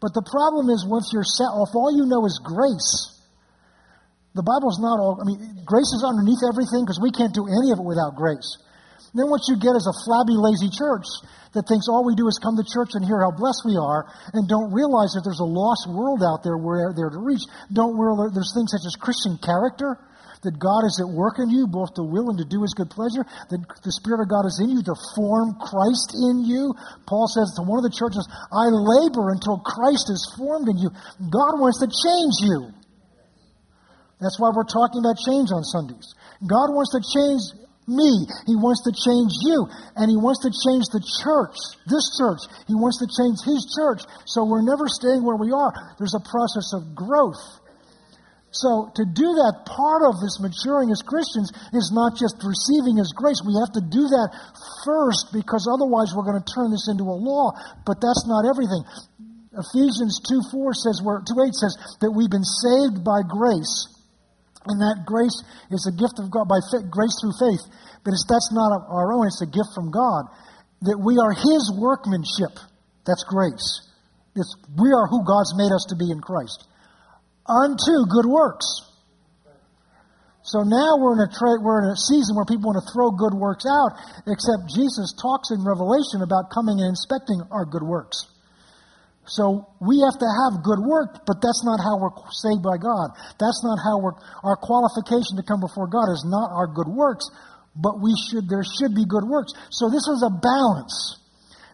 But 0.04 0.12
the 0.12 0.28
problem 0.28 0.68
is 0.68 0.84
once 0.84 1.10
you're 1.16 1.24
set 1.24 1.50
off, 1.56 1.72
all 1.72 1.88
you 1.88 2.04
know 2.04 2.28
is 2.28 2.36
grace. 2.44 3.16
The 4.36 4.44
Bible's 4.44 4.78
not 4.78 5.00
all, 5.00 5.18
I 5.18 5.26
mean, 5.26 5.40
grace 5.64 5.90
is 5.96 6.04
underneath 6.04 6.44
everything 6.44 6.84
because 6.84 7.00
we 7.00 7.16
can't 7.16 7.34
do 7.34 7.48
any 7.48 7.72
of 7.72 7.80
it 7.80 7.88
without 7.88 8.20
grace. 8.20 8.60
Then 9.16 9.32
what 9.32 9.48
you 9.48 9.56
get 9.56 9.74
is 9.74 9.88
a 9.88 9.96
flabby, 10.06 10.36
lazy 10.36 10.70
church 10.70 11.08
that 11.56 11.66
thinks 11.66 11.88
all 11.88 12.04
we 12.04 12.14
do 12.14 12.28
is 12.28 12.38
come 12.44 12.60
to 12.60 12.66
church 12.68 12.92
and 12.94 13.08
hear 13.08 13.24
how 13.24 13.32
blessed 13.32 13.64
we 13.64 13.80
are 13.80 14.06
and 14.36 14.46
don't 14.46 14.76
realize 14.76 15.16
that 15.16 15.24
there's 15.24 15.42
a 15.42 15.48
lost 15.48 15.88
world 15.90 16.22
out 16.22 16.44
there 16.44 16.60
they're 16.60 16.94
there 16.94 17.10
to 17.10 17.24
reach. 17.24 17.42
Don't 17.72 17.96
realize 17.96 18.36
there's 18.36 18.52
things 18.54 18.76
such 18.76 18.86
as 18.86 19.00
Christian 19.00 19.40
character, 19.42 19.98
that 20.44 20.60
God 20.60 20.86
is 20.86 21.00
at 21.02 21.10
work 21.10 21.40
in 21.40 21.50
you, 21.50 21.68
both 21.68 21.94
to 21.96 22.04
will 22.04 22.30
and 22.30 22.38
to 22.38 22.46
do 22.46 22.62
his 22.62 22.74
good 22.74 22.90
pleasure, 22.90 23.24
that 23.24 23.62
the 23.84 23.94
Spirit 23.94 24.22
of 24.22 24.30
God 24.30 24.46
is 24.46 24.60
in 24.62 24.70
you 24.70 24.82
to 24.84 24.96
form 25.16 25.58
Christ 25.58 26.14
in 26.14 26.46
you. 26.46 26.76
Paul 27.08 27.28
says 27.28 27.54
to 27.58 27.66
one 27.66 27.82
of 27.82 27.86
the 27.88 27.96
churches, 27.96 28.26
I 28.52 28.70
labor 28.70 29.34
until 29.34 29.58
Christ 29.60 30.10
is 30.14 30.22
formed 30.38 30.70
in 30.70 30.78
you. 30.78 30.90
God 31.20 31.58
wants 31.58 31.80
to 31.82 31.90
change 31.90 32.36
you. 32.46 32.74
That's 34.20 34.40
why 34.42 34.50
we're 34.50 34.66
talking 34.66 35.02
about 35.02 35.18
change 35.22 35.54
on 35.54 35.62
Sundays. 35.62 36.14
God 36.42 36.74
wants 36.74 36.94
to 36.98 37.02
change 37.02 37.42
me. 37.88 38.28
He 38.46 38.56
wants 38.58 38.84
to 38.84 38.92
change 38.92 39.32
you. 39.46 39.70
And 39.96 40.10
He 40.10 40.18
wants 40.18 40.42
to 40.44 40.52
change 40.52 40.90
the 40.90 41.02
church, 41.24 41.56
this 41.88 42.06
church. 42.18 42.42
He 42.68 42.76
wants 42.76 43.00
to 43.00 43.08
change 43.08 43.40
His 43.46 43.62
church. 43.78 44.02
So 44.26 44.44
we're 44.44 44.66
never 44.66 44.90
staying 44.90 45.24
where 45.24 45.38
we 45.38 45.54
are. 45.54 45.72
There's 45.98 46.18
a 46.18 46.24
process 46.24 46.74
of 46.74 46.94
growth. 46.94 47.42
So 48.58 48.90
to 48.96 49.06
do 49.06 49.30
that, 49.38 49.70
part 49.70 50.02
of 50.02 50.18
this 50.18 50.42
maturing 50.42 50.90
as 50.90 51.06
Christians 51.06 51.54
is 51.78 51.94
not 51.94 52.18
just 52.18 52.42
receiving 52.42 52.98
His 52.98 53.14
grace. 53.14 53.38
We 53.46 53.54
have 53.62 53.70
to 53.78 53.84
do 53.86 54.10
that 54.10 54.30
first 54.82 55.30
because 55.30 55.70
otherwise 55.70 56.18
we're 56.18 56.26
going 56.26 56.42
to 56.42 56.52
turn 56.58 56.74
this 56.74 56.90
into 56.90 57.06
a 57.06 57.18
law. 57.18 57.54
But 57.86 58.02
that's 58.02 58.26
not 58.26 58.50
everything. 58.50 58.82
Ephesians 59.54 60.22
2 60.26 60.42
4 60.50 60.74
says, 60.74 61.02
where 61.06 61.22
2 61.22 61.34
8 61.38 61.54
says 61.54 61.74
that 62.02 62.14
we've 62.14 62.34
been 62.34 62.46
saved 62.46 63.06
by 63.06 63.22
grace 63.26 63.94
and 64.68 64.82
that 64.84 65.08
grace 65.08 65.38
is 65.72 65.88
a 65.88 65.96
gift 65.96 66.20
of 66.20 66.28
God 66.30 66.52
by 66.52 66.60
faith, 66.72 66.92
grace 66.92 67.16
through 67.24 67.36
faith. 67.40 67.64
But 68.04 68.20
that's 68.28 68.52
not 68.52 68.76
our 68.90 69.14
own, 69.16 69.28
it's 69.28 69.42
a 69.42 69.50
gift 69.50 69.72
from 69.74 69.92
God. 69.92 70.28
That 70.84 71.00
we 71.00 71.18
are 71.18 71.34
His 71.34 71.72
workmanship. 71.74 72.54
That's 73.08 73.24
grace. 73.24 73.88
It's, 74.36 74.54
we 74.78 74.92
are 74.94 75.08
who 75.08 75.26
God's 75.26 75.56
made 75.58 75.72
us 75.72 75.88
to 75.90 75.96
be 75.96 76.12
in 76.12 76.20
Christ. 76.20 76.68
Unto 77.48 78.06
good 78.12 78.28
works. 78.28 78.66
So 80.44 80.64
now 80.64 80.96
we're 80.96 81.20
in 81.20 81.28
a 81.28 81.32
tra- 81.32 81.60
we're 81.60 81.84
in 81.84 81.92
a 81.92 82.00
season 82.08 82.36
where 82.36 82.48
people 82.48 82.72
want 82.72 82.80
to 82.80 82.88
throw 82.92 83.12
good 83.12 83.36
works 83.36 83.68
out, 83.68 84.00
except 84.32 84.72
Jesus 84.72 85.12
talks 85.20 85.52
in 85.52 85.60
Revelation 85.60 86.24
about 86.24 86.52
coming 86.56 86.80
and 86.80 86.96
inspecting 86.96 87.44
our 87.52 87.68
good 87.68 87.84
works. 87.84 88.32
So 89.28 89.68
we 89.84 90.00
have 90.08 90.16
to 90.16 90.30
have 90.48 90.64
good 90.64 90.80
work, 90.80 91.28
but 91.28 91.44
that's 91.44 91.64
not 91.68 91.84
how 91.84 92.00
we're 92.00 92.16
saved 92.32 92.64
by 92.64 92.80
God. 92.80 93.12
That's 93.36 93.60
not 93.60 93.76
how 93.84 94.00
we're, 94.00 94.16
our 94.40 94.56
qualification 94.56 95.36
to 95.36 95.44
come 95.44 95.60
before 95.60 95.92
God 95.92 96.08
is 96.16 96.24
not 96.24 96.48
our 96.56 96.72
good 96.72 96.88
works, 96.88 97.28
but 97.76 98.00
we 98.00 98.16
should, 98.16 98.48
there 98.48 98.64
should 98.64 98.96
be 98.96 99.04
good 99.04 99.28
works. 99.28 99.52
So 99.70 99.92
this 99.92 100.08
is 100.08 100.24
a 100.24 100.32
balance. 100.32 101.20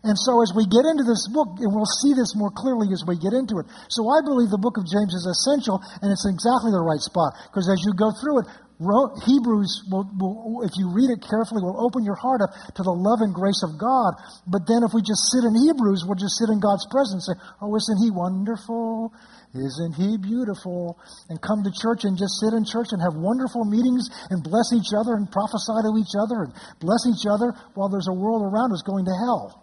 And 0.03 0.19
so 0.19 0.43
as 0.43 0.51
we 0.51 0.67
get 0.67 0.83
into 0.83 1.07
this 1.07 1.31
book, 1.31 1.63
and 1.63 1.71
we'll 1.71 1.87
see 2.03 2.11
this 2.11 2.35
more 2.35 2.51
clearly 2.51 2.91
as 2.91 3.07
we 3.07 3.15
get 3.15 3.31
into 3.31 3.63
it. 3.63 3.71
So 3.87 4.11
I 4.11 4.19
believe 4.19 4.51
the 4.51 4.59
book 4.59 4.75
of 4.75 4.83
James 4.83 5.15
is 5.15 5.23
essential, 5.23 5.79
and 6.03 6.11
it's 6.11 6.27
exactly 6.27 6.75
the 6.75 6.83
right 6.83 6.99
spot. 6.99 7.39
Because 7.47 7.71
as 7.71 7.79
you 7.87 7.95
go 7.95 8.11
through 8.19 8.43
it, 8.43 8.47
Hebrews, 8.83 9.87
will, 9.87 10.03
will, 10.19 10.67
if 10.67 10.75
you 10.75 10.91
read 10.91 11.07
it 11.07 11.23
carefully, 11.23 11.63
will 11.63 11.79
open 11.79 12.03
your 12.03 12.19
heart 12.19 12.43
up 12.43 12.51
to 12.51 12.83
the 12.83 12.91
love 12.91 13.23
and 13.23 13.31
grace 13.31 13.63
of 13.63 13.79
God. 13.79 14.19
But 14.43 14.67
then 14.67 14.83
if 14.83 14.91
we 14.91 14.99
just 14.99 15.23
sit 15.31 15.47
in 15.47 15.55
Hebrews, 15.55 16.03
we'll 16.03 16.19
just 16.19 16.35
sit 16.35 16.51
in 16.51 16.59
God's 16.59 16.83
presence 16.91 17.23
and 17.23 17.31
say, 17.31 17.37
Oh, 17.63 17.71
isn't 17.71 18.03
He 18.03 18.11
wonderful? 18.11 19.15
Isn't 19.55 19.95
He 19.95 20.19
beautiful? 20.19 20.99
And 21.31 21.39
come 21.39 21.63
to 21.63 21.71
church 21.71 22.03
and 22.03 22.19
just 22.19 22.43
sit 22.43 22.51
in 22.51 22.67
church 22.67 22.91
and 22.91 22.99
have 22.99 23.15
wonderful 23.15 23.63
meetings 23.63 24.11
and 24.27 24.43
bless 24.43 24.75
each 24.75 24.91
other 24.91 25.15
and 25.15 25.31
prophesy 25.31 25.79
to 25.79 25.93
each 25.95 26.17
other 26.19 26.49
and 26.49 26.51
bless 26.83 27.07
each 27.07 27.23
other 27.23 27.55
while 27.79 27.87
there's 27.87 28.11
a 28.11 28.17
world 28.17 28.43
around 28.43 28.75
us 28.75 28.83
going 28.83 29.07
to 29.07 29.15
hell. 29.15 29.62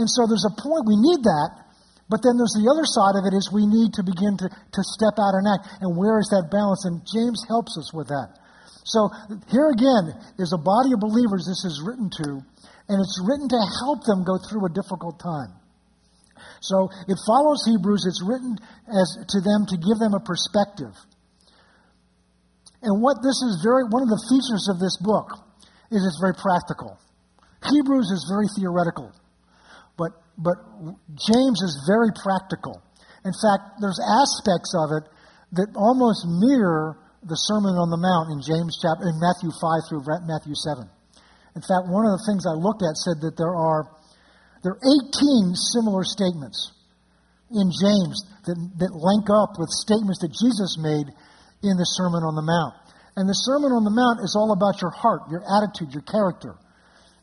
And 0.00 0.08
so 0.08 0.24
there's 0.24 0.48
a 0.48 0.56
point, 0.56 0.88
we 0.88 0.96
need 0.96 1.20
that. 1.28 1.60
But 2.08 2.24
then 2.24 2.40
there's 2.40 2.56
the 2.56 2.66
other 2.72 2.88
side 2.88 3.20
of 3.20 3.28
it 3.28 3.36
is 3.36 3.52
we 3.52 3.68
need 3.68 3.92
to 4.00 4.02
begin 4.02 4.40
to, 4.40 4.48
to 4.48 4.82
step 4.96 5.20
out 5.20 5.36
and 5.36 5.44
act. 5.44 5.68
And 5.84 5.92
where 5.92 6.16
is 6.16 6.32
that 6.32 6.48
balance? 6.48 6.88
And 6.88 7.04
James 7.04 7.44
helps 7.46 7.76
us 7.76 7.92
with 7.92 8.08
that. 8.08 8.40
So 8.82 9.12
here 9.52 9.68
again 9.70 10.16
is 10.40 10.56
a 10.56 10.58
body 10.58 10.96
of 10.96 11.04
believers 11.04 11.44
this 11.46 11.68
is 11.68 11.84
written 11.84 12.08
to, 12.24 12.42
and 12.88 12.96
it's 12.98 13.20
written 13.22 13.46
to 13.46 13.60
help 13.84 14.02
them 14.08 14.24
go 14.24 14.40
through 14.40 14.66
a 14.66 14.72
difficult 14.72 15.20
time. 15.20 15.52
So 16.64 16.88
it 17.06 17.20
follows 17.28 17.62
Hebrews, 17.68 18.08
it's 18.08 18.24
written 18.24 18.56
as 18.88 19.20
to 19.20 19.38
them 19.44 19.68
to 19.68 19.76
give 19.76 20.00
them 20.00 20.16
a 20.16 20.24
perspective. 20.24 20.96
And 22.82 23.04
what 23.04 23.20
this 23.20 23.36
is 23.44 23.60
very 23.62 23.84
one 23.84 24.02
of 24.02 24.10
the 24.10 24.24
features 24.32 24.66
of 24.72 24.80
this 24.80 24.96
book 24.96 25.28
is 25.92 26.00
it's 26.00 26.18
very 26.18 26.34
practical. 26.34 26.96
Hebrews 27.68 28.08
is 28.10 28.24
very 28.26 28.48
theoretical. 28.56 29.12
But, 30.38 30.56
James 31.12 31.60
is 31.60 31.84
very 31.86 32.08
practical. 32.16 32.80
In 33.24 33.36
fact, 33.36 33.80
there's 33.80 34.00
aspects 34.00 34.72
of 34.72 34.96
it 34.96 35.04
that 35.52 35.68
almost 35.76 36.24
mirror 36.24 36.96
the 37.20 37.36
Sermon 37.36 37.76
on 37.76 37.92
the 37.92 38.00
Mount 38.00 38.32
in 38.32 38.40
James 38.40 38.80
chapter 38.80 39.04
in 39.04 39.20
Matthew 39.20 39.52
5 39.52 39.92
through 39.92 40.02
Matthew 40.24 40.56
7. 40.56 40.88
In 41.52 41.60
fact, 41.60 41.92
one 41.92 42.08
of 42.08 42.16
the 42.16 42.24
things 42.24 42.48
I 42.48 42.56
looked 42.56 42.80
at 42.80 42.96
said 42.96 43.20
that 43.20 43.36
there 43.36 43.52
are 43.52 43.92
there 44.62 44.76
are 44.76 44.84
18 44.84 45.56
similar 45.56 46.04
statements 46.04 46.72
in 47.50 47.72
James 47.72 48.24
that, 48.44 48.56
that 48.78 48.92
link 48.92 49.26
up 49.32 49.56
with 49.56 49.72
statements 49.72 50.20
that 50.20 50.32
Jesus 50.36 50.76
made 50.76 51.08
in 51.64 51.74
the 51.80 51.88
Sermon 51.96 52.22
on 52.22 52.36
the 52.36 52.44
Mount. 52.44 52.76
And 53.16 53.28
the 53.28 53.36
Sermon 53.36 53.72
on 53.72 53.84
the 53.84 53.92
Mount 53.92 54.20
is 54.22 54.36
all 54.36 54.52
about 54.52 54.80
your 54.80 54.92
heart, 54.92 55.32
your 55.32 55.42
attitude, 55.44 55.92
your 55.92 56.04
character. 56.04 56.56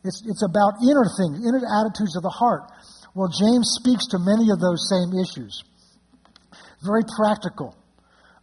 It's, 0.04 0.22
it's 0.26 0.42
about 0.42 0.82
inner 0.82 1.06
things, 1.06 1.42
inner 1.46 1.62
attitudes 1.62 2.14
of 2.14 2.22
the 2.22 2.34
heart. 2.34 2.70
Well, 3.18 3.34
James 3.34 3.66
speaks 3.82 4.06
to 4.14 4.22
many 4.22 4.46
of 4.54 4.62
those 4.62 4.86
same 4.86 5.10
issues. 5.18 5.50
Very 6.86 7.02
practical. 7.18 7.74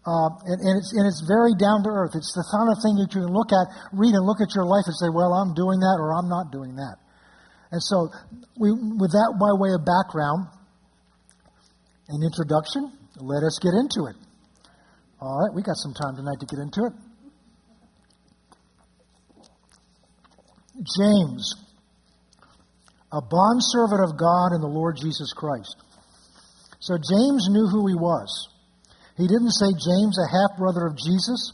Uh, 0.03 0.27
and, 0.43 0.59
and, 0.59 0.75
it's, 0.75 0.91
and 0.91 1.07
it's 1.07 1.23
very 1.23 1.55
down 1.55 1.79
to 1.87 1.89
earth. 1.95 2.11
It's 2.11 2.35
the 2.35 2.43
kind 2.51 2.67
of 2.67 2.83
thing 2.83 2.99
that 2.99 3.07
you 3.15 3.23
can 3.23 3.31
look 3.31 3.55
at, 3.55 3.71
read 3.95 4.11
and 4.11 4.27
look 4.27 4.43
at 4.43 4.51
your 4.51 4.67
life 4.67 4.83
and 4.83 4.95
say, 4.99 5.07
well, 5.07 5.31
I'm 5.31 5.55
doing 5.55 5.79
that 5.79 5.95
or 5.95 6.11
I'm 6.11 6.27
not 6.27 6.51
doing 6.51 6.75
that. 6.75 6.99
And 7.71 7.79
so, 7.81 8.11
we, 8.59 8.75
with 8.75 9.15
that 9.15 9.39
by 9.39 9.55
way 9.55 9.71
of 9.71 9.87
background 9.87 10.51
and 12.11 12.19
introduction, 12.19 12.91
let 13.15 13.47
us 13.47 13.55
get 13.63 13.79
into 13.79 14.11
it. 14.11 14.19
All 15.23 15.39
right, 15.39 15.55
we 15.55 15.63
got 15.63 15.79
some 15.79 15.95
time 15.95 16.19
tonight 16.19 16.43
to 16.43 16.47
get 16.51 16.59
into 16.59 16.83
it. 16.83 16.93
James, 20.99 21.64
a 23.11 23.21
bondservant 23.21 24.01
of 24.01 24.17
God 24.17 24.53
and 24.53 24.63
the 24.63 24.71
Lord 24.71 24.97
Jesus 25.01 25.33
Christ. 25.33 25.75
So 26.79 26.97
James 26.97 27.47
knew 27.49 27.67
who 27.67 27.87
he 27.87 27.95
was. 27.95 28.29
He 29.17 29.27
didn't 29.27 29.55
say 29.55 29.71
James, 29.71 30.19
a 30.19 30.27
half 30.27 30.57
brother 30.57 30.85
of 30.85 30.97
Jesus. 30.97 31.53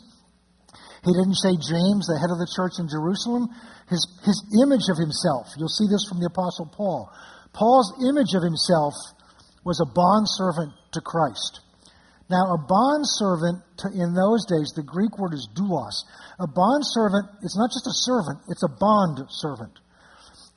He 1.06 1.14
didn't 1.14 1.38
say 1.38 1.54
James, 1.58 2.06
the 2.10 2.18
head 2.18 2.34
of 2.34 2.42
the 2.42 2.50
church 2.50 2.78
in 2.78 2.90
Jerusalem. 2.90 3.50
His, 3.90 4.02
his 4.26 4.38
image 4.62 4.86
of 4.90 4.98
himself, 4.98 5.50
you'll 5.58 5.72
see 5.72 5.90
this 5.90 6.06
from 6.10 6.20
the 6.20 6.30
Apostle 6.30 6.70
Paul. 6.70 7.10
Paul's 7.54 7.94
image 8.06 8.34
of 8.34 8.44
himself 8.44 8.94
was 9.66 9.82
a 9.82 9.90
bondservant 9.90 10.74
to 10.94 11.02
Christ. 11.02 11.62
Now, 12.30 12.56
a 12.56 12.58
bondservant 12.58 13.60
in 13.92 14.16
those 14.16 14.48
days, 14.48 14.72
the 14.72 14.88
Greek 14.88 15.20
word 15.20 15.34
is 15.34 15.50
doulos. 15.52 16.08
A 16.40 16.48
bondservant, 16.48 17.28
it's 17.44 17.58
not 17.60 17.70
just 17.70 17.86
a 17.86 17.98
servant, 18.08 18.40
it's 18.48 18.64
a 18.64 18.72
bond 18.72 19.20
servant. 19.30 19.76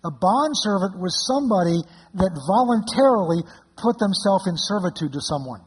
A 0.04 0.12
bondservant 0.12 1.00
was 1.00 1.16
somebody 1.24 1.80
that 2.20 2.32
voluntarily 2.44 3.40
put 3.80 3.96
themselves 3.96 4.44
in 4.46 4.54
servitude 4.54 5.16
to 5.16 5.22
someone. 5.24 5.64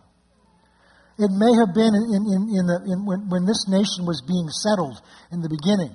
It 1.17 1.33
may 1.33 1.49
have 1.49 1.73
been 1.73 1.97
in, 1.97 2.21
in, 2.29 2.41
in 2.53 2.63
the, 2.69 2.77
in, 2.85 2.97
when, 3.01 3.25
when 3.33 3.43
this 3.49 3.65
nation 3.65 4.05
was 4.05 4.21
being 4.21 4.45
settled 4.53 5.01
in 5.33 5.41
the 5.41 5.49
beginning. 5.49 5.89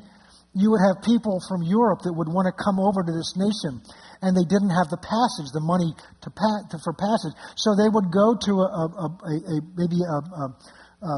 You 0.52 0.74
would 0.74 0.82
have 0.82 1.06
people 1.06 1.38
from 1.46 1.62
Europe 1.62 2.02
that 2.02 2.12
would 2.12 2.28
want 2.28 2.50
to 2.50 2.54
come 2.58 2.82
over 2.82 3.06
to 3.06 3.12
this 3.14 3.38
nation 3.38 3.80
and 4.20 4.34
they 4.34 4.44
didn't 4.44 4.74
have 4.74 4.90
the 4.90 4.98
passage, 4.98 5.54
the 5.54 5.62
money 5.62 5.94
to, 6.26 6.28
to 6.28 6.76
for 6.82 6.92
passage. 6.92 7.32
So 7.54 7.78
they 7.78 7.88
would 7.88 8.10
go 8.10 8.34
to 8.34 8.52
a, 8.60 8.68
a, 8.68 8.84
a, 8.90 9.32
a 9.38 9.56
maybe 9.78 10.02
a, 10.02 10.18
a 11.06 11.14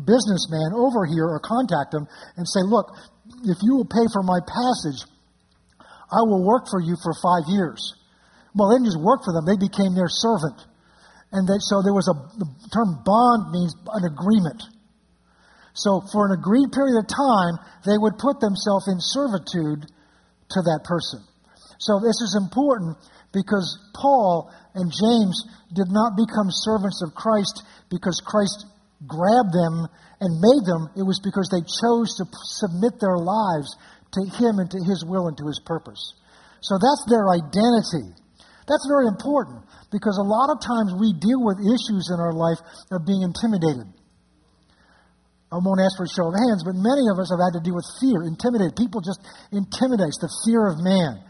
businessman 0.00 0.72
over 0.76 1.04
here 1.04 1.24
or 1.24 1.40
contact 1.40 1.92
them 1.92 2.08
and 2.36 2.48
say, 2.48 2.60
look, 2.64 2.92
if 3.44 3.60
you 3.62 3.76
will 3.76 3.88
pay 3.88 4.04
for 4.12 4.24
my 4.24 4.40
passage, 4.44 5.04
I 6.10 6.22
will 6.22 6.44
work 6.44 6.66
for 6.70 6.80
you 6.80 6.96
for 7.02 7.12
five 7.18 7.48
years. 7.48 7.94
Well, 8.54 8.70
they 8.70 8.76
didn't 8.76 8.94
just 8.94 9.02
work 9.02 9.24
for 9.24 9.32
them, 9.32 9.44
they 9.44 9.58
became 9.58 9.94
their 9.94 10.08
servant. 10.08 10.58
And 11.32 11.46
they, 11.46 11.58
so 11.58 11.82
there 11.82 11.92
was 11.92 12.06
a, 12.08 12.16
the 12.38 12.48
term 12.72 13.02
bond 13.04 13.50
means 13.50 13.74
an 13.92 14.06
agreement. 14.06 14.62
So 15.74 16.00
for 16.12 16.24
an 16.24 16.32
agreed 16.32 16.72
period 16.72 16.96
of 16.96 17.04
time, 17.04 17.60
they 17.84 17.98
would 17.98 18.16
put 18.16 18.40
themselves 18.40 18.88
in 18.88 18.96
servitude 18.96 19.84
to 19.84 20.58
that 20.72 20.86
person. 20.88 21.20
So 21.78 22.00
this 22.00 22.16
is 22.24 22.38
important 22.40 22.96
because 23.36 23.68
Paul 23.92 24.48
and 24.72 24.88
James 24.88 25.44
did 25.74 25.92
not 25.92 26.16
become 26.16 26.48
servants 26.48 27.02
of 27.04 27.12
Christ 27.12 27.60
because 27.90 28.22
Christ 28.24 28.64
grabbed 29.04 29.52
them 29.52 29.84
and 30.20 30.40
made 30.40 30.64
them. 30.64 30.88
It 30.96 31.04
was 31.04 31.20
because 31.20 31.52
they 31.52 31.60
chose 31.60 32.16
to 32.16 32.24
submit 32.56 32.96
their 32.96 33.20
lives 33.20 33.76
to 34.12 34.20
Him 34.38 34.58
and 34.58 34.70
to 34.70 34.78
His 34.84 35.04
will 35.06 35.28
and 35.28 35.36
to 35.38 35.46
His 35.46 35.60
purpose. 35.64 36.14
So 36.60 36.78
that's 36.78 37.04
their 37.08 37.26
identity. 37.30 38.12
That's 38.66 38.86
very 38.90 39.06
important 39.06 39.62
because 39.94 40.18
a 40.18 40.26
lot 40.26 40.50
of 40.50 40.58
times 40.58 40.90
we 40.98 41.14
deal 41.14 41.38
with 41.38 41.62
issues 41.62 42.10
in 42.10 42.18
our 42.18 42.34
life 42.34 42.58
of 42.90 43.06
being 43.06 43.22
intimidated. 43.22 43.86
I 45.46 45.62
won't 45.62 45.78
ask 45.78 45.94
for 45.94 46.02
a 46.02 46.10
show 46.10 46.26
of 46.26 46.34
hands, 46.34 46.66
but 46.66 46.74
many 46.74 47.06
of 47.06 47.22
us 47.22 47.30
have 47.30 47.38
had 47.38 47.54
to 47.54 47.62
deal 47.62 47.78
with 47.78 47.86
fear, 48.02 48.26
intimidated. 48.26 48.74
People 48.74 48.98
just 48.98 49.22
intimidate 49.54 50.18
the 50.18 50.26
fear 50.42 50.66
of 50.66 50.82
man. 50.82 51.22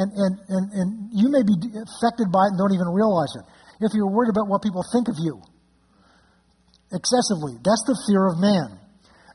And, 0.00 0.08
and, 0.16 0.32
and, 0.48 0.64
and 0.72 0.88
you 1.12 1.28
may 1.28 1.44
be 1.44 1.52
affected 1.60 2.32
by 2.32 2.48
it 2.48 2.56
and 2.56 2.58
don't 2.58 2.72
even 2.72 2.88
realize 2.88 3.36
it. 3.36 3.44
If 3.84 3.92
you're 3.92 4.08
worried 4.08 4.32
about 4.32 4.48
what 4.48 4.64
people 4.64 4.80
think 4.80 5.12
of 5.12 5.20
you 5.20 5.44
excessively, 6.88 7.60
that's 7.60 7.84
the 7.84 7.96
fear 8.08 8.32
of 8.32 8.40
man. 8.40 8.80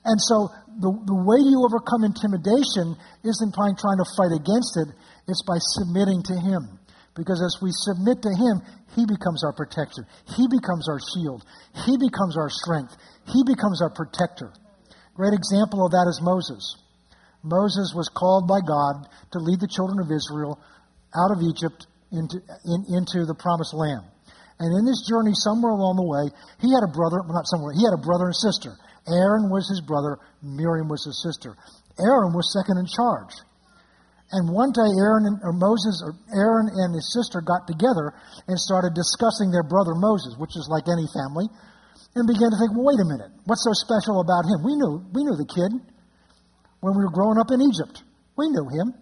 And 0.05 0.17
so 0.17 0.49
the, 0.79 0.91
the 0.91 1.19
way 1.23 1.39
you 1.39 1.63
overcome 1.63 2.03
intimidation 2.03 2.95
isn't 3.23 3.53
by 3.55 3.71
trying 3.75 3.99
to 3.99 4.07
fight 4.15 4.33
against 4.35 4.75
it, 4.81 4.89
it's 5.27 5.43
by 5.47 5.57
submitting 5.79 6.21
to 6.31 6.35
Him. 6.35 6.79
Because 7.15 7.39
as 7.39 7.63
we 7.63 7.71
submit 7.71 8.21
to 8.23 8.31
Him, 8.35 8.59
He 8.95 9.07
becomes 9.07 9.43
our 9.43 9.55
protector. 9.55 10.03
He 10.35 10.47
becomes 10.51 10.87
our 10.91 10.99
shield. 10.99 11.43
He 11.87 11.95
becomes 11.95 12.35
our 12.35 12.51
strength. 12.51 12.95
He 13.27 13.41
becomes 13.47 13.81
our 13.81 13.91
protector. 13.91 14.51
Great 15.15 15.33
example 15.33 15.85
of 15.85 15.95
that 15.95 16.11
is 16.11 16.19
Moses. 16.19 16.63
Moses 17.41 17.93
was 17.95 18.11
called 18.11 18.47
by 18.49 18.59
God 18.59 19.07
to 19.31 19.39
lead 19.39 19.61
the 19.61 19.71
children 19.71 20.03
of 20.03 20.11
Israel 20.11 20.59
out 21.15 21.31
of 21.31 21.39
Egypt 21.39 21.87
into, 22.11 22.41
in, 22.65 22.79
into 22.99 23.23
the 23.23 23.37
promised 23.37 23.73
land. 23.73 24.03
And 24.59 24.71
in 24.71 24.83
this 24.83 25.03
journey, 25.07 25.31
somewhere 25.35 25.71
along 25.71 25.99
the 25.99 26.07
way, 26.07 26.31
he 26.63 26.71
had 26.71 26.83
a 26.83 26.91
brother, 26.91 27.19
well, 27.23 27.35
not 27.35 27.47
somewhere, 27.47 27.75
he 27.75 27.83
had 27.83 27.95
a 27.95 27.99
brother 27.99 28.31
and 28.31 28.35
sister. 28.35 28.75
Aaron 29.07 29.49
was 29.49 29.69
his 29.69 29.81
brother, 29.81 30.17
Miriam 30.41 30.89
was 30.89 31.05
his 31.05 31.21
sister. 31.21 31.55
Aaron 32.01 32.33
was 32.33 32.49
second 32.51 32.77
in 32.81 32.87
charge. 32.89 33.33
And 34.33 34.49
one 34.49 34.73
day, 34.73 34.89
Aaron 34.99 35.29
and, 35.29 35.37
or 35.45 35.53
Moses, 35.53 36.01
or 36.01 36.17
Aaron 36.33 36.67
and 36.67 36.97
his 36.97 37.13
sister 37.13 37.39
got 37.45 37.69
together 37.69 38.11
and 38.49 38.57
started 38.57 38.97
discussing 38.97 39.53
their 39.53 39.63
brother 39.63 39.93
Moses, 39.93 40.33
which 40.41 40.57
is 40.57 40.65
like 40.65 40.89
any 40.89 41.05
family, 41.13 41.45
and 42.17 42.25
began 42.25 42.49
to 42.49 42.57
think, 42.57 42.73
well, 42.73 42.89
wait 42.89 42.99
a 42.99 43.05
minute, 43.05 43.29
what's 43.45 43.61
so 43.61 43.75
special 43.77 44.19
about 44.19 44.49
him? 44.49 44.65
We 44.65 44.73
knew, 44.73 45.05
we 45.13 45.21
knew 45.21 45.37
the 45.37 45.45
kid 45.45 45.71
when 46.81 46.97
we 46.97 47.05
were 47.05 47.13
growing 47.13 47.37
up 47.37 47.53
in 47.53 47.61
Egypt. 47.61 48.01
We 48.33 48.49
knew 48.49 48.65
him. 48.65 48.97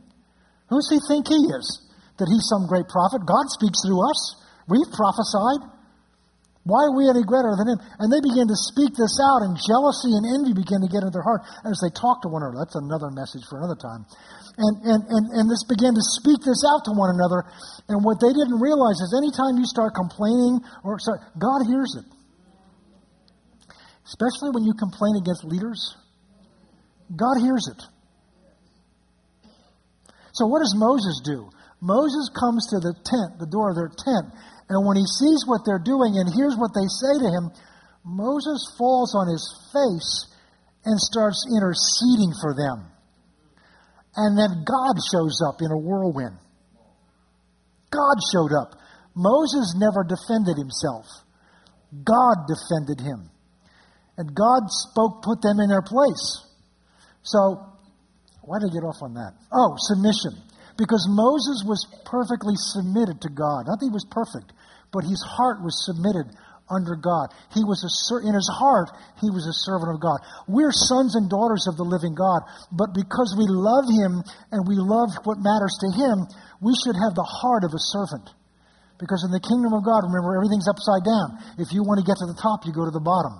Who 0.68 0.78
does 0.78 0.91
he 0.91 0.99
think 1.08 1.32
he 1.32 1.39
is? 1.56 1.66
That 2.20 2.28
he's 2.28 2.45
some 2.51 2.68
great 2.68 2.86
prophet? 2.91 3.26
God 3.26 3.47
speaks 3.49 3.80
through 3.86 4.04
us. 4.04 4.20
We've 4.68 4.91
prophesied. 4.91 5.62
Why 6.64 6.88
are 6.88 6.95
we 6.95 7.11
any 7.11 7.28
greater 7.28 7.51
than 7.59 7.76
him? 7.76 7.80
And 7.99 8.07
they 8.07 8.24
began 8.24 8.47
to 8.47 8.55
speak 8.55 8.95
this 8.95 9.20
out, 9.20 9.43
and 9.43 9.59
jealousy 9.59 10.16
and 10.16 10.24
envy 10.24 10.55
began 10.55 10.80
to 10.80 10.88
get 10.88 11.03
into 11.03 11.11
their 11.11 11.28
heart 11.28 11.43
as 11.68 11.76
they 11.84 11.91
talked 11.91 12.24
to 12.24 12.32
one 12.32 12.39
another. 12.39 12.64
That's 12.64 12.80
another 12.80 13.11
message 13.11 13.43
for 13.51 13.59
another 13.59 13.76
time. 13.76 14.07
And, 14.55 14.76
and, 14.88 15.01
and, 15.11 15.24
and 15.43 15.45
this 15.51 15.68
began 15.68 15.91
to 15.91 16.05
speak 16.16 16.39
this 16.39 16.64
out 16.64 16.88
to 16.88 16.95
one 16.95 17.11
another. 17.11 17.43
And 17.91 17.99
what 17.99 18.24
they 18.24 18.32
didn't 18.32 18.64
realize 18.64 18.95
is 19.03 19.11
anytime 19.11 19.59
you 19.59 19.68
start 19.68 19.91
complaining, 19.91 20.64
or 20.88 21.03
sorry, 21.03 21.20
God 21.36 21.68
hears 21.68 21.99
it. 21.99 22.07
especially 24.07 24.51
when 24.51 24.64
you 24.64 24.74
complain 24.74 25.16
against 25.20 25.43
leaders, 25.43 25.95
God 27.16 27.39
hears 27.39 27.68
it. 27.68 27.82
So, 30.34 30.47
what 30.47 30.59
does 30.59 30.76
Moses 30.78 31.22
do? 31.24 31.49
Moses 31.82 32.30
comes 32.39 32.68
to 32.72 32.80
the 32.80 32.95
tent, 33.03 33.39
the 33.39 33.45
door 33.45 33.70
of 33.72 33.76
their 33.76 33.91
tent, 33.91 34.34
and 34.74 34.86
when 34.86 34.97
he 34.97 35.05
sees 35.05 35.45
what 35.45 35.61
they're 35.65 35.84
doing 35.84 36.17
and 36.17 36.28
hears 36.34 36.55
what 36.57 36.74
they 36.74 36.88
say 36.88 37.13
to 37.19 37.30
him, 37.30 37.51
Moses 38.03 38.61
falls 38.78 39.15
on 39.15 39.32
his 39.32 39.43
face 39.71 40.34
and 40.86 40.99
starts 40.99 41.45
interceding 41.49 42.34
for 42.41 42.53
them. 42.53 42.91
And 44.15 44.38
then 44.38 44.63
God 44.65 44.95
shows 45.11 45.41
up 45.41 45.61
in 45.61 45.71
a 45.71 45.78
whirlwind. 45.78 46.38
God 47.89 48.17
showed 48.34 48.53
up. 48.53 48.78
Moses 49.15 49.76
never 49.78 50.03
defended 50.03 50.57
himself. 50.57 51.05
God 51.93 52.49
defended 52.49 52.99
him. 52.99 53.30
And 54.17 54.36
God 54.36 54.69
spoke, 54.69 55.24
put 55.24 55.41
them 55.41 55.59
in 55.59 55.69
their 55.69 55.82
place. 55.82 56.41
So, 57.24 57.65
why 58.41 58.59
did 58.59 58.69
I 58.69 58.74
get 58.74 58.86
off 58.86 59.01
on 59.01 59.13
that? 59.13 59.34
Oh, 59.51 59.76
submission. 59.78 60.38
Because 60.78 61.05
Moses 61.09 61.63
was 61.65 61.86
perfectly 62.05 62.53
submitted 62.57 63.21
to 63.21 63.30
God. 63.30 63.69
Not 63.69 63.80
that 63.80 63.86
he 63.86 63.93
was 63.93 64.05
perfect, 64.09 64.53
but 64.94 65.04
his 65.04 65.20
heart 65.26 65.60
was 65.66 65.74
submitted 65.84 66.30
under 66.72 66.96
God. 66.96 67.34
He 67.52 67.66
was 67.66 67.84
a, 67.84 67.91
in 68.24 68.34
his 68.34 68.48
heart, 68.48 68.94
he 69.20 69.28
was 69.28 69.44
a 69.44 69.58
servant 69.66 69.91
of 69.91 70.00
God. 70.00 70.22
We're 70.48 70.72
sons 70.72 71.18
and 71.18 71.28
daughters 71.28 71.68
of 71.68 71.76
the 71.76 71.84
living 71.84 72.16
God, 72.16 72.46
but 72.72 72.96
because 72.96 73.36
we 73.36 73.50
love 73.50 73.89
him 73.89 74.24
and 74.54 74.64
we 74.64 74.80
love 74.80 75.12
what 75.28 75.44
matters 75.44 75.76
to 75.84 75.89
him, 75.91 76.24
we 76.64 76.72
should 76.86 76.96
have 76.96 77.18
the 77.18 77.26
heart 77.26 77.68
of 77.68 77.76
a 77.76 77.82
servant. 77.91 78.32
Because 79.02 79.26
in 79.28 79.36
the 79.36 79.44
kingdom 79.44 79.76
of 79.76 79.84
God, 79.84 80.08
remember, 80.08 80.38
everything's 80.39 80.70
upside 80.70 81.04
down. 81.04 81.41
If 81.60 81.76
you 81.76 81.84
want 81.84 82.00
to 82.00 82.08
get 82.08 82.16
to 82.24 82.30
the 82.30 82.39
top, 82.39 82.64
you 82.64 82.72
go 82.72 82.88
to 82.88 82.94
the 82.94 83.04
bottom. 83.04 83.36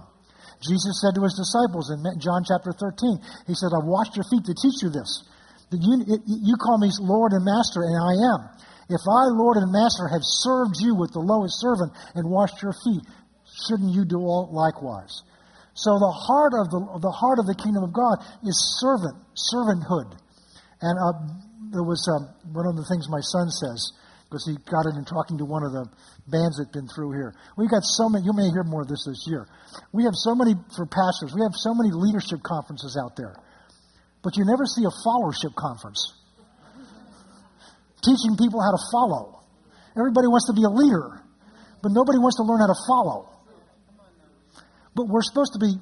Jesus 0.60 1.00
said 1.00 1.16
to 1.16 1.24
his 1.24 1.36
disciples 1.40 1.88
in 1.92 2.04
John 2.20 2.44
chapter 2.44 2.76
13, 2.76 3.48
He 3.48 3.56
said, 3.56 3.72
I've 3.72 3.88
washed 3.88 4.16
your 4.20 4.28
feet 4.28 4.44
to 4.48 4.56
teach 4.56 4.84
you 4.84 4.92
this. 4.92 5.24
You, 5.72 6.20
you 6.28 6.56
call 6.60 6.78
me 6.78 6.92
Lord 7.00 7.32
and 7.34 7.44
Master, 7.44 7.82
and 7.82 7.96
I 7.96 8.14
am. 8.36 8.42
If 8.94 9.02
I, 9.10 9.34
Lord 9.34 9.58
and 9.58 9.74
Master, 9.74 10.06
have 10.06 10.22
served 10.22 10.78
you 10.78 10.94
with 10.94 11.10
the 11.18 11.26
lowest 11.26 11.58
servant 11.58 11.98
and 12.14 12.30
washed 12.30 12.62
your 12.62 12.78
feet, 12.86 13.02
shouldn't 13.66 13.90
you 13.90 14.06
do 14.06 14.22
all 14.22 14.54
likewise? 14.54 15.26
So 15.74 15.98
the 15.98 16.14
heart 16.14 16.54
of 16.54 16.70
the, 16.70 16.82
the 17.02 17.10
heart 17.10 17.42
of 17.42 17.50
the 17.50 17.58
kingdom 17.58 17.82
of 17.82 17.90
God 17.90 18.22
is 18.46 18.54
servant, 18.78 19.18
servanthood. 19.34 20.14
And 20.86 20.96
uh, 21.02 21.18
there 21.74 21.82
was 21.82 22.06
um, 22.06 22.30
one 22.54 22.70
of 22.70 22.78
the 22.78 22.86
things 22.86 23.10
my 23.10 23.26
son 23.26 23.50
says, 23.50 23.82
because 24.30 24.46
he 24.46 24.54
got 24.70 24.86
it 24.86 24.94
in 24.94 25.06
talking 25.10 25.42
to 25.42 25.46
one 25.50 25.66
of 25.66 25.74
the 25.74 25.90
bands 26.30 26.62
that 26.62 26.70
have 26.70 26.78
been 26.78 26.90
through 26.94 27.18
here. 27.18 27.34
We've 27.58 27.74
got 27.74 27.82
so 27.82 28.10
many, 28.14 28.30
you 28.30 28.34
may 28.38 28.54
hear 28.54 28.62
more 28.62 28.86
of 28.86 28.90
this 28.94 29.10
this 29.10 29.26
year. 29.26 29.50
We 29.90 30.06
have 30.06 30.14
so 30.14 30.38
many, 30.38 30.54
for 30.78 30.86
pastors, 30.86 31.34
we 31.34 31.42
have 31.42 31.58
so 31.58 31.74
many 31.74 31.90
leadership 31.90 32.46
conferences 32.46 32.94
out 32.94 33.18
there. 33.18 33.34
But 34.22 34.38
you 34.38 34.46
never 34.46 34.70
see 34.70 34.86
a 34.86 34.94
followership 35.02 35.58
conference. 35.58 36.14
Teaching 38.04 38.36
people 38.38 38.60
how 38.60 38.72
to 38.76 38.82
follow. 38.92 39.40
Everybody 39.98 40.28
wants 40.28 40.48
to 40.48 40.54
be 40.54 40.64
a 40.64 40.74
leader, 40.74 41.24
but 41.82 41.96
nobody 41.96 42.20
wants 42.20 42.38
to 42.38 42.44
learn 42.44 42.60
how 42.60 42.68
to 42.68 42.80
follow. 42.88 43.30
But 44.96 45.08
we're 45.08 45.24
supposed 45.24 45.54
to 45.54 45.60
be 45.60 45.74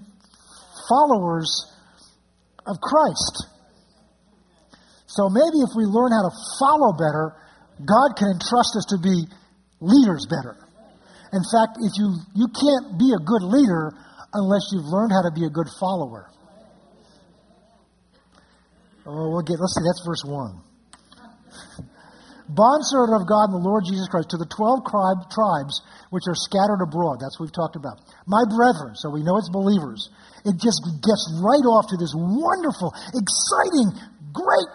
followers 0.87 1.49
of 2.67 2.77
Christ. 2.79 3.47
So 5.07 5.27
maybe 5.29 5.59
if 5.59 5.71
we 5.75 5.83
learn 5.83 6.11
how 6.11 6.29
to 6.29 6.33
follow 6.59 6.93
better, 6.93 7.35
God 7.83 8.15
can 8.15 8.31
entrust 8.31 8.77
us 8.77 8.85
to 8.95 8.97
be 9.01 9.25
leaders 9.81 10.27
better. 10.29 10.55
In 11.33 11.43
fact, 11.47 11.79
if 11.81 11.93
you, 11.97 12.15
you 12.35 12.47
can't 12.47 12.99
be 12.99 13.11
a 13.15 13.21
good 13.23 13.43
leader 13.43 13.91
unless 14.33 14.69
you've 14.71 14.85
learned 14.85 15.11
how 15.11 15.23
to 15.23 15.31
be 15.33 15.45
a 15.45 15.49
good 15.49 15.67
follower. 15.79 16.29
Oh, 19.05 19.31
we'll 19.31 19.41
get, 19.41 19.59
let's 19.59 19.73
see, 19.75 19.83
that's 19.83 20.03
verse 20.05 20.23
1. 20.23 20.61
Bondservant 22.51 23.15
of 23.15 23.27
God 23.27 23.55
and 23.55 23.63
the 23.63 23.67
Lord 23.67 23.87
Jesus 23.87 24.11
Christ 24.11 24.35
to 24.35 24.39
the 24.39 24.49
12 24.51 24.83
tribes 24.85 25.79
which 26.11 26.27
are 26.27 26.35
scattered 26.35 26.83
abroad. 26.83 27.23
That's 27.23 27.39
what 27.39 27.47
we've 27.47 27.55
talked 27.55 27.79
about. 27.79 28.03
My 28.27 28.43
brethren, 28.43 28.99
so 28.99 29.07
we 29.07 29.23
know 29.23 29.39
it's 29.39 29.49
believers. 29.49 30.11
It 30.43 30.59
just 30.59 30.83
gets 30.99 31.23
right 31.39 31.65
off 31.65 31.87
to 31.89 31.97
this 31.97 32.11
wonderful, 32.11 32.91
exciting, 33.15 33.95
great 34.35 34.69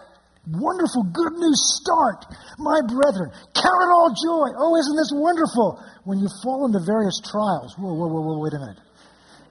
wonderful 0.47 1.03
good 1.11 1.35
news 1.35 1.59
start. 1.83 2.23
My 2.59 2.79
brethren, 2.87 3.35
count 3.51 3.81
it 3.83 3.91
all 3.91 4.15
joy. 4.15 4.55
Oh, 4.55 4.79
isn't 4.79 4.97
this 4.97 5.11
wonderful? 5.11 5.83
When 6.05 6.19
you 6.23 6.31
fall 6.43 6.67
into 6.67 6.79
various 6.87 7.19
trials. 7.19 7.75
Whoa, 7.75 7.93
whoa, 7.93 8.07
whoa, 8.07 8.23
whoa, 8.23 8.39
wait 8.39 8.55
a 8.55 8.63
minute. 8.63 8.79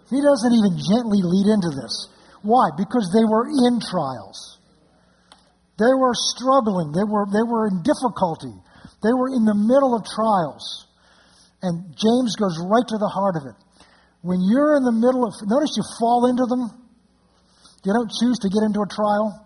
He 0.09 0.21
doesn't 0.21 0.53
even 0.53 0.79
gently 0.79 1.19
lead 1.19 1.51
into 1.51 1.71
this. 1.75 2.07
Why? 2.43 2.69
Because 2.77 3.11
they 3.11 3.25
were 3.25 3.49
in 3.49 3.81
trials. 3.81 4.54
They 5.77 5.91
were 5.91 6.15
struggling. 6.15 6.91
They 6.95 7.03
were, 7.03 7.27
they 7.27 7.43
were 7.43 7.67
in 7.67 7.83
difficulty. 7.83 8.53
They 9.03 9.11
were 9.11 9.29
in 9.29 9.43
the 9.43 9.55
middle 9.55 9.95
of 9.95 10.07
trials. 10.07 10.87
And 11.61 11.95
James 11.97 12.35
goes 12.39 12.55
right 12.63 12.87
to 12.87 12.97
the 12.97 13.11
heart 13.11 13.35
of 13.35 13.43
it. 13.49 13.57
When 14.21 14.39
you're 14.41 14.77
in 14.77 14.83
the 14.83 14.95
middle 14.95 15.27
of, 15.27 15.33
notice 15.45 15.75
you 15.75 15.83
fall 15.99 16.25
into 16.25 16.45
them. 16.47 16.71
You 17.83 17.93
don't 17.93 18.09
choose 18.09 18.39
to 18.39 18.49
get 18.49 18.63
into 18.65 18.81
a 18.81 18.89
trial 18.89 19.45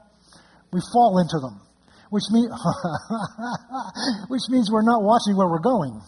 we 0.71 0.82
fall 0.93 1.17
into 1.17 1.39
them, 1.41 1.61
which, 2.09 2.23
mean, 2.32 2.49
which 4.30 4.45
means 4.49 4.69
we're 4.71 4.86
not 4.86 5.01
watching 5.01 5.36
where 5.36 5.49
we're 5.49 5.65
going. 5.65 6.01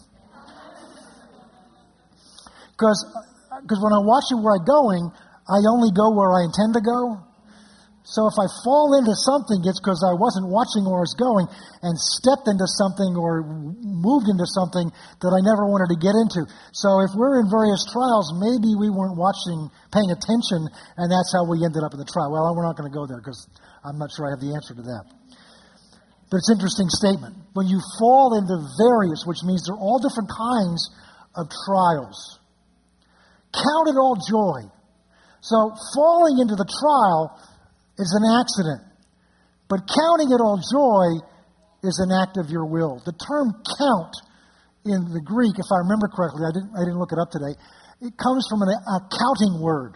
Because 2.72 3.80
when 3.82 3.92
I'm 3.92 4.06
watching 4.06 4.42
where 4.42 4.54
I'm 4.58 4.64
going, 4.64 5.10
I 5.46 5.58
only 5.70 5.90
go 5.90 6.14
where 6.14 6.32
I 6.32 6.46
intend 6.46 6.74
to 6.74 6.80
go. 6.80 7.18
So 8.02 8.26
if 8.26 8.34
I 8.34 8.50
fall 8.66 8.98
into 8.98 9.14
something, 9.14 9.62
it's 9.62 9.78
because 9.78 10.02
I 10.02 10.10
wasn't 10.18 10.50
watching 10.50 10.82
where 10.82 10.98
I 10.98 11.06
was 11.06 11.14
going 11.14 11.46
and 11.86 11.94
stepped 11.94 12.50
into 12.50 12.66
something 12.66 13.14
or 13.14 13.46
moved 13.46 14.26
into 14.26 14.42
something 14.50 14.90
that 15.22 15.30
I 15.30 15.38
never 15.38 15.70
wanted 15.70 15.94
to 15.94 15.98
get 16.02 16.18
into. 16.18 16.42
So 16.74 16.98
if 17.06 17.14
we're 17.14 17.38
in 17.38 17.46
various 17.46 17.86
trials, 17.94 18.34
maybe 18.42 18.74
we 18.74 18.90
weren't 18.90 19.14
watching, 19.14 19.70
paying 19.94 20.10
attention, 20.10 20.66
and 20.98 21.06
that's 21.14 21.30
how 21.30 21.46
we 21.46 21.62
ended 21.62 21.86
up 21.86 21.94
in 21.94 22.02
the 22.02 22.10
trial. 22.10 22.34
Well, 22.34 22.50
we're 22.58 22.66
not 22.66 22.74
going 22.74 22.90
to 22.90 22.96
go 22.96 23.06
there 23.06 23.22
because 23.22 23.46
I'm 23.86 24.02
not 24.02 24.10
sure 24.10 24.26
I 24.26 24.34
have 24.34 24.42
the 24.42 24.50
answer 24.50 24.74
to 24.74 24.82
that. 24.82 25.06
But 26.26 26.42
it's 26.42 26.50
an 26.50 26.58
interesting 26.58 26.90
statement. 26.90 27.38
When 27.54 27.70
you 27.70 27.78
fall 28.02 28.34
into 28.34 28.58
various, 28.82 29.22
which 29.30 29.46
means 29.46 29.62
there 29.62 29.78
are 29.78 29.84
all 29.84 30.02
different 30.02 30.26
kinds 30.26 30.90
of 31.38 31.46
trials, 31.70 32.18
count 33.54 33.86
it 33.86 33.94
all 33.94 34.18
joy. 34.18 34.66
So 35.38 35.70
falling 35.94 36.42
into 36.42 36.58
the 36.58 36.66
trial 36.66 37.38
is 37.98 38.10
an 38.16 38.24
accident, 38.40 38.82
but 39.68 39.84
counting 39.88 40.32
it 40.32 40.40
all 40.40 40.60
joy 40.60 41.20
is 41.82 41.98
an 41.98 42.12
act 42.12 42.38
of 42.38 42.50
your 42.50 42.64
will. 42.64 43.02
The 43.04 43.12
term 43.12 43.52
count 43.78 44.14
in 44.84 45.12
the 45.12 45.22
Greek, 45.22 45.58
if 45.58 45.68
I 45.70 45.82
remember 45.86 46.08
correctly, 46.08 46.42
I 46.46 46.52
didn't, 46.54 46.72
I 46.74 46.82
didn't 46.82 46.98
look 46.98 47.12
it 47.12 47.20
up 47.20 47.30
today, 47.30 47.54
it 48.02 48.18
comes 48.18 48.46
from 48.50 48.62
an 48.66 48.70
accounting 48.74 49.62
word 49.62 49.94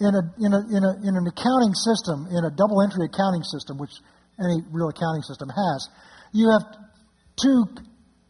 in, 0.00 0.10
a, 0.10 0.22
in, 0.42 0.50
a, 0.50 0.60
in, 0.66 0.82
a, 0.82 0.92
in 1.06 1.12
an 1.14 1.26
accounting 1.30 1.74
system, 1.74 2.26
in 2.30 2.42
a 2.42 2.50
double 2.50 2.82
entry 2.82 3.06
accounting 3.06 3.46
system, 3.46 3.78
which 3.78 3.94
any 4.42 4.62
real 4.74 4.90
accounting 4.90 5.22
system 5.22 5.46
has, 5.46 5.88
you 6.34 6.50
have 6.50 6.66
two 7.38 7.66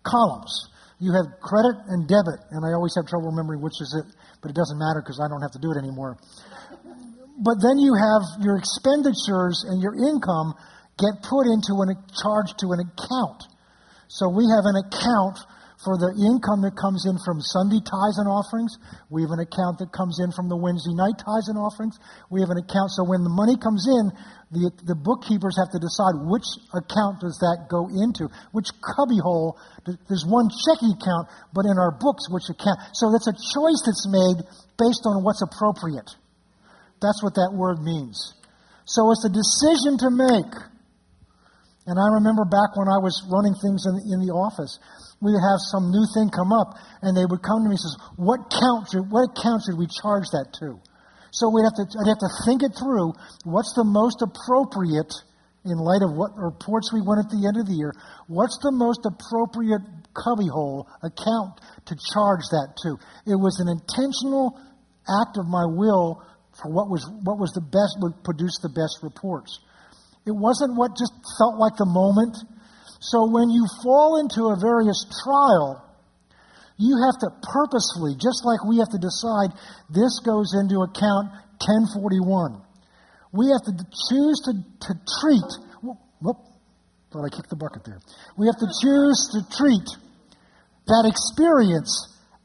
columns. 0.05 0.53
You 1.01 1.13
have 1.13 1.41
credit 1.41 1.77
and 1.89 2.07
debit, 2.07 2.41
and 2.53 2.65
I 2.65 2.73
always 2.73 2.95
have 2.97 3.07
trouble 3.07 3.29
remembering 3.29 3.61
which 3.61 3.81
is 3.81 3.93
it, 3.99 4.07
but 4.41 4.51
it 4.51 4.57
doesn't 4.57 4.79
matter 4.79 5.03
because 5.03 5.21
I 5.21 5.29
don't 5.29 5.43
have 5.43 5.53
to 5.53 5.59
do 5.59 5.73
it 5.73 5.79
anymore. 5.81 6.17
But 7.35 7.59
then 7.59 7.79
you 7.79 7.95
have 7.99 8.23
your 8.43 8.57
expenditures 8.57 9.67
and 9.67 9.83
your 9.83 9.95
income 9.95 10.55
get 10.99 11.19
put 11.27 11.51
into 11.51 11.75
a 11.75 11.91
charge 12.23 12.55
to 12.63 12.71
an 12.71 12.81
account. 12.87 13.43
So 14.07 14.31
we 14.31 14.47
have 14.47 14.63
an 14.71 14.79
account 14.79 15.43
for 15.83 16.01
the 16.01 16.15
income 16.17 16.65
that 16.65 16.79
comes 16.79 17.05
in 17.05 17.21
from 17.21 17.45
Sunday 17.45 17.83
tithes 17.83 18.17
and 18.17 18.31
offerings. 18.31 18.73
We 19.13 19.21
have 19.27 19.37
an 19.37 19.43
account 19.45 19.83
that 19.85 19.93
comes 19.93 20.17
in 20.23 20.33
from 20.33 20.49
the 20.49 20.57
Wednesday 20.57 20.97
night 20.97 21.21
tithes 21.21 21.53
and 21.53 21.61
offerings. 21.61 22.01
We 22.33 22.41
have 22.41 22.49
an 22.49 22.57
account. 22.57 22.95
So 22.97 23.05
when 23.05 23.21
the 23.21 23.35
money 23.35 23.61
comes 23.61 23.85
in, 23.85 24.15
the, 24.55 24.73
the 24.87 24.97
bookkeepers 24.97 25.61
have 25.61 25.69
to 25.77 25.83
decide 25.83 26.17
which 26.25 26.47
account 26.73 27.21
does 27.21 27.37
that 27.45 27.69
go 27.69 27.91
into, 27.91 28.33
which 28.57 28.73
cubbyhole. 28.81 29.61
There's 29.85 30.25
one 30.25 30.49
checking 30.49 30.97
account, 30.97 31.29
but 31.53 31.69
in 31.69 31.77
our 31.77 31.93
books, 31.93 32.33
which 32.33 32.49
account. 32.49 32.81
So 32.97 33.13
that's 33.13 33.29
a 33.29 33.37
choice 33.37 33.83
that's 33.85 34.09
made 34.09 34.41
based 34.81 35.05
on 35.05 35.21
what's 35.21 35.45
appropriate. 35.45 36.09
That's 37.05 37.21
what 37.21 37.37
that 37.37 37.53
word 37.53 37.85
means. 37.85 38.17
So 38.89 39.13
it's 39.13 39.29
a 39.29 39.33
decision 39.33 40.01
to 40.01 40.09
make. 40.09 40.53
And 41.85 42.01
I 42.01 42.09
remember 42.17 42.49
back 42.49 42.73
when 42.81 42.89
I 42.89 42.97
was 42.97 43.13
running 43.29 43.53
things 43.61 43.85
in, 43.85 44.01
in 44.09 44.25
the 44.25 44.33
office, 44.33 44.81
we 45.21 45.37
would 45.37 45.45
have 45.45 45.61
some 45.69 45.93
new 45.93 46.05
thing 46.17 46.33
come 46.33 46.49
up, 46.49 46.81
and 47.05 47.13
they 47.13 47.29
would 47.29 47.45
come 47.45 47.61
to 47.61 47.69
me 47.69 47.77
and 47.77 47.85
says, 47.85 47.97
"What 48.17 48.49
count? 48.49 48.89
Should, 48.89 49.13
what 49.13 49.29
account 49.37 49.69
should 49.69 49.77
we 49.77 49.85
charge 50.01 50.33
that 50.33 50.57
to?" 50.65 50.81
So 51.29 51.53
we'd 51.53 51.69
have 51.69 51.77
to, 51.77 51.85
I'd 51.85 52.09
have 52.09 52.25
to 52.25 52.33
think 52.49 52.65
it 52.65 52.73
through. 52.73 53.13
What's 53.45 53.77
the 53.77 53.85
most 53.85 54.25
appropriate 54.25 55.13
in 55.65 55.77
light 55.77 56.01
of 56.01 56.17
what 56.17 56.33
reports 56.37 56.93
we 56.93 57.05
won 57.05 57.21
at 57.21 57.29
the 57.29 57.45
end 57.45 57.61
of 57.61 57.69
the 57.69 57.77
year? 57.77 57.93
What's 58.29 58.57
the 58.65 58.73
most 58.73 59.05
appropriate 59.05 59.85
cubbyhole 60.17 60.89
account 61.05 61.61
to 61.89 61.95
charge 62.17 62.49
that 62.53 62.81
to? 62.85 62.97
It 63.29 63.37
was 63.37 63.61
an 63.61 63.69
intentional 63.69 64.57
act 65.05 65.37
of 65.37 65.45
my 65.49 65.69
will 65.69 66.23
for 66.61 66.71
what 66.71 66.89
was, 66.89 67.03
what 67.23 67.39
was 67.39 67.51
the 67.53 67.61
best, 67.61 67.99
would 68.01 68.23
produce 68.23 68.59
the 68.63 68.71
best 68.71 69.03
reports. 69.03 69.59
It 70.27 70.35
wasn't 70.35 70.77
what 70.77 70.97
just 70.97 71.13
felt 71.39 71.59
like 71.59 71.77
the 71.77 71.89
moment. 71.89 72.37
So 73.01 73.29
when 73.29 73.51
you 73.51 73.67
fall 73.83 74.23
into 74.23 74.49
a 74.49 74.57
various 74.57 75.05
trial, 75.25 75.83
you 76.79 76.97
have 77.07 77.19
to 77.21 77.29
purposefully, 77.43 78.15
just 78.15 78.43
like 78.47 78.65
we 78.65 78.79
have 78.79 78.91
to 78.91 79.03
decide 79.03 79.55
this 79.91 80.19
goes 80.25 80.55
into 80.55 80.83
account 80.83 81.31
1041. 81.63 82.63
We 83.35 83.51
have 83.51 83.63
to 83.67 83.75
choose 84.11 84.39
to, 84.47 84.53
to 84.55 84.93
treat, 85.21 85.51
whoop, 85.83 86.39
thought 87.11 87.27
I 87.27 87.31
kicked 87.35 87.51
the 87.51 87.59
bucket 87.59 87.85
there. 87.85 88.01
We 88.39 88.47
have 88.47 88.59
to 88.59 88.71
choose 88.83 89.19
to 89.35 89.41
treat 89.59 89.87
that 90.87 91.05
experience 91.09 91.91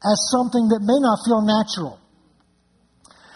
as 0.00 0.16
something 0.32 0.68
that 0.72 0.80
may 0.80 0.98
not 0.98 1.20
feel 1.26 1.42
natural. 1.42 1.99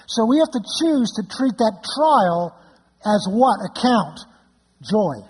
So 0.07 0.26
we 0.26 0.38
have 0.38 0.50
to 0.52 0.62
choose 0.80 1.12
to 1.16 1.22
treat 1.24 1.57
that 1.59 1.84
trial 1.84 2.57
as 3.05 3.26
what? 3.28 3.61
Account. 3.64 4.20
Joy. 4.82 5.24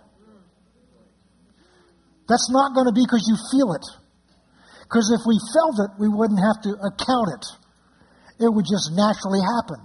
That's 2.28 2.50
not 2.50 2.74
going 2.74 2.86
to 2.86 2.92
be 2.92 3.04
because 3.04 3.26
you 3.28 3.36
feel 3.52 3.74
it. 3.74 3.86
Because 4.82 5.12
if 5.12 5.22
we 5.26 5.38
felt 5.52 5.76
it, 5.78 5.90
we 5.98 6.08
wouldn't 6.08 6.40
have 6.40 6.62
to 6.64 6.72
account 6.80 7.28
it. 7.36 7.44
It 8.44 8.50
would 8.50 8.66
just 8.66 8.90
naturally 8.92 9.40
happen. 9.40 9.78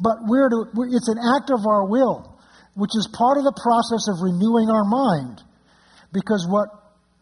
But 0.00 0.24
we're 0.26 0.48
to, 0.48 0.70
it's 0.90 1.08
an 1.08 1.18
act 1.18 1.50
of 1.50 1.66
our 1.66 1.86
will, 1.86 2.38
which 2.74 2.92
is 2.96 3.08
part 3.12 3.38
of 3.38 3.44
the 3.44 3.54
process 3.54 4.08
of 4.08 4.22
renewing 4.22 4.70
our 4.70 4.84
mind. 4.84 5.42
Because 6.12 6.46
what 6.48 6.68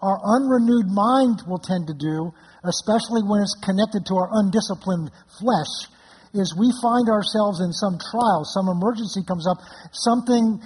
our 0.00 0.18
unrenewed 0.18 0.90
mind 0.90 1.42
will 1.46 1.62
tend 1.62 1.86
to 1.88 1.94
do, 1.94 2.32
especially 2.64 3.22
when 3.22 3.42
it's 3.42 3.56
connected 3.62 4.06
to 4.06 4.14
our 4.16 4.28
undisciplined 4.32 5.10
flesh, 5.38 5.88
is 6.34 6.56
we 6.56 6.72
find 6.80 7.08
ourselves 7.12 7.60
in 7.60 7.72
some 7.72 8.00
trial, 8.00 8.44
some 8.44 8.68
emergency 8.68 9.20
comes 9.28 9.46
up, 9.46 9.58
something. 9.92 10.60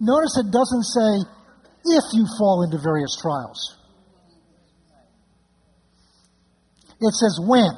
Notice 0.00 0.40
it 0.40 0.48
doesn't 0.48 0.86
say 0.88 1.10
if 1.84 2.04
you 2.16 2.24
fall 2.40 2.64
into 2.64 2.80
various 2.80 3.12
trials, 3.20 3.76
it 7.00 7.12
says 7.12 7.36
when. 7.40 7.76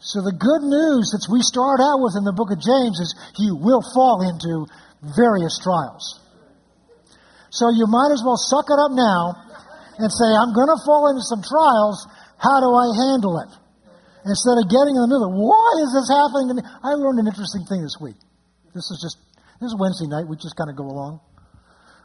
So 0.00 0.22
the 0.22 0.32
good 0.32 0.62
news 0.64 1.10
that 1.12 1.26
we 1.28 1.42
start 1.42 1.82
out 1.82 2.00
with 2.00 2.14
in 2.16 2.24
the 2.24 2.32
book 2.32 2.48
of 2.54 2.62
James 2.62 2.96
is 3.00 3.10
you 3.36 3.58
will 3.58 3.82
fall 3.92 4.22
into 4.22 4.64
various 5.02 5.58
trials. 5.60 6.20
So 7.50 7.68
you 7.74 7.88
might 7.88 8.12
as 8.12 8.22
well 8.24 8.38
suck 8.38 8.70
it 8.70 8.78
up 8.78 8.92
now 8.92 9.34
and 9.98 10.08
say, 10.12 10.28
I'm 10.30 10.54
going 10.54 10.70
to 10.70 10.80
fall 10.84 11.08
into 11.10 11.24
some 11.24 11.42
trials. 11.42 12.06
How 12.38 12.60
do 12.60 12.70
I 12.70 12.86
handle 13.08 13.40
it? 13.40 13.50
Instead 14.26 14.58
of 14.58 14.66
getting 14.66 14.98
in 14.98 15.02
the 15.06 15.12
middle, 15.14 15.30
why 15.30 15.70
is 15.86 15.90
this 15.94 16.10
happening 16.10 16.50
to 16.50 16.54
me? 16.58 16.62
I 16.66 16.98
learned 16.98 17.22
an 17.22 17.30
interesting 17.30 17.62
thing 17.70 17.86
this 17.86 17.94
week. 18.02 18.18
This 18.74 18.90
is 18.90 18.98
just, 18.98 19.22
this 19.62 19.70
is 19.70 19.78
Wednesday 19.78 20.10
night. 20.10 20.26
We 20.26 20.34
just 20.34 20.58
kind 20.58 20.66
of 20.66 20.74
go 20.74 20.82
along. 20.82 21.22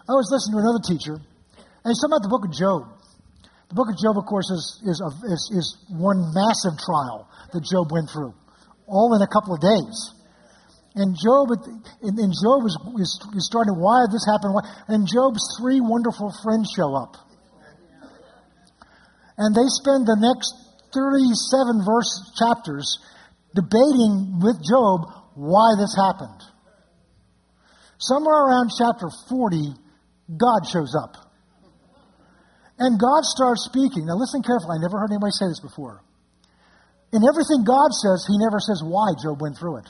I 0.06 0.14
was 0.14 0.30
listening 0.30 0.62
to 0.62 0.62
another 0.62 0.86
teacher, 0.86 1.18
and 1.18 1.88
he's 1.90 1.98
talking 1.98 2.14
about 2.14 2.22
the 2.22 2.30
book 2.30 2.46
of 2.46 2.54
Job. 2.54 2.94
The 3.74 3.78
book 3.80 3.90
of 3.90 3.98
Job, 3.98 4.22
of 4.22 4.30
course, 4.30 4.46
is, 4.54 4.64
is, 4.86 5.02
a, 5.02 5.10
is, 5.34 5.42
is 5.50 5.66
one 5.90 6.30
massive 6.30 6.78
trial 6.78 7.26
that 7.58 7.66
Job 7.66 7.90
went 7.90 8.14
through, 8.14 8.38
all 8.86 9.18
in 9.18 9.26
a 9.26 9.30
couple 9.32 9.58
of 9.58 9.62
days. 9.66 9.98
And 10.94 11.18
Job, 11.18 11.58
and, 11.58 12.34
Job 12.38 12.60
is, 12.70 12.76
is, 13.02 13.12
is 13.34 13.46
starting, 13.50 13.82
why 13.82 14.06
did 14.06 14.14
this 14.14 14.30
happen? 14.30 14.54
And 14.94 15.10
Job's 15.10 15.42
three 15.58 15.82
wonderful 15.82 16.30
friends 16.46 16.70
show 16.76 16.94
up. 16.94 17.18
And 19.42 19.56
they 19.56 19.66
spend 19.82 20.06
the 20.06 20.20
next 20.22 20.54
37 20.94 21.84
verse 21.86 22.12
chapters 22.38 23.00
debating 23.56 24.40
with 24.40 24.60
Job 24.64 25.08
why 25.36 25.76
this 25.80 25.96
happened. 25.96 26.42
Somewhere 27.98 28.46
around 28.48 28.72
chapter 28.78 29.08
40, 29.30 29.74
God 30.38 30.62
shows 30.72 30.96
up. 30.96 31.16
And 32.80 33.00
God 33.00 33.22
starts 33.24 33.70
speaking. 33.70 34.08
Now 34.08 34.18
listen 34.18 34.42
carefully. 34.42 34.78
I 34.78 34.82
never 34.82 34.98
heard 34.98 35.12
anybody 35.12 35.32
say 35.32 35.46
this 35.46 35.62
before. 35.62 36.02
In 37.14 37.22
everything 37.28 37.64
God 37.64 37.94
says, 37.94 38.26
He 38.26 38.40
never 38.40 38.58
says 38.60 38.82
why 38.84 39.14
Job 39.22 39.42
went 39.42 39.58
through 39.58 39.86
it. 39.86 39.90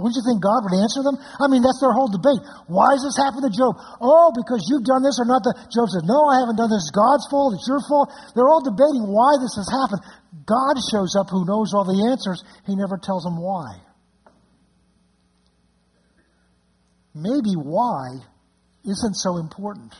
Don't 0.00 0.16
you 0.16 0.24
think 0.24 0.40
God 0.40 0.64
would 0.64 0.72
answer 0.80 1.04
them? 1.04 1.20
I 1.36 1.52
mean, 1.52 1.60
that's 1.60 1.76
their 1.84 1.92
whole 1.92 2.08
debate. 2.08 2.40
Why 2.72 2.96
does 2.96 3.04
this 3.04 3.20
happen 3.20 3.44
to 3.44 3.52
Job? 3.52 3.76
Oh, 4.00 4.32
because 4.32 4.64
you've 4.72 4.88
done 4.88 5.04
this 5.04 5.20
or 5.20 5.28
not. 5.28 5.44
The, 5.44 5.52
Job 5.68 5.92
says, 5.92 6.08
No, 6.08 6.24
I 6.32 6.40
haven't 6.40 6.56
done 6.56 6.72
this. 6.72 6.88
It's 6.88 6.96
God's 6.96 7.28
fault. 7.28 7.52
It's 7.60 7.68
your 7.68 7.84
fault. 7.84 8.08
They're 8.32 8.48
all 8.48 8.64
debating 8.64 9.04
why 9.04 9.36
this 9.36 9.52
has 9.60 9.68
happened. 9.68 10.00
God 10.48 10.80
shows 10.88 11.12
up 11.12 11.28
who 11.28 11.44
knows 11.44 11.76
all 11.76 11.84
the 11.84 12.08
answers. 12.08 12.40
He 12.64 12.72
never 12.72 12.96
tells 12.96 13.28
them 13.28 13.36
why. 13.36 13.76
Maybe 17.12 17.52
why 17.60 18.24
isn't 18.88 19.14
so 19.20 19.36
important. 19.36 19.92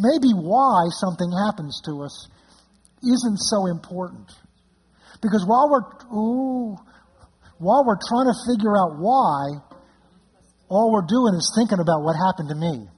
maybe 0.00 0.32
why 0.32 0.88
something 0.90 1.30
happens 1.46 1.80
to 1.84 2.02
us 2.02 2.28
isn't 3.02 3.38
so 3.38 3.66
important. 3.66 4.32
Because 5.20 5.44
while 5.46 5.68
we're, 5.68 5.86
ooh, 6.16 6.76
while 7.58 7.84
we're 7.84 8.00
trying 8.00 8.28
to 8.32 8.36
figure 8.48 8.72
out 8.72 8.96
why, 8.96 9.60
all 10.68 10.92
we're 10.92 11.06
doing 11.06 11.34
is 11.36 11.52
thinking 11.56 11.78
about 11.78 12.02
what 12.02 12.16
happened 12.16 12.48
to 12.48 12.56
me. 12.56 12.88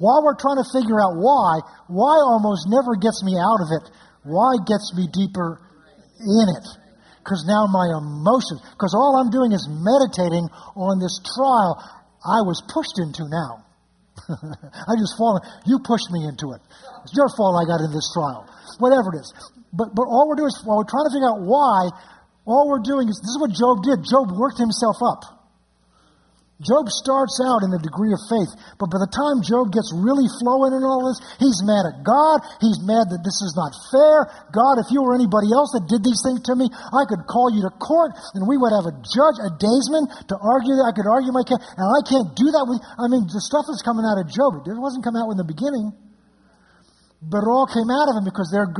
While 0.00 0.24
we're 0.24 0.40
trying 0.40 0.56
to 0.56 0.68
figure 0.72 0.96
out 0.96 1.20
why, 1.20 1.60
why 1.88 2.16
almost 2.24 2.64
never 2.72 2.96
gets 2.96 3.20
me 3.22 3.36
out 3.36 3.60
of 3.60 3.68
it. 3.68 3.84
Why 4.24 4.56
gets 4.64 4.96
me 4.96 5.08
deeper 5.12 5.60
in 6.20 6.46
it. 6.56 6.66
Because 7.20 7.44
now 7.44 7.68
my 7.68 7.84
emotions, 8.00 8.64
because 8.72 8.96
all 8.96 9.20
I'm 9.20 9.28
doing 9.28 9.52
is 9.52 9.68
meditating 9.68 10.48
on 10.72 10.98
this 11.00 11.20
trial 11.36 11.76
I 12.24 12.44
was 12.44 12.60
pushed 12.68 12.96
into 13.00 13.28
now. 13.28 13.64
I 14.88 14.92
just 14.96 15.16
fallen. 15.16 15.40
You 15.64 15.80
pushed 15.84 16.08
me 16.12 16.24
into 16.28 16.52
it. 16.52 16.60
It's 17.04 17.16
your 17.16 17.28
fault 17.36 17.56
I 17.56 17.64
got 17.64 17.80
in 17.80 17.92
this 17.92 18.08
trial. 18.12 18.48
Whatever 18.78 19.16
it 19.16 19.20
is. 19.20 19.28
But, 19.72 19.94
but 19.94 20.06
all 20.06 20.26
we're 20.26 20.36
doing 20.36 20.50
is, 20.50 20.62
while 20.66 20.78
we're 20.78 20.90
trying 20.90 21.06
to 21.06 21.14
figure 21.14 21.30
out 21.30 21.42
why, 21.46 21.94
all 22.44 22.66
we're 22.66 22.82
doing 22.82 23.06
is, 23.06 23.18
this 23.22 23.30
is 23.30 23.38
what 23.38 23.54
Job 23.54 23.86
did. 23.86 24.02
Job 24.02 24.34
worked 24.34 24.58
himself 24.58 24.98
up. 24.98 25.40
Job 26.60 26.92
starts 26.92 27.40
out 27.40 27.64
in 27.64 27.72
a 27.72 27.80
degree 27.80 28.12
of 28.12 28.20
faith, 28.28 28.52
but 28.76 28.92
by 28.92 29.00
the 29.00 29.08
time 29.08 29.40
Job 29.40 29.72
gets 29.72 29.88
really 29.96 30.28
flowing 30.44 30.76
in 30.76 30.84
all 30.84 31.08
this, 31.08 31.16
he's 31.40 31.64
mad 31.64 31.88
at 31.88 32.04
God. 32.04 32.44
He's 32.60 32.76
mad 32.84 33.08
that 33.08 33.24
this 33.24 33.40
is 33.40 33.56
not 33.56 33.72
fair. 33.88 34.28
God, 34.52 34.76
if 34.76 34.92
you 34.92 35.00
were 35.00 35.16
anybody 35.16 35.48
else 35.56 35.72
that 35.72 35.88
did 35.88 36.04
these 36.04 36.20
things 36.20 36.44
to 36.52 36.54
me, 36.60 36.68
I 36.68 37.08
could 37.08 37.24
call 37.24 37.48
you 37.48 37.64
to 37.64 37.72
court 37.80 38.12
and 38.36 38.44
we 38.44 38.60
would 38.60 38.76
have 38.76 38.84
a 38.84 38.92
judge, 38.92 39.40
a 39.40 39.56
daysman 39.56 40.04
to 40.28 40.36
argue 40.36 40.76
that 40.76 40.84
I 40.84 40.92
could 40.92 41.08
argue 41.08 41.32
my 41.32 41.48
case, 41.48 41.64
and 41.80 41.86
I 41.88 42.04
can't 42.04 42.28
do 42.36 42.52
that 42.52 42.68
with, 42.68 42.84
I 42.84 43.08
mean, 43.08 43.24
the 43.24 43.40
stuff 43.40 43.64
is 43.72 43.80
coming 43.80 44.04
out 44.04 44.20
of 44.20 44.28
Job. 44.28 44.60
It 44.60 44.76
wasn't 44.76 45.00
coming 45.00 45.24
out 45.24 45.32
in 45.32 45.40
the 45.40 45.48
beginning, 45.48 45.96
but 47.22 47.44
it 47.44 47.48
all 47.48 47.68
came 47.68 47.90
out 47.92 48.08
of 48.08 48.16
him 48.16 48.24
because 48.24 48.48
they're, 48.48 48.72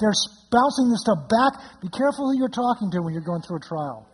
they're 0.00 0.16
bouncing 0.48 0.88
this 0.88 1.04
stuff 1.04 1.28
back. 1.28 1.52
Be 1.84 1.88
careful 1.92 2.32
who 2.32 2.38
you're 2.38 2.48
talking 2.48 2.90
to 2.90 3.02
when 3.04 3.12
you're 3.12 3.26
going 3.26 3.42
through 3.42 3.60
a 3.60 3.66
trial. 3.66 4.08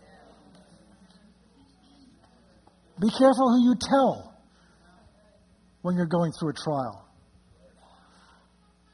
Be 3.01 3.09
careful 3.09 3.47
who 3.55 3.71
you 3.71 3.75
tell 3.79 4.35
when 5.83 5.97
you're 5.97 6.11
going 6.11 6.33
through 6.33 6.51
a 6.51 6.59
trial. 6.59 7.07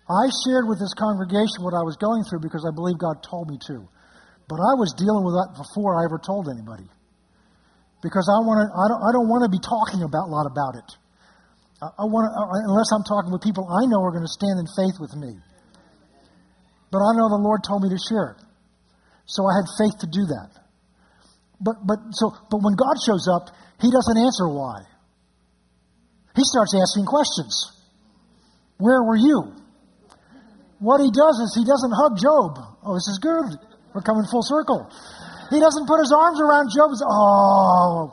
I 0.06 0.30
shared 0.46 0.68
with 0.68 0.78
this 0.78 0.94
congregation 0.94 1.66
what 1.66 1.74
I 1.74 1.82
was 1.82 1.96
going 1.96 2.22
through 2.28 2.38
because 2.38 2.62
I 2.62 2.70
believe 2.70 2.98
God 2.98 3.24
told 3.26 3.50
me 3.50 3.58
to. 3.66 3.88
But 4.46 4.62
I 4.62 4.78
was 4.78 4.94
dealing 4.94 5.24
with 5.26 5.34
that 5.34 5.58
before 5.58 5.98
I 5.98 6.06
ever 6.06 6.22
told 6.22 6.46
anybody. 6.46 6.86
Because 8.02 8.30
I, 8.30 8.38
wanna, 8.46 8.70
I, 8.70 8.86
don't, 8.86 9.02
I 9.02 9.10
don't 9.10 9.26
want 9.26 9.42
to 9.42 9.50
be 9.50 9.58
talking 9.58 10.06
about 10.06 10.28
a 10.28 10.30
lot 10.30 10.46
about 10.46 10.78
it. 10.78 10.88
I, 11.82 12.08
want 12.08 12.32
unless 12.32 12.88
I'm 12.88 13.04
talking 13.04 13.28
with 13.32 13.44
people 13.44 13.68
I 13.68 13.84
know 13.84 14.00
are 14.00 14.10
going 14.10 14.24
to 14.24 14.32
stand 14.32 14.56
in 14.56 14.66
faith 14.72 14.96
with 14.96 15.12
me. 15.12 15.36
But 16.88 17.04
I 17.04 17.12
know 17.12 17.28
the 17.28 17.42
Lord 17.42 17.60
told 17.60 17.82
me 17.84 17.92
to 17.92 18.00
share 18.00 18.36
it. 18.36 18.40
So 19.26 19.44
I 19.44 19.52
had 19.60 19.66
faith 19.76 19.96
to 20.00 20.08
do 20.08 20.24
that. 20.32 20.50
But, 21.60 21.76
but, 21.84 21.98
so, 22.12 22.32
but 22.48 22.62
when 22.64 22.76
God 22.76 22.96
shows 23.04 23.28
up, 23.28 23.52
he 23.80 23.90
doesn't 23.90 24.16
answer 24.16 24.48
why. 24.48 24.88
He 26.36 26.44
starts 26.44 26.72
asking 26.72 27.04
questions. 27.04 27.52
Where 28.78 29.02
were 29.02 29.16
you? 29.16 29.52
What 30.78 31.00
he 31.00 31.08
does 31.08 31.36
is 31.40 31.56
he 31.56 31.64
doesn't 31.64 31.92
hug 31.92 32.16
Job. 32.20 32.60
Oh, 32.84 32.94
this 32.94 33.08
is 33.08 33.18
good. 33.20 33.56
We're 33.92 34.04
coming 34.04 34.24
full 34.30 34.44
circle. 34.44 34.88
He 35.48 35.60
doesn't 35.60 35.88
put 35.88 36.00
his 36.00 36.12
arms 36.12 36.40
around 36.40 36.68
Job 36.72 36.92
and 36.92 36.98
say, 37.00 37.08
Oh, 37.08 38.12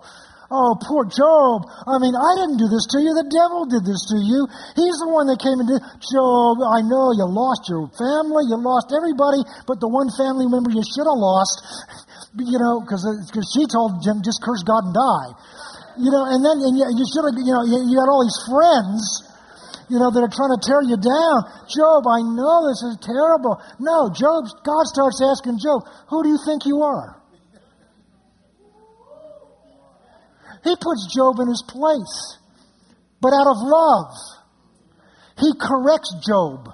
oh, 0.53 0.77
poor 0.77 1.09
Job. 1.09 1.65
I 1.89 1.97
mean, 1.97 2.13
I 2.13 2.31
didn't 2.37 2.61
do 2.61 2.69
this 2.69 2.85
to 2.93 3.01
you. 3.01 3.17
The 3.17 3.25
devil 3.25 3.65
did 3.65 3.81
this 3.81 4.05
to 4.13 4.21
you. 4.21 4.45
He's 4.77 4.97
the 5.01 5.09
one 5.09 5.25
that 5.33 5.41
came 5.41 5.57
and 5.57 5.65
did. 5.65 5.81
Job, 5.99 6.61
I 6.61 6.85
know 6.85 7.09
you 7.17 7.25
lost 7.25 7.65
your 7.65 7.89
family, 7.97 8.45
you 8.45 8.61
lost 8.61 8.93
everybody, 8.93 9.41
but 9.65 9.81
the 9.81 9.89
one 9.89 10.13
family 10.13 10.45
member 10.45 10.69
you 10.69 10.85
should 10.85 11.09
have 11.09 11.17
lost, 11.17 11.65
you 12.37 12.61
know, 12.61 12.85
because 12.85 13.01
uh, 13.01 13.17
she 13.41 13.65
told 13.65 14.05
Jim, 14.05 14.21
just 14.21 14.39
curse 14.45 14.61
God 14.61 14.85
and 14.87 14.95
die. 14.95 15.29
You 15.97 16.09
know, 16.13 16.25
and 16.29 16.45
then 16.45 16.57
and 16.61 16.73
you, 16.77 16.85
you 17.01 17.05
should 17.09 17.25
have, 17.25 17.37
you 17.37 17.53
know, 17.53 17.65
you, 17.65 17.77
you 17.89 17.95
got 17.97 18.09
all 18.09 18.21
these 18.21 18.41
friends. 18.45 19.01
you 19.89 19.99
know, 19.99 20.09
that 20.11 20.25
are 20.25 20.31
trying 20.31 20.53
to 20.55 20.61
tear 20.63 20.81
you 20.81 20.97
down. 20.97 21.37
Job, 21.69 22.07
I 22.07 22.21
know 22.23 22.67
this 22.67 22.81
is 22.81 22.97
terrible. 23.01 23.61
No, 23.79 24.09
Job, 24.09 24.45
God 24.63 24.85
starts 24.89 25.21
asking 25.21 25.59
Job, 25.59 25.85
who 26.09 26.23
do 26.23 26.29
you 26.29 26.39
think 26.45 26.65
you 26.65 26.81
are? 26.81 27.21
He 30.63 30.75
puts 30.79 31.13
Job 31.13 31.39
in 31.39 31.47
his 31.47 31.63
place. 31.67 32.37
But 33.21 33.33
out 33.33 33.47
of 33.47 33.57
love, 33.59 34.11
he 35.37 35.53
corrects 35.59 36.15
Job. 36.25 36.67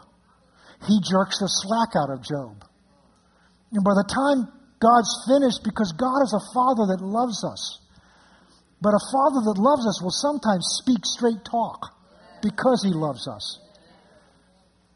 He 0.88 1.00
jerks 1.02 1.40
the 1.40 1.48
slack 1.48 1.96
out 1.96 2.10
of 2.10 2.24
Job. 2.24 2.66
And 3.72 3.84
by 3.84 3.94
the 3.94 4.08
time 4.10 4.50
God's 4.80 5.12
finished, 5.28 5.62
because 5.64 5.94
God 5.94 6.24
is 6.24 6.34
a 6.34 6.54
father 6.54 6.90
that 6.90 7.06
loves 7.06 7.44
us, 7.44 7.80
but 8.82 8.96
a 8.96 9.06
father 9.12 9.42
that 9.46 9.60
loves 9.60 9.86
us 9.86 10.02
will 10.02 10.16
sometimes 10.16 10.82
speak 10.82 11.04
straight 11.04 11.44
talk 11.44 11.94
because 12.42 12.82
he 12.84 12.94
loves 12.96 13.28
us. 13.28 13.60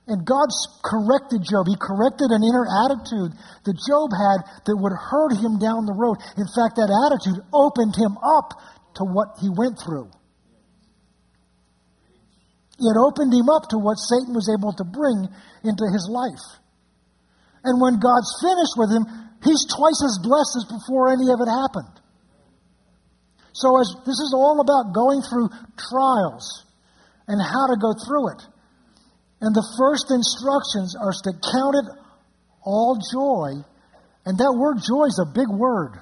And 0.07 0.25
God 0.27 0.51
corrected 0.83 1.43
Job. 1.47 1.67
He 1.67 1.79
corrected 1.79 2.27
an 2.31 2.43
inner 2.43 2.67
attitude 2.83 3.31
that 3.63 3.75
Job 3.87 4.11
had 4.11 4.43
that 4.67 4.75
would 4.75 4.91
hurt 4.91 5.31
him 5.39 5.59
down 5.59 5.87
the 5.87 5.95
road. 5.95 6.19
In 6.35 6.47
fact, 6.51 6.75
that 6.75 6.91
attitude 6.91 7.39
opened 7.55 7.95
him 7.95 8.19
up 8.19 8.51
to 8.95 9.03
what 9.03 9.37
he 9.41 9.49
went 9.49 9.79
through. 9.83 10.09
It 12.79 12.97
opened 12.97 13.33
him 13.33 13.49
up 13.49 13.69
to 13.69 13.77
what 13.77 13.95
Satan 13.95 14.33
was 14.33 14.49
able 14.49 14.73
to 14.73 14.83
bring 14.83 15.29
into 15.63 15.85
his 15.93 16.09
life. 16.09 16.45
And 17.63 17.79
when 17.79 18.01
God's 18.01 18.33
finished 18.41 18.75
with 18.75 18.91
him, 18.91 19.05
he's 19.45 19.63
twice 19.69 20.01
as 20.03 20.19
blessed 20.19 20.57
as 20.57 20.65
before 20.67 21.13
any 21.13 21.31
of 21.31 21.39
it 21.39 21.47
happened. 21.47 21.95
So 23.53 23.79
as 23.79 23.87
this 24.05 24.19
is 24.19 24.33
all 24.35 24.59
about 24.59 24.93
going 24.93 25.21
through 25.21 25.49
trials 25.77 26.65
and 27.27 27.39
how 27.39 27.67
to 27.69 27.77
go 27.79 27.93
through 27.93 28.33
it. 28.33 28.41
And 29.39 29.53
the 29.53 29.67
first 29.77 30.09
instructions 30.09 30.95
are 30.99 31.13
to 31.13 31.31
count 31.31 31.75
it 31.77 31.87
all 32.65 32.97
joy. 33.13 33.61
And 34.25 34.37
that 34.37 34.55
word 34.57 34.81
joy 34.81 35.05
is 35.05 35.21
a 35.21 35.31
big 35.31 35.47
word. 35.47 35.99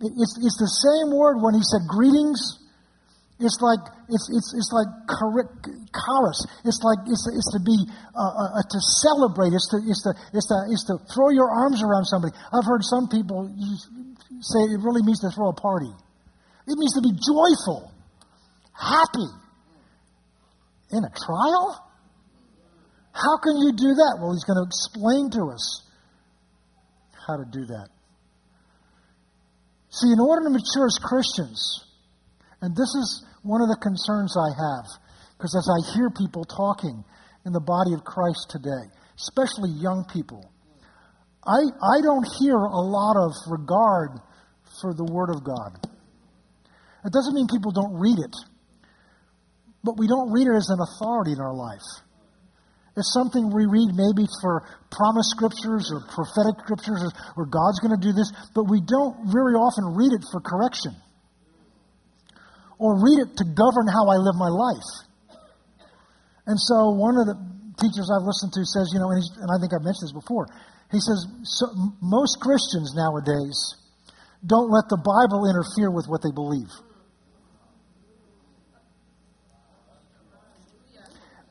It's, 0.00 0.34
it's 0.42 0.58
the 0.58 0.72
same 0.82 1.14
word 1.14 1.38
when 1.38 1.54
he 1.54 1.62
said 1.62 1.86
greetings. 1.86 2.64
It's 3.40 3.58
like 3.58 3.82
it's 4.06 4.30
it's 4.30 4.50
it's 4.54 4.70
like 4.70 4.86
charis. 5.10 6.38
It's 6.62 6.80
like 6.86 7.02
it's 7.10 7.24
it's 7.34 7.50
to 7.50 7.60
be 7.66 7.74
uh, 8.14 8.22
uh, 8.22 8.58
uh, 8.58 8.62
to 8.62 8.78
celebrate. 9.02 9.50
It's 9.50 9.66
to 9.74 9.82
it's 9.82 10.02
to 10.06 10.12
it's 10.30 10.46
to 10.46 10.56
it's 10.70 10.86
to 10.86 10.94
throw 11.10 11.34
your 11.34 11.50
arms 11.50 11.82
around 11.82 12.06
somebody. 12.06 12.30
I've 12.54 12.62
heard 12.62 12.86
some 12.86 13.10
people 13.10 13.50
say 14.38 14.60
it 14.70 14.78
really 14.86 15.02
means 15.02 15.18
to 15.26 15.30
throw 15.34 15.50
a 15.50 15.58
party. 15.58 15.90
It 15.90 16.78
means 16.78 16.94
to 16.94 17.02
be 17.02 17.10
joyful, 17.10 17.90
happy. 18.70 19.30
In 20.92 21.02
a 21.02 21.10
trial? 21.10 21.90
How 23.12 23.38
can 23.38 23.56
you 23.58 23.72
do 23.72 23.94
that? 23.94 24.18
Well, 24.20 24.32
he's 24.32 24.44
going 24.44 24.62
to 24.62 24.66
explain 24.66 25.30
to 25.30 25.50
us 25.50 25.82
how 27.26 27.36
to 27.36 27.44
do 27.44 27.66
that. 27.66 27.88
See, 29.94 30.10
in 30.10 30.18
order 30.18 30.42
to 30.42 30.50
mature 30.50 30.86
as 30.86 30.98
Christians, 30.98 31.86
and 32.60 32.74
this 32.74 32.90
is 32.98 33.24
one 33.42 33.62
of 33.62 33.68
the 33.68 33.78
concerns 33.78 34.34
I 34.34 34.50
have, 34.50 34.86
because 35.38 35.54
as 35.54 35.70
I 35.70 35.94
hear 35.94 36.10
people 36.10 36.44
talking 36.44 37.04
in 37.46 37.52
the 37.52 37.60
body 37.60 37.94
of 37.94 38.02
Christ 38.02 38.50
today, 38.50 38.90
especially 39.14 39.70
young 39.70 40.04
people, 40.12 40.50
I, 41.46 41.62
I 41.62 42.02
don't 42.02 42.26
hear 42.40 42.56
a 42.56 42.82
lot 42.82 43.14
of 43.14 43.38
regard 43.46 44.18
for 44.80 44.94
the 44.94 45.04
Word 45.04 45.30
of 45.30 45.44
God. 45.44 45.78
It 47.04 47.12
doesn't 47.12 47.34
mean 47.34 47.46
people 47.46 47.70
don't 47.70 47.94
read 47.94 48.18
it, 48.18 48.34
but 49.84 49.94
we 49.96 50.08
don't 50.08 50.32
read 50.32 50.48
it 50.48 50.56
as 50.56 50.70
an 50.70 50.80
authority 50.82 51.32
in 51.32 51.38
our 51.38 51.54
life. 51.54 52.03
It's 52.96 53.10
something 53.10 53.50
we 53.50 53.66
read 53.66 53.90
maybe 53.90 54.22
for 54.40 54.62
promise 54.90 55.26
scriptures 55.34 55.90
or 55.90 56.06
prophetic 56.14 56.62
scriptures 56.62 57.02
or, 57.02 57.42
or 57.42 57.46
God's 57.46 57.82
going 57.82 57.90
to 57.90 58.02
do 58.02 58.14
this, 58.14 58.30
but 58.54 58.70
we 58.70 58.78
don't 58.80 59.26
very 59.34 59.58
often 59.58 59.98
read 59.98 60.14
it 60.14 60.22
for 60.30 60.38
correction 60.38 60.94
or 62.78 62.94
read 63.02 63.18
it 63.18 63.34
to 63.38 63.44
govern 63.50 63.90
how 63.90 64.06
I 64.06 64.16
live 64.22 64.38
my 64.38 64.50
life. 64.50 64.90
And 66.46 66.54
so 66.54 66.94
one 66.94 67.18
of 67.18 67.26
the 67.26 67.36
teachers 67.82 68.06
I've 68.14 68.22
listened 68.22 68.54
to 68.54 68.62
says, 68.62 68.90
you 68.94 69.02
know, 69.02 69.10
and, 69.10 69.22
and 69.42 69.50
I 69.50 69.58
think 69.58 69.74
I've 69.74 69.82
mentioned 69.82 70.14
this 70.14 70.14
before, 70.14 70.46
he 70.94 71.00
says, 71.02 71.26
so 71.42 71.66
most 71.98 72.38
Christians 72.38 72.94
nowadays 72.94 73.58
don't 74.46 74.70
let 74.70 74.86
the 74.86 75.00
Bible 75.00 75.50
interfere 75.50 75.90
with 75.90 76.06
what 76.06 76.22
they 76.22 76.30
believe. 76.30 76.70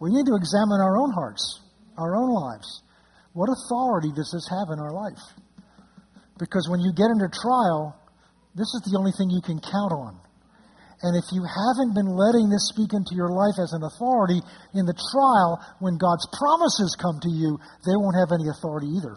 We 0.04 0.12
need 0.12 0.28
to 0.28 0.36
examine 0.36 0.84
our 0.84 1.00
own 1.00 1.16
hearts, 1.16 1.64
our 1.96 2.12
own 2.20 2.28
lives. 2.28 2.68
What 3.32 3.48
authority 3.48 4.12
does 4.12 4.36
this 4.36 4.44
have 4.52 4.68
in 4.76 4.84
our 4.84 4.92
life? 4.92 5.24
Because 6.36 6.68
when 6.68 6.84
you 6.84 6.92
get 6.92 7.08
into 7.08 7.32
trial, 7.32 7.96
this 8.52 8.68
is 8.76 8.84
the 8.84 9.00
only 9.00 9.16
thing 9.16 9.32
you 9.32 9.40
can 9.40 9.64
count 9.64 9.96
on. 9.96 10.20
And 11.08 11.16
if 11.16 11.24
you 11.32 11.48
haven't 11.48 11.96
been 11.96 12.12
letting 12.20 12.52
this 12.52 12.68
speak 12.76 12.92
into 12.92 13.16
your 13.16 13.32
life 13.32 13.56
as 13.56 13.72
an 13.72 13.88
authority 13.88 14.44
in 14.76 14.84
the 14.84 14.92
trial, 14.92 15.64
when 15.80 15.96
God's 15.96 16.28
promises 16.36 17.00
come 17.00 17.24
to 17.24 17.32
you, 17.32 17.56
they 17.88 17.96
won't 17.96 18.20
have 18.20 18.36
any 18.36 18.52
authority 18.52 18.92
either. 19.00 19.16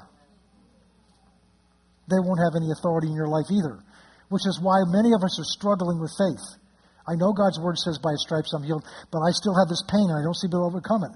They 2.07 2.23
won't 2.23 2.39
have 2.47 2.55
any 2.55 2.71
authority 2.71 3.11
in 3.11 3.19
your 3.19 3.27
life 3.27 3.51
either, 3.51 3.83
which 4.31 4.47
is 4.47 4.63
why 4.63 4.87
many 4.87 5.11
of 5.19 5.27
us 5.27 5.35
are 5.35 5.51
struggling 5.51 5.99
with 5.99 6.15
faith. 6.15 6.47
I 7.07 7.15
know 7.15 7.33
God's 7.33 7.61
word 7.63 7.79
says, 7.79 7.99
by 8.03 8.11
his 8.11 8.23
stripes 8.27 8.53
I'm 8.53 8.67
healed, 8.67 8.85
but 9.15 9.23
I 9.23 9.31
still 9.31 9.55
have 9.55 9.71
this 9.71 9.83
pain 9.87 10.11
and 10.11 10.19
I 10.19 10.23
don't 10.27 10.35
seem 10.35 10.51
to 10.51 10.59
overcome 10.59 11.07
it. 11.07 11.15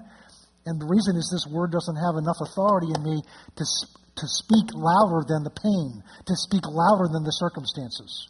And 0.65 0.79
the 0.79 0.87
reason 0.87 1.17
is 1.17 1.27
this 1.27 1.51
word 1.51 1.71
doesn't 1.71 1.99
have 1.99 2.15
enough 2.15 2.39
authority 2.39 2.95
in 2.95 3.03
me 3.03 3.19
to, 3.57 3.65
to 3.65 4.25
speak 4.27 4.71
louder 4.71 5.25
than 5.27 5.43
the 5.43 5.51
pain, 5.51 6.03
to 6.27 6.35
speak 6.35 6.63
louder 6.63 7.11
than 7.11 7.23
the 7.23 7.35
circumstances. 7.35 8.29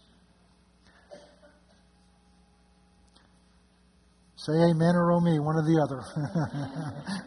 Say 4.38 4.54
amen 4.54 4.96
or 4.98 5.12
oh 5.12 5.22
me, 5.22 5.38
one 5.38 5.54
or 5.54 5.62
the 5.62 5.78
other. 5.78 6.02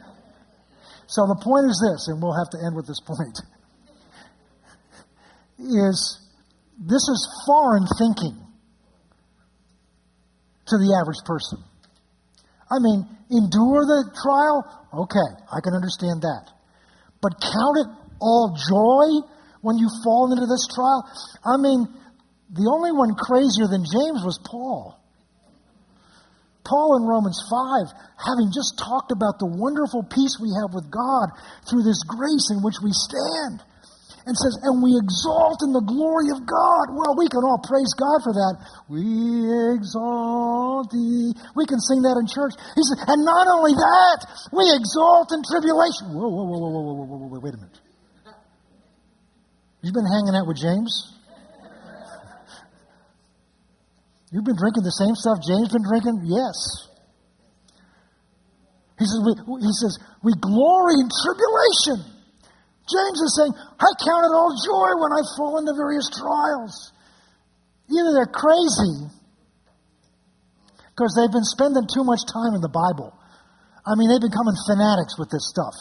so 1.07 1.27
the 1.31 1.39
point 1.39 1.67
is 1.71 1.79
this, 1.79 2.09
and 2.09 2.21
we'll 2.21 2.35
have 2.35 2.51
to 2.51 2.59
end 2.59 2.75
with 2.75 2.89
this 2.89 2.99
point, 2.99 3.39
is 5.63 6.19
this 6.81 7.07
is 7.07 7.45
foreign 7.47 7.87
thinking 7.99 8.44
to 10.69 10.77
the 10.79 10.97
average 11.01 11.21
person. 11.25 11.59
I 12.71 12.81
mean, 12.81 13.05
endure 13.31 13.85
the 13.85 14.09
trial? 14.17 14.65
Okay, 14.93 15.29
I 15.53 15.61
can 15.61 15.75
understand 15.75 16.23
that. 16.23 16.49
But 17.21 17.41
count 17.41 17.77
it 17.85 17.89
all 18.21 18.57
joy 18.57 19.27
when 19.61 19.77
you 19.79 19.89
fall 20.05 20.33
into 20.33 20.47
this 20.47 20.69
trial? 20.73 21.05
I 21.45 21.57
mean, 21.57 21.89
the 22.53 22.69
only 22.69 22.93
one 22.93 23.17
crazier 23.17 23.69
than 23.69 23.85
James 23.85 24.25
was 24.25 24.39
Paul. 24.45 25.01
Paul 26.65 26.97
in 26.97 27.05
Romans 27.05 27.37
5, 27.45 27.93
having 28.17 28.49
just 28.49 28.81
talked 28.81 29.13
about 29.13 29.37
the 29.37 29.49
wonderful 29.49 30.01
peace 30.05 30.41
we 30.41 30.49
have 30.57 30.73
with 30.73 30.89
God 30.89 31.37
through 31.69 31.85
this 31.85 32.01
grace 32.09 32.49
in 32.49 32.65
which 32.65 32.81
we 32.81 32.89
stand, 32.93 33.61
and 34.25 34.33
says, 34.33 34.57
and 34.65 34.81
we 34.81 34.97
exalt 34.97 35.61
in 35.61 35.77
the 35.77 35.85
glory 35.85 36.33
of 36.33 36.41
God. 36.49 36.97
Well, 36.97 37.13
we 37.13 37.29
can 37.29 37.45
all 37.45 37.61
praise 37.61 37.93
God 37.93 38.25
for 38.25 38.33
that. 38.33 38.57
We 38.89 39.05
exalt 39.77 40.89
thee. 40.89 41.37
We 41.53 41.69
can 41.69 41.77
sing 41.77 42.01
that 42.09 42.17
in 42.17 42.25
church. 42.25 42.57
He 42.73 42.83
said, 42.89 43.05
and 43.05 43.21
not 43.21 43.45
only 43.53 43.77
that, 43.77 44.25
we 44.49 44.65
exalt 44.73 45.29
in 45.37 45.45
tribulation. 45.45 46.17
Whoa, 46.17 46.25
whoa, 46.25 46.45
whoa, 46.49 46.57
whoa, 46.57 46.73
whoa, 46.73 46.95
whoa, 46.97 47.05
whoa, 47.05 47.29
whoa, 47.37 47.41
wait 47.45 47.53
a 47.53 47.61
minute. 47.61 47.81
You've 49.85 49.93
been 49.93 50.09
hanging 50.09 50.33
out 50.33 50.49
with 50.49 50.57
James? 50.57 51.13
You've 54.33 54.49
been 54.49 54.57
drinking 54.57 54.83
the 54.89 54.97
same 54.97 55.15
stuff 55.15 55.45
James 55.45 55.69
been 55.69 55.85
drinking? 55.85 56.25
Yes. 56.25 56.57
He 58.99 59.05
says, 59.05 59.21
we, 59.21 59.33
he 59.61 59.73
says, 59.85 60.01
we 60.25 60.33
glory 60.41 60.97
in 60.97 61.13
tribulation. 61.13 62.14
James 62.85 63.19
is 63.21 63.33
saying, 63.41 63.55
I 63.57 63.91
count 64.05 64.29
it 64.29 64.35
all 64.37 64.53
joy 64.53 64.91
when 65.01 65.13
I 65.17 65.23
fall 65.41 65.57
into 65.57 65.73
various 65.73 66.09
trials. 66.13 66.93
Either 67.89 68.13
they're 68.13 68.33
crazy 68.33 69.09
because 70.93 71.17
they've 71.17 71.33
been 71.33 71.49
spending 71.49 71.89
too 71.89 72.05
much 72.05 72.23
time 72.29 72.55
in 72.55 72.61
the 72.61 72.73
Bible. 72.73 73.17
I 73.85 73.97
mean, 73.97 74.09
they've 74.09 74.23
become 74.23 74.49
fanatics 74.69 75.17
with 75.19 75.29
this 75.29 75.49
stuff. 75.49 75.77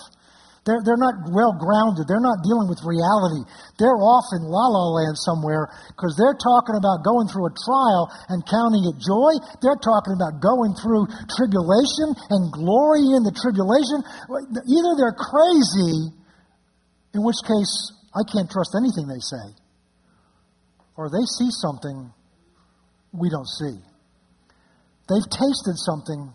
They're, 0.63 0.79
they're 0.79 0.99
not 0.99 1.27
well 1.27 1.51
grounded. 1.59 2.07
They're 2.07 2.23
not 2.23 2.39
dealing 2.39 2.71
with 2.71 2.79
reality. 2.87 3.43
They're 3.75 3.99
off 3.99 4.31
in 4.31 4.47
la 4.47 4.71
la 4.71 4.95
land 4.95 5.19
somewhere 5.19 5.67
because 5.91 6.15
they're 6.15 6.39
talking 6.39 6.79
about 6.79 7.03
going 7.03 7.27
through 7.27 7.51
a 7.51 7.53
trial 7.67 8.07
and 8.31 8.39
counting 8.47 8.87
it 8.87 8.95
joy. 8.95 9.35
They're 9.59 9.79
talking 9.79 10.15
about 10.15 10.39
going 10.39 10.71
through 10.79 11.11
tribulation 11.35 12.15
and 12.31 12.47
glory 12.47 13.11
in 13.11 13.27
the 13.27 13.35
tribulation. 13.35 14.07
Either 14.31 14.91
they're 14.95 15.19
crazy, 15.19 16.15
in 17.13 17.23
which 17.23 17.37
case 17.45 17.91
I 18.13 18.21
can't 18.31 18.49
trust 18.49 18.75
anything 18.77 19.07
they 19.07 19.19
say, 19.19 19.55
or 20.97 21.09
they 21.09 21.25
see 21.37 21.49
something 21.49 22.11
we 23.11 23.29
don't 23.29 23.47
see. 23.47 23.77
They've 25.09 25.29
tasted 25.29 25.77
something 25.77 26.33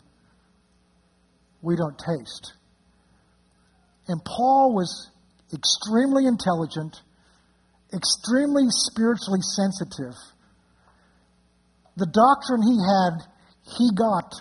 we 1.62 1.76
don't 1.76 1.98
taste. 1.98 2.52
And 4.06 4.20
Paul 4.24 4.74
was 4.74 5.10
extremely 5.52 6.26
intelligent, 6.26 6.96
extremely 7.92 8.64
spiritually 8.68 9.40
sensitive. 9.42 10.14
The 11.96 12.06
doctrine 12.06 12.62
he 12.62 12.78
had, 12.78 13.26
he 13.76 13.90
got 13.96 14.32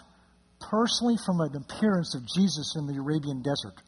personally 0.59 1.17
from 1.25 1.41
an 1.41 1.55
appearance 1.55 2.15
of 2.15 2.27
Jesus 2.27 2.75
in 2.77 2.87
the 2.87 2.99
Arabian 2.99 3.41
desert. 3.41 3.81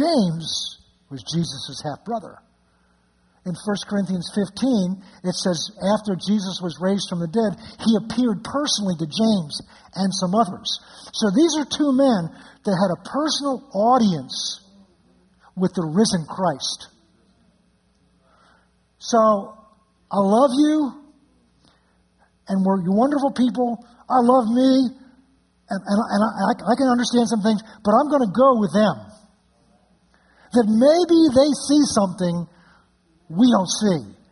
James 0.00 0.78
was 1.10 1.22
Jesus' 1.22 1.82
half 1.84 2.04
brother. 2.04 2.38
In 3.44 3.52
1 3.58 3.90
Corinthians 3.90 4.30
15, 4.38 5.02
it 5.24 5.34
says, 5.34 5.58
after 5.98 6.14
Jesus 6.14 6.62
was 6.62 6.78
raised 6.78 7.10
from 7.10 7.18
the 7.18 7.26
dead, 7.26 7.58
he 7.82 7.98
appeared 7.98 8.46
personally 8.46 8.94
to 9.02 9.06
James 9.06 9.58
and 9.98 10.14
some 10.14 10.32
others. 10.32 10.70
So 11.12 11.26
these 11.34 11.58
are 11.58 11.66
two 11.66 11.90
men 11.90 12.30
that 12.62 12.74
had 12.78 12.94
a 12.94 13.02
personal 13.02 13.66
audience 13.74 14.62
with 15.56 15.74
the 15.74 15.82
risen 15.82 16.24
Christ. 16.30 16.88
So, 18.98 19.58
I 20.12 20.22
love 20.22 20.54
you, 20.54 21.02
and 22.46 22.64
we're 22.64 22.86
wonderful 22.86 23.32
people. 23.34 23.84
I 24.08 24.22
love 24.22 24.46
me, 24.46 24.70
and, 25.66 25.80
and, 25.82 25.98
and 25.98 26.22
I, 26.22 26.52
I 26.62 26.74
can 26.78 26.86
understand 26.86 27.26
some 27.26 27.42
things, 27.42 27.58
but 27.82 27.90
I'm 27.90 28.06
going 28.06 28.22
to 28.22 28.30
go 28.30 28.60
with 28.62 28.70
them. 28.70 29.11
That 30.52 30.68
maybe 30.68 31.20
they 31.32 31.50
see 31.68 31.82
something 31.96 32.44
we 33.32 33.48
don't 33.48 33.72
see. 33.80 34.22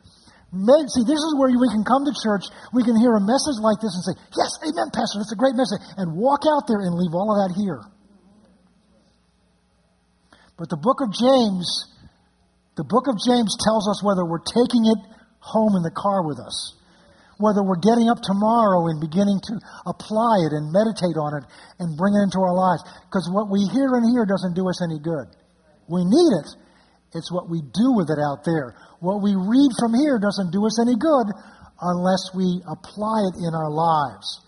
Maybe, 0.51 0.91
see, 0.91 1.07
this 1.07 1.23
is 1.23 1.33
where 1.39 1.49
we 1.49 1.71
can 1.71 1.87
come 1.87 2.03
to 2.05 2.13
church, 2.13 2.43
we 2.75 2.83
can 2.83 2.99
hear 2.99 3.15
a 3.15 3.23
message 3.23 3.59
like 3.63 3.79
this 3.79 3.95
and 3.95 4.03
say, 4.03 4.15
Yes, 4.35 4.51
amen, 4.67 4.91
Pastor, 4.91 5.23
that's 5.23 5.31
a 5.31 5.39
great 5.39 5.55
message, 5.55 5.79
and 5.95 6.19
walk 6.19 6.43
out 6.43 6.67
there 6.67 6.83
and 6.83 6.99
leave 6.99 7.15
all 7.15 7.31
of 7.31 7.39
that 7.39 7.55
here. 7.55 7.81
But 10.59 10.69
the 10.69 10.77
book 10.77 11.01
of 11.01 11.09
James, 11.15 11.65
the 12.77 12.85
book 12.85 13.07
of 13.09 13.17
James 13.17 13.57
tells 13.63 13.89
us 13.89 14.05
whether 14.05 14.27
we're 14.27 14.45
taking 14.45 14.85
it 14.91 15.01
home 15.41 15.73
in 15.79 15.87
the 15.87 15.95
car 15.95 16.27
with 16.27 16.37
us, 16.37 16.77
whether 17.39 17.65
we're 17.65 17.81
getting 17.81 18.11
up 18.11 18.19
tomorrow 18.21 18.91
and 18.93 19.01
beginning 19.01 19.41
to 19.41 19.55
apply 19.87 20.45
it 20.45 20.53
and 20.53 20.69
meditate 20.69 21.17
on 21.17 21.41
it 21.41 21.49
and 21.81 21.97
bring 21.97 22.13
it 22.13 22.27
into 22.29 22.45
our 22.45 22.53
lives. 22.53 22.85
Because 23.09 23.25
what 23.33 23.49
we 23.49 23.65
hear 23.73 23.97
and 23.97 24.05
hear 24.13 24.27
doesn't 24.29 24.53
do 24.53 24.69
us 24.69 24.85
any 24.85 25.01
good. 25.01 25.33
We 25.91 26.07
need 26.07 26.33
it. 26.39 26.49
It's 27.19 27.33
what 27.35 27.51
we 27.51 27.59
do 27.59 27.91
with 27.99 28.07
it 28.07 28.23
out 28.23 28.47
there. 28.47 28.79
What 29.01 29.19
we 29.21 29.35
read 29.35 29.71
from 29.83 29.99
here 29.99 30.23
doesn't 30.23 30.55
do 30.55 30.65
us 30.65 30.79
any 30.79 30.95
good 30.95 31.27
unless 31.83 32.31
we 32.31 32.63
apply 32.71 33.27
it 33.27 33.35
in 33.43 33.51
our 33.51 33.71
lives. 33.71 34.47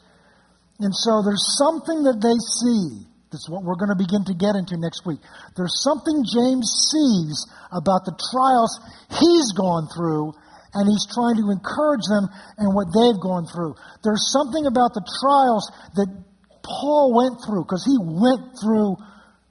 And 0.79 0.95
so 0.95 1.23
there's 1.27 1.43
something 1.59 2.07
that 2.07 2.23
they 2.23 2.39
see 2.39 3.11
That's 3.33 3.49
what 3.49 3.65
we're 3.65 3.81
going 3.81 3.91
to 3.91 3.97
begin 3.97 4.29
to 4.29 4.37
get 4.37 4.61
into 4.61 4.77
next 4.77 5.09
week. 5.09 5.19
There's 5.57 5.81
something 5.81 6.21
James 6.21 6.69
sees 6.93 7.49
about 7.73 8.05
the 8.05 8.13
trials 8.13 8.77
he's 9.09 9.57
gone 9.57 9.89
through, 9.89 10.37
and 10.77 10.85
he's 10.85 11.09
trying 11.09 11.41
to 11.41 11.49
encourage 11.49 12.05
them 12.13 12.29
and 12.61 12.77
what 12.77 12.93
they've 12.93 13.17
gone 13.17 13.49
through. 13.49 13.73
There's 14.05 14.29
something 14.29 14.69
about 14.69 14.93
the 14.93 15.01
trials 15.25 15.65
that 15.97 16.13
Paul 16.61 17.17
went 17.17 17.41
through, 17.41 17.65
because 17.65 17.89
he 17.89 17.97
went 17.97 18.53
through. 18.61 19.01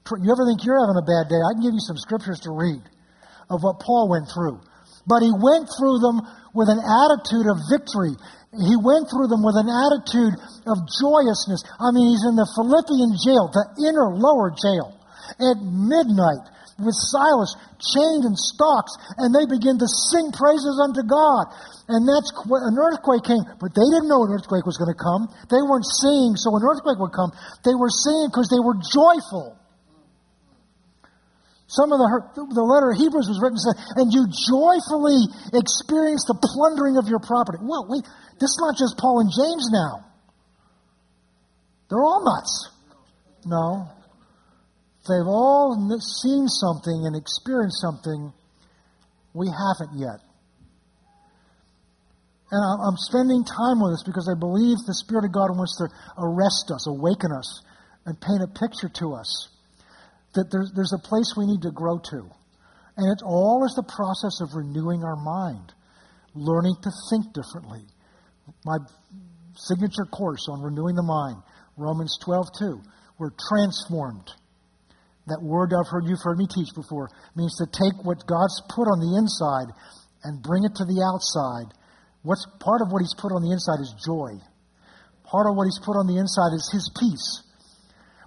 You 0.10 0.32
ever 0.34 0.44
think 0.50 0.66
you're 0.66 0.82
having 0.82 0.98
a 0.98 1.06
bad 1.06 1.30
day? 1.30 1.40
I 1.40 1.54
can 1.54 1.62
give 1.62 1.78
you 1.78 1.84
some 1.84 1.98
scriptures 1.98 2.42
to 2.44 2.52
read 2.52 2.82
of 3.50 3.62
what 3.62 3.80
Paul 3.80 4.10
went 4.10 4.28
through. 4.28 4.60
But 5.08 5.22
he 5.22 5.32
went 5.32 5.70
through 5.78 6.00
them 6.02 6.22
with 6.54 6.68
an 6.70 6.82
attitude 6.82 7.48
of 7.48 7.58
victory. 7.70 8.14
He 8.52 8.76
went 8.76 9.08
through 9.08 9.32
them 9.32 9.42
with 9.42 9.56
an 9.56 9.72
attitude 9.72 10.36
of 10.68 10.84
joyousness. 11.00 11.64
I 11.80 11.96
mean, 11.96 12.12
he's 12.12 12.26
in 12.28 12.36
the 12.36 12.50
Philippian 12.58 13.16
jail, 13.24 13.48
the 13.50 13.66
inner 13.88 14.12
lower 14.12 14.52
jail, 14.52 15.00
at 15.40 15.58
midnight 15.64 16.44
with 16.82 16.98
Silas 16.98 17.56
chained 17.80 18.26
in 18.26 18.36
stocks, 18.36 18.98
and 19.22 19.32
they 19.32 19.46
begin 19.46 19.78
to 19.78 19.88
sing 19.88 20.34
praises 20.34 20.82
unto 20.82 21.06
God. 21.06 21.54
And 21.88 22.10
that's 22.10 22.34
an 22.34 22.76
earthquake 22.76 23.24
came, 23.24 23.46
but 23.62 23.72
they 23.78 23.86
didn't 23.86 24.10
know 24.10 24.26
an 24.26 24.34
earthquake 24.34 24.66
was 24.66 24.82
going 24.82 24.92
to 24.92 24.98
come. 24.98 25.30
They 25.48 25.62
weren't 25.62 25.88
singing 26.02 26.36
so 26.36 26.58
an 26.58 26.66
earthquake 26.66 26.98
would 26.98 27.14
come. 27.14 27.32
They 27.64 27.78
were 27.78 27.94
singing 27.94 28.34
because 28.34 28.50
they 28.50 28.60
were 28.60 28.76
joyful. 28.82 29.61
Some 31.72 31.96
of 31.96 32.04
the, 32.04 32.12
the 32.52 32.68
letter 32.68 32.92
of 32.92 33.00
Hebrews 33.00 33.32
was 33.32 33.40
written 33.40 33.56
said, 33.56 33.80
and 33.96 34.12
you 34.12 34.28
joyfully 34.28 35.24
experience 35.56 36.28
the 36.28 36.36
plundering 36.36 37.00
of 37.00 37.08
your 37.08 37.24
property. 37.24 37.64
Well, 37.64 37.88
wait, 37.88 38.04
this 38.44 38.52
is 38.52 38.60
not 38.60 38.76
just 38.76 39.00
Paul 39.00 39.24
and 39.24 39.32
James 39.32 39.72
now. 39.72 40.04
They're 41.88 42.04
all 42.04 42.28
nuts. 42.28 42.52
No. 43.48 43.88
They've 45.08 45.32
all 45.32 45.80
seen 46.04 46.52
something 46.52 47.08
and 47.08 47.16
experienced 47.16 47.80
something 47.80 48.36
we 49.32 49.48
haven't 49.48 49.96
yet. 49.96 50.20
And 52.52 52.62
I'm 52.84 53.00
spending 53.00 53.48
time 53.48 53.80
with 53.80 53.96
this 53.96 54.04
because 54.04 54.28
I 54.28 54.36
believe 54.36 54.76
the 54.84 55.00
Spirit 55.08 55.24
of 55.24 55.32
God 55.32 55.56
wants 55.56 55.80
to 55.80 55.88
arrest 56.20 56.68
us, 56.68 56.84
awaken 56.84 57.32
us, 57.32 57.64
and 58.04 58.20
paint 58.20 58.44
a 58.44 58.52
picture 58.60 58.92
to 59.00 59.16
us 59.16 59.51
that 60.34 60.50
there's, 60.52 60.72
there's 60.76 60.94
a 60.94 61.08
place 61.08 61.34
we 61.38 61.46
need 61.46 61.62
to 61.64 61.72
grow 61.72 62.00
to. 62.12 62.30
And 62.98 63.08
it 63.12 63.24
all 63.24 63.64
is 63.66 63.74
the 63.76 63.88
process 63.88 64.42
of 64.42 64.56
renewing 64.56 65.04
our 65.04 65.16
mind, 65.16 65.74
learning 66.36 66.76
to 66.84 66.92
think 67.10 67.34
differently, 67.34 67.84
my 68.66 68.78
signature 69.56 70.06
course 70.12 70.48
on 70.50 70.62
renewing 70.62 70.96
the 70.96 71.04
mind, 71.04 71.42
Romans 71.78 72.18
12, 72.24 72.48
2. 72.60 72.82
We're 73.20 73.32
transformed. 73.50 74.28
That 75.28 75.42
word 75.42 75.72
I've 75.72 75.90
heard 75.90 76.06
you've 76.08 76.24
heard 76.24 76.38
me 76.38 76.48
teach 76.50 76.74
before 76.74 77.10
means 77.36 77.56
to 77.58 77.68
take 77.70 77.94
what 78.04 78.26
God's 78.26 78.58
put 78.74 78.90
on 78.90 79.00
the 79.00 79.14
inside 79.22 79.70
and 80.24 80.42
bring 80.42 80.66
it 80.66 80.74
to 80.76 80.86
the 80.86 81.00
outside. 81.06 81.70
What's 82.24 82.46
part 82.60 82.82
of 82.82 82.92
what 82.92 83.02
He's 83.02 83.16
put 83.18 83.32
on 83.32 83.42
the 83.42 83.54
inside 83.54 83.80
is 83.82 83.94
joy. 84.02 84.42
Part 85.24 85.46
of 85.48 85.56
what 85.56 85.66
He's 85.66 85.80
put 85.86 85.94
on 85.94 86.08
the 86.10 86.18
inside 86.18 86.54
is 86.58 86.66
His 86.74 86.90
peace. 86.98 87.46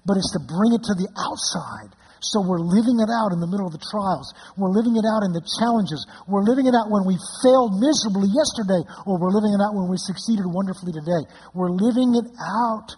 But 0.05 0.21
it's 0.21 0.33
to 0.37 0.43
bring 0.45 0.77
it 0.77 0.85
to 0.85 0.95
the 0.95 1.09
outside 1.17 1.97
so 2.25 2.41
we're 2.41 2.65
living 2.65 3.05
it 3.05 3.13
out 3.13 3.37
in 3.37 3.41
the 3.41 3.47
middle 3.49 3.69
of 3.69 3.77
the 3.77 3.85
trials. 3.85 4.33
We're 4.57 4.73
living 4.73 4.97
it 4.97 5.05
out 5.05 5.29
in 5.29 5.37
the 5.37 5.45
challenges. 5.61 6.01
We're 6.25 6.45
living 6.45 6.65
it 6.65 6.73
out 6.73 6.89
when 6.89 7.05
we 7.05 7.21
failed 7.45 7.77
miserably 7.77 8.33
yesterday, 8.33 8.81
or 9.05 9.21
we're 9.21 9.35
living 9.35 9.53
it 9.53 9.61
out 9.61 9.77
when 9.77 9.93
we 9.93 10.01
succeeded 10.01 10.49
wonderfully 10.49 10.97
today. 10.97 11.29
We're 11.53 11.73
living 11.73 12.17
it 12.17 12.29
out. 12.41 12.97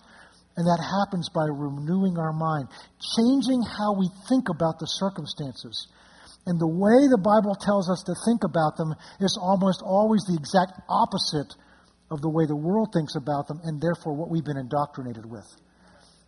And 0.56 0.64
that 0.64 0.80
happens 0.80 1.28
by 1.28 1.44
renewing 1.52 2.16
our 2.16 2.32
mind, 2.32 2.72
changing 3.18 3.60
how 3.60 3.92
we 3.98 4.08
think 4.30 4.48
about 4.48 4.78
the 4.80 4.88
circumstances. 4.88 5.90
And 6.46 6.56
the 6.56 6.70
way 6.70 7.10
the 7.10 7.20
Bible 7.20 7.58
tells 7.58 7.90
us 7.90 8.06
to 8.06 8.14
think 8.24 8.40
about 8.46 8.78
them 8.78 8.94
is 9.20 9.36
almost 9.36 9.82
always 9.84 10.24
the 10.24 10.38
exact 10.38 10.80
opposite 10.88 11.52
of 12.08 12.22
the 12.22 12.30
way 12.30 12.46
the 12.46 12.56
world 12.56 12.94
thinks 12.94 13.18
about 13.18 13.50
them, 13.50 13.60
and 13.64 13.82
therefore 13.82 14.14
what 14.14 14.30
we've 14.30 14.46
been 14.46 14.56
indoctrinated 14.56 15.26
with. 15.26 15.44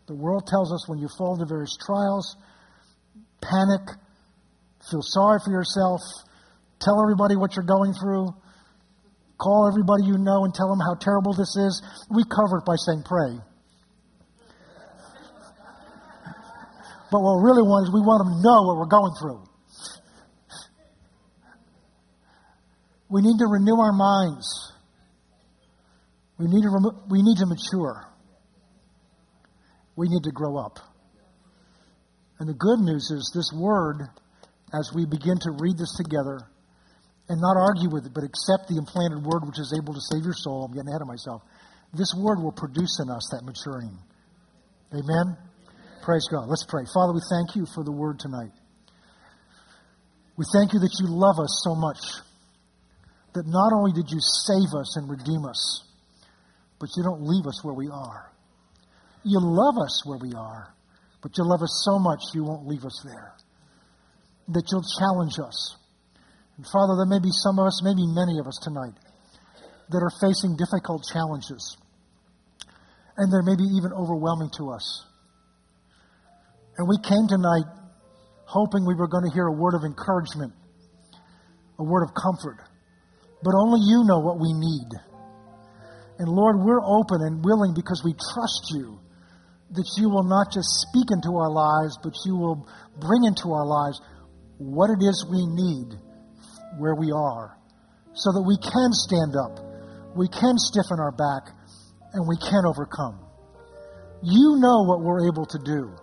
The 0.08 0.16
world 0.16 0.46
tells 0.46 0.72
us 0.72 0.88
when 0.88 0.98
you 0.98 1.06
fall 1.18 1.34
into 1.34 1.44
various 1.44 1.76
trials, 1.76 2.34
panic, 3.42 3.84
feel 4.90 5.02
sorry 5.04 5.38
for 5.44 5.52
yourself, 5.52 6.00
tell 6.80 6.96
everybody 7.04 7.36
what 7.36 7.54
you're 7.54 7.68
going 7.68 7.92
through, 7.92 8.32
call 9.36 9.68
everybody 9.68 10.08
you 10.08 10.16
know 10.16 10.48
and 10.48 10.54
tell 10.54 10.72
them 10.72 10.80
how 10.80 10.96
terrible 10.96 11.34
this 11.36 11.54
is. 11.60 11.82
We 12.08 12.24
cover 12.24 12.56
it 12.56 12.64
by 12.64 12.76
saying 12.88 13.04
pray. 13.04 13.36
but 17.12 17.20
what 17.20 17.36
we 17.36 17.44
really 17.44 17.68
want 17.68 17.84
is 17.84 17.92
we 17.92 18.00
want 18.00 18.24
them 18.24 18.32
to 18.32 18.40
know 18.40 18.64
what 18.64 18.80
we're 18.80 18.88
going 18.88 19.12
through. 19.20 19.44
We 23.10 23.20
need 23.20 23.36
to 23.38 23.46
renew 23.46 23.76
our 23.76 23.92
minds. 23.92 24.72
We 26.38 26.46
need 26.46 26.62
to, 26.62 26.72
we 27.10 27.20
need 27.20 27.36
to 27.36 27.46
mature. 27.46 28.08
We 29.98 30.06
need 30.06 30.22
to 30.22 30.30
grow 30.30 30.56
up. 30.56 30.78
And 32.38 32.48
the 32.48 32.54
good 32.54 32.78
news 32.78 33.10
is 33.10 33.34
this 33.34 33.50
word, 33.50 34.06
as 34.70 34.94
we 34.94 35.02
begin 35.04 35.42
to 35.42 35.50
read 35.58 35.74
this 35.74 35.90
together 35.98 36.38
and 37.28 37.40
not 37.42 37.58
argue 37.58 37.90
with 37.90 38.06
it, 38.06 38.14
but 38.14 38.22
accept 38.22 38.70
the 38.70 38.78
implanted 38.78 39.26
word 39.26 39.42
which 39.42 39.58
is 39.58 39.74
able 39.74 39.94
to 39.94 40.00
save 40.14 40.22
your 40.22 40.38
soul, 40.38 40.70
I'm 40.70 40.72
getting 40.72 40.86
ahead 40.86 41.02
of 41.02 41.10
myself, 41.10 41.42
this 41.90 42.14
word 42.14 42.38
will 42.38 42.54
produce 42.54 43.02
in 43.02 43.10
us 43.10 43.26
that 43.34 43.42
maturing. 43.42 43.90
Amen? 44.94 45.34
Praise 46.06 46.30
God. 46.30 46.46
Let's 46.46 46.64
pray. 46.70 46.86
Father, 46.94 47.12
we 47.12 47.20
thank 47.26 47.58
you 47.58 47.66
for 47.74 47.82
the 47.82 47.90
word 47.90 48.22
tonight. 48.22 48.54
We 50.38 50.46
thank 50.54 50.78
you 50.78 50.78
that 50.78 50.94
you 51.02 51.10
love 51.10 51.42
us 51.42 51.50
so 51.66 51.74
much, 51.74 51.98
that 53.34 53.50
not 53.50 53.74
only 53.74 53.90
did 53.90 54.06
you 54.14 54.22
save 54.46 54.78
us 54.78 54.94
and 54.94 55.10
redeem 55.10 55.42
us, 55.42 55.82
but 56.78 56.86
you 56.94 57.02
don't 57.02 57.26
leave 57.26 57.50
us 57.50 57.66
where 57.66 57.74
we 57.74 57.90
are. 57.90 58.30
You 59.24 59.40
love 59.42 59.76
us 59.78 60.06
where 60.06 60.18
we 60.18 60.32
are. 60.34 60.74
But 61.20 61.32
you 61.36 61.44
love 61.44 61.62
us 61.62 61.82
so 61.84 61.98
much, 61.98 62.20
you 62.32 62.44
won't 62.44 62.66
leave 62.66 62.84
us 62.84 63.02
there. 63.04 63.34
That 64.48 64.62
you'll 64.70 64.86
challenge 64.98 65.38
us. 65.38 65.76
And 66.56 66.64
Father, 66.66 66.94
there 66.96 67.06
may 67.06 67.18
be 67.18 67.30
some 67.32 67.58
of 67.58 67.66
us, 67.66 67.82
maybe 67.82 68.06
many 68.06 68.38
of 68.38 68.46
us 68.46 68.58
tonight, 68.62 68.94
that 69.90 69.98
are 69.98 70.14
facing 70.20 70.56
difficult 70.56 71.04
challenges. 71.12 71.76
and 73.18 73.32
they're 73.32 73.42
maybe 73.42 73.64
even 73.76 73.92
overwhelming 73.92 74.48
to 74.56 74.70
us. 74.70 75.04
And 76.78 76.88
we 76.88 76.96
came 77.02 77.26
tonight 77.26 77.66
hoping 78.46 78.86
we 78.86 78.94
were 78.94 79.08
going 79.08 79.24
to 79.28 79.34
hear 79.34 79.44
a 79.44 79.52
word 79.52 79.74
of 79.74 79.82
encouragement, 79.82 80.54
a 81.78 81.84
word 81.84 82.06
of 82.06 82.14
comfort. 82.14 82.62
But 83.42 83.54
only 83.58 83.80
you 83.90 84.04
know 84.06 84.20
what 84.20 84.38
we 84.38 84.54
need. 84.54 84.88
And 86.18 86.28
Lord, 86.28 86.56
we're 86.62 86.80
open 86.80 87.18
and 87.26 87.44
willing 87.44 87.74
because 87.74 88.02
we 88.04 88.14
trust 88.14 88.70
you 88.70 89.00
that 89.72 89.88
you 89.98 90.08
will 90.08 90.24
not 90.24 90.52
just 90.52 90.68
speak 90.88 91.10
into 91.10 91.36
our 91.36 91.50
lives, 91.50 91.98
but 92.02 92.14
you 92.24 92.36
will 92.36 92.66
bring 92.98 93.24
into 93.24 93.52
our 93.52 93.66
lives 93.66 94.00
what 94.58 94.90
it 94.90 95.04
is 95.04 95.26
we 95.28 95.44
need 95.46 95.94
where 96.78 96.94
we 96.94 97.12
are 97.12 97.56
so 98.14 98.32
that 98.32 98.42
we 98.42 98.56
can 98.58 98.90
stand 98.92 99.36
up, 99.36 99.62
we 100.16 100.26
can 100.28 100.58
stiffen 100.58 100.98
our 100.98 101.12
back, 101.12 101.54
and 102.12 102.26
we 102.26 102.36
can 102.36 102.64
overcome. 102.66 103.20
You 104.22 104.58
know 104.58 104.82
what 104.82 105.00
we're 105.00 105.28
able 105.28 105.46
to 105.46 105.58
do. 105.62 105.94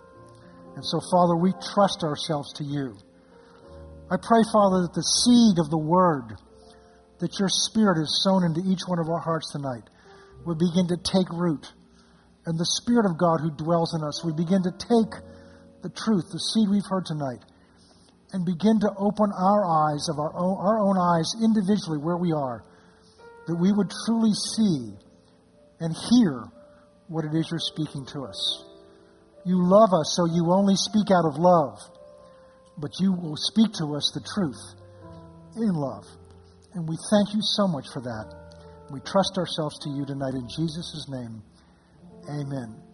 And 0.76 0.84
so, 0.84 1.00
Father, 1.12 1.36
we 1.36 1.52
trust 1.74 2.04
ourselves 2.04 2.52
to 2.54 2.64
you. 2.64 2.96
I 4.10 4.16
pray, 4.16 4.40
Father, 4.52 4.86
that 4.86 4.94
the 4.94 5.02
seed 5.02 5.58
of 5.58 5.68
the 5.68 5.78
word 5.78 6.36
that 7.18 7.38
your 7.38 7.48
spirit 7.48 7.98
is 7.98 8.22
sown 8.22 8.44
into 8.44 8.60
each 8.60 8.84
one 8.86 8.98
of 8.98 9.08
our 9.08 9.20
hearts 9.20 9.50
tonight 9.52 9.84
would 10.44 10.58
begin 10.58 10.86
to 10.88 10.96
take 10.96 11.28
root. 11.32 11.66
And 12.46 12.58
the 12.58 12.72
Spirit 12.78 13.10
of 13.10 13.18
God 13.18 13.42
who 13.42 13.50
dwells 13.50 13.94
in 13.94 14.06
us 14.06 14.24
we 14.24 14.32
begin 14.32 14.62
to 14.62 14.70
take 14.70 15.12
the 15.82 15.90
truth, 15.90 16.30
the 16.30 16.38
seed 16.38 16.70
we've 16.70 16.86
heard 16.88 17.04
tonight, 17.04 17.42
and 18.32 18.46
begin 18.46 18.78
to 18.80 18.90
open 18.98 19.30
our 19.34 19.62
eyes 19.66 20.06
of 20.08 20.18
our 20.18 20.34
own, 20.34 20.56
our 20.58 20.78
own 20.78 20.96
eyes 20.98 21.34
individually 21.42 21.98
where 21.98 22.16
we 22.16 22.32
are, 22.32 22.64
that 23.46 23.58
we 23.58 23.72
would 23.72 23.90
truly 24.06 24.34
see 24.54 24.94
and 25.80 25.94
hear 26.10 26.46
what 27.08 27.24
it 27.24 27.34
is 27.34 27.50
you're 27.50 27.60
speaking 27.60 28.06
to 28.14 28.22
us. 28.22 28.64
You 29.44 29.62
love 29.62 29.90
us, 29.94 30.14
so 30.18 30.26
you 30.26 30.50
only 30.50 30.74
speak 30.74 31.06
out 31.10 31.26
of 31.26 31.38
love, 31.38 31.78
but 32.78 32.90
you 32.98 33.12
will 33.12 33.36
speak 33.36 33.72
to 33.78 33.94
us 33.94 34.10
the 34.14 34.22
truth 34.22 34.58
in 35.56 35.74
love. 35.74 36.04
And 36.74 36.88
we 36.88 36.96
thank 37.10 37.34
you 37.34 37.40
so 37.42 37.66
much 37.68 37.86
for 37.92 38.02
that. 38.02 38.26
We 38.90 39.00
trust 39.00 39.38
ourselves 39.38 39.78
to 39.86 39.90
you 39.90 40.04
tonight 40.04 40.34
in 40.34 40.48
Jesus' 40.48 41.06
name. 41.08 41.42
Amen. 42.28 42.85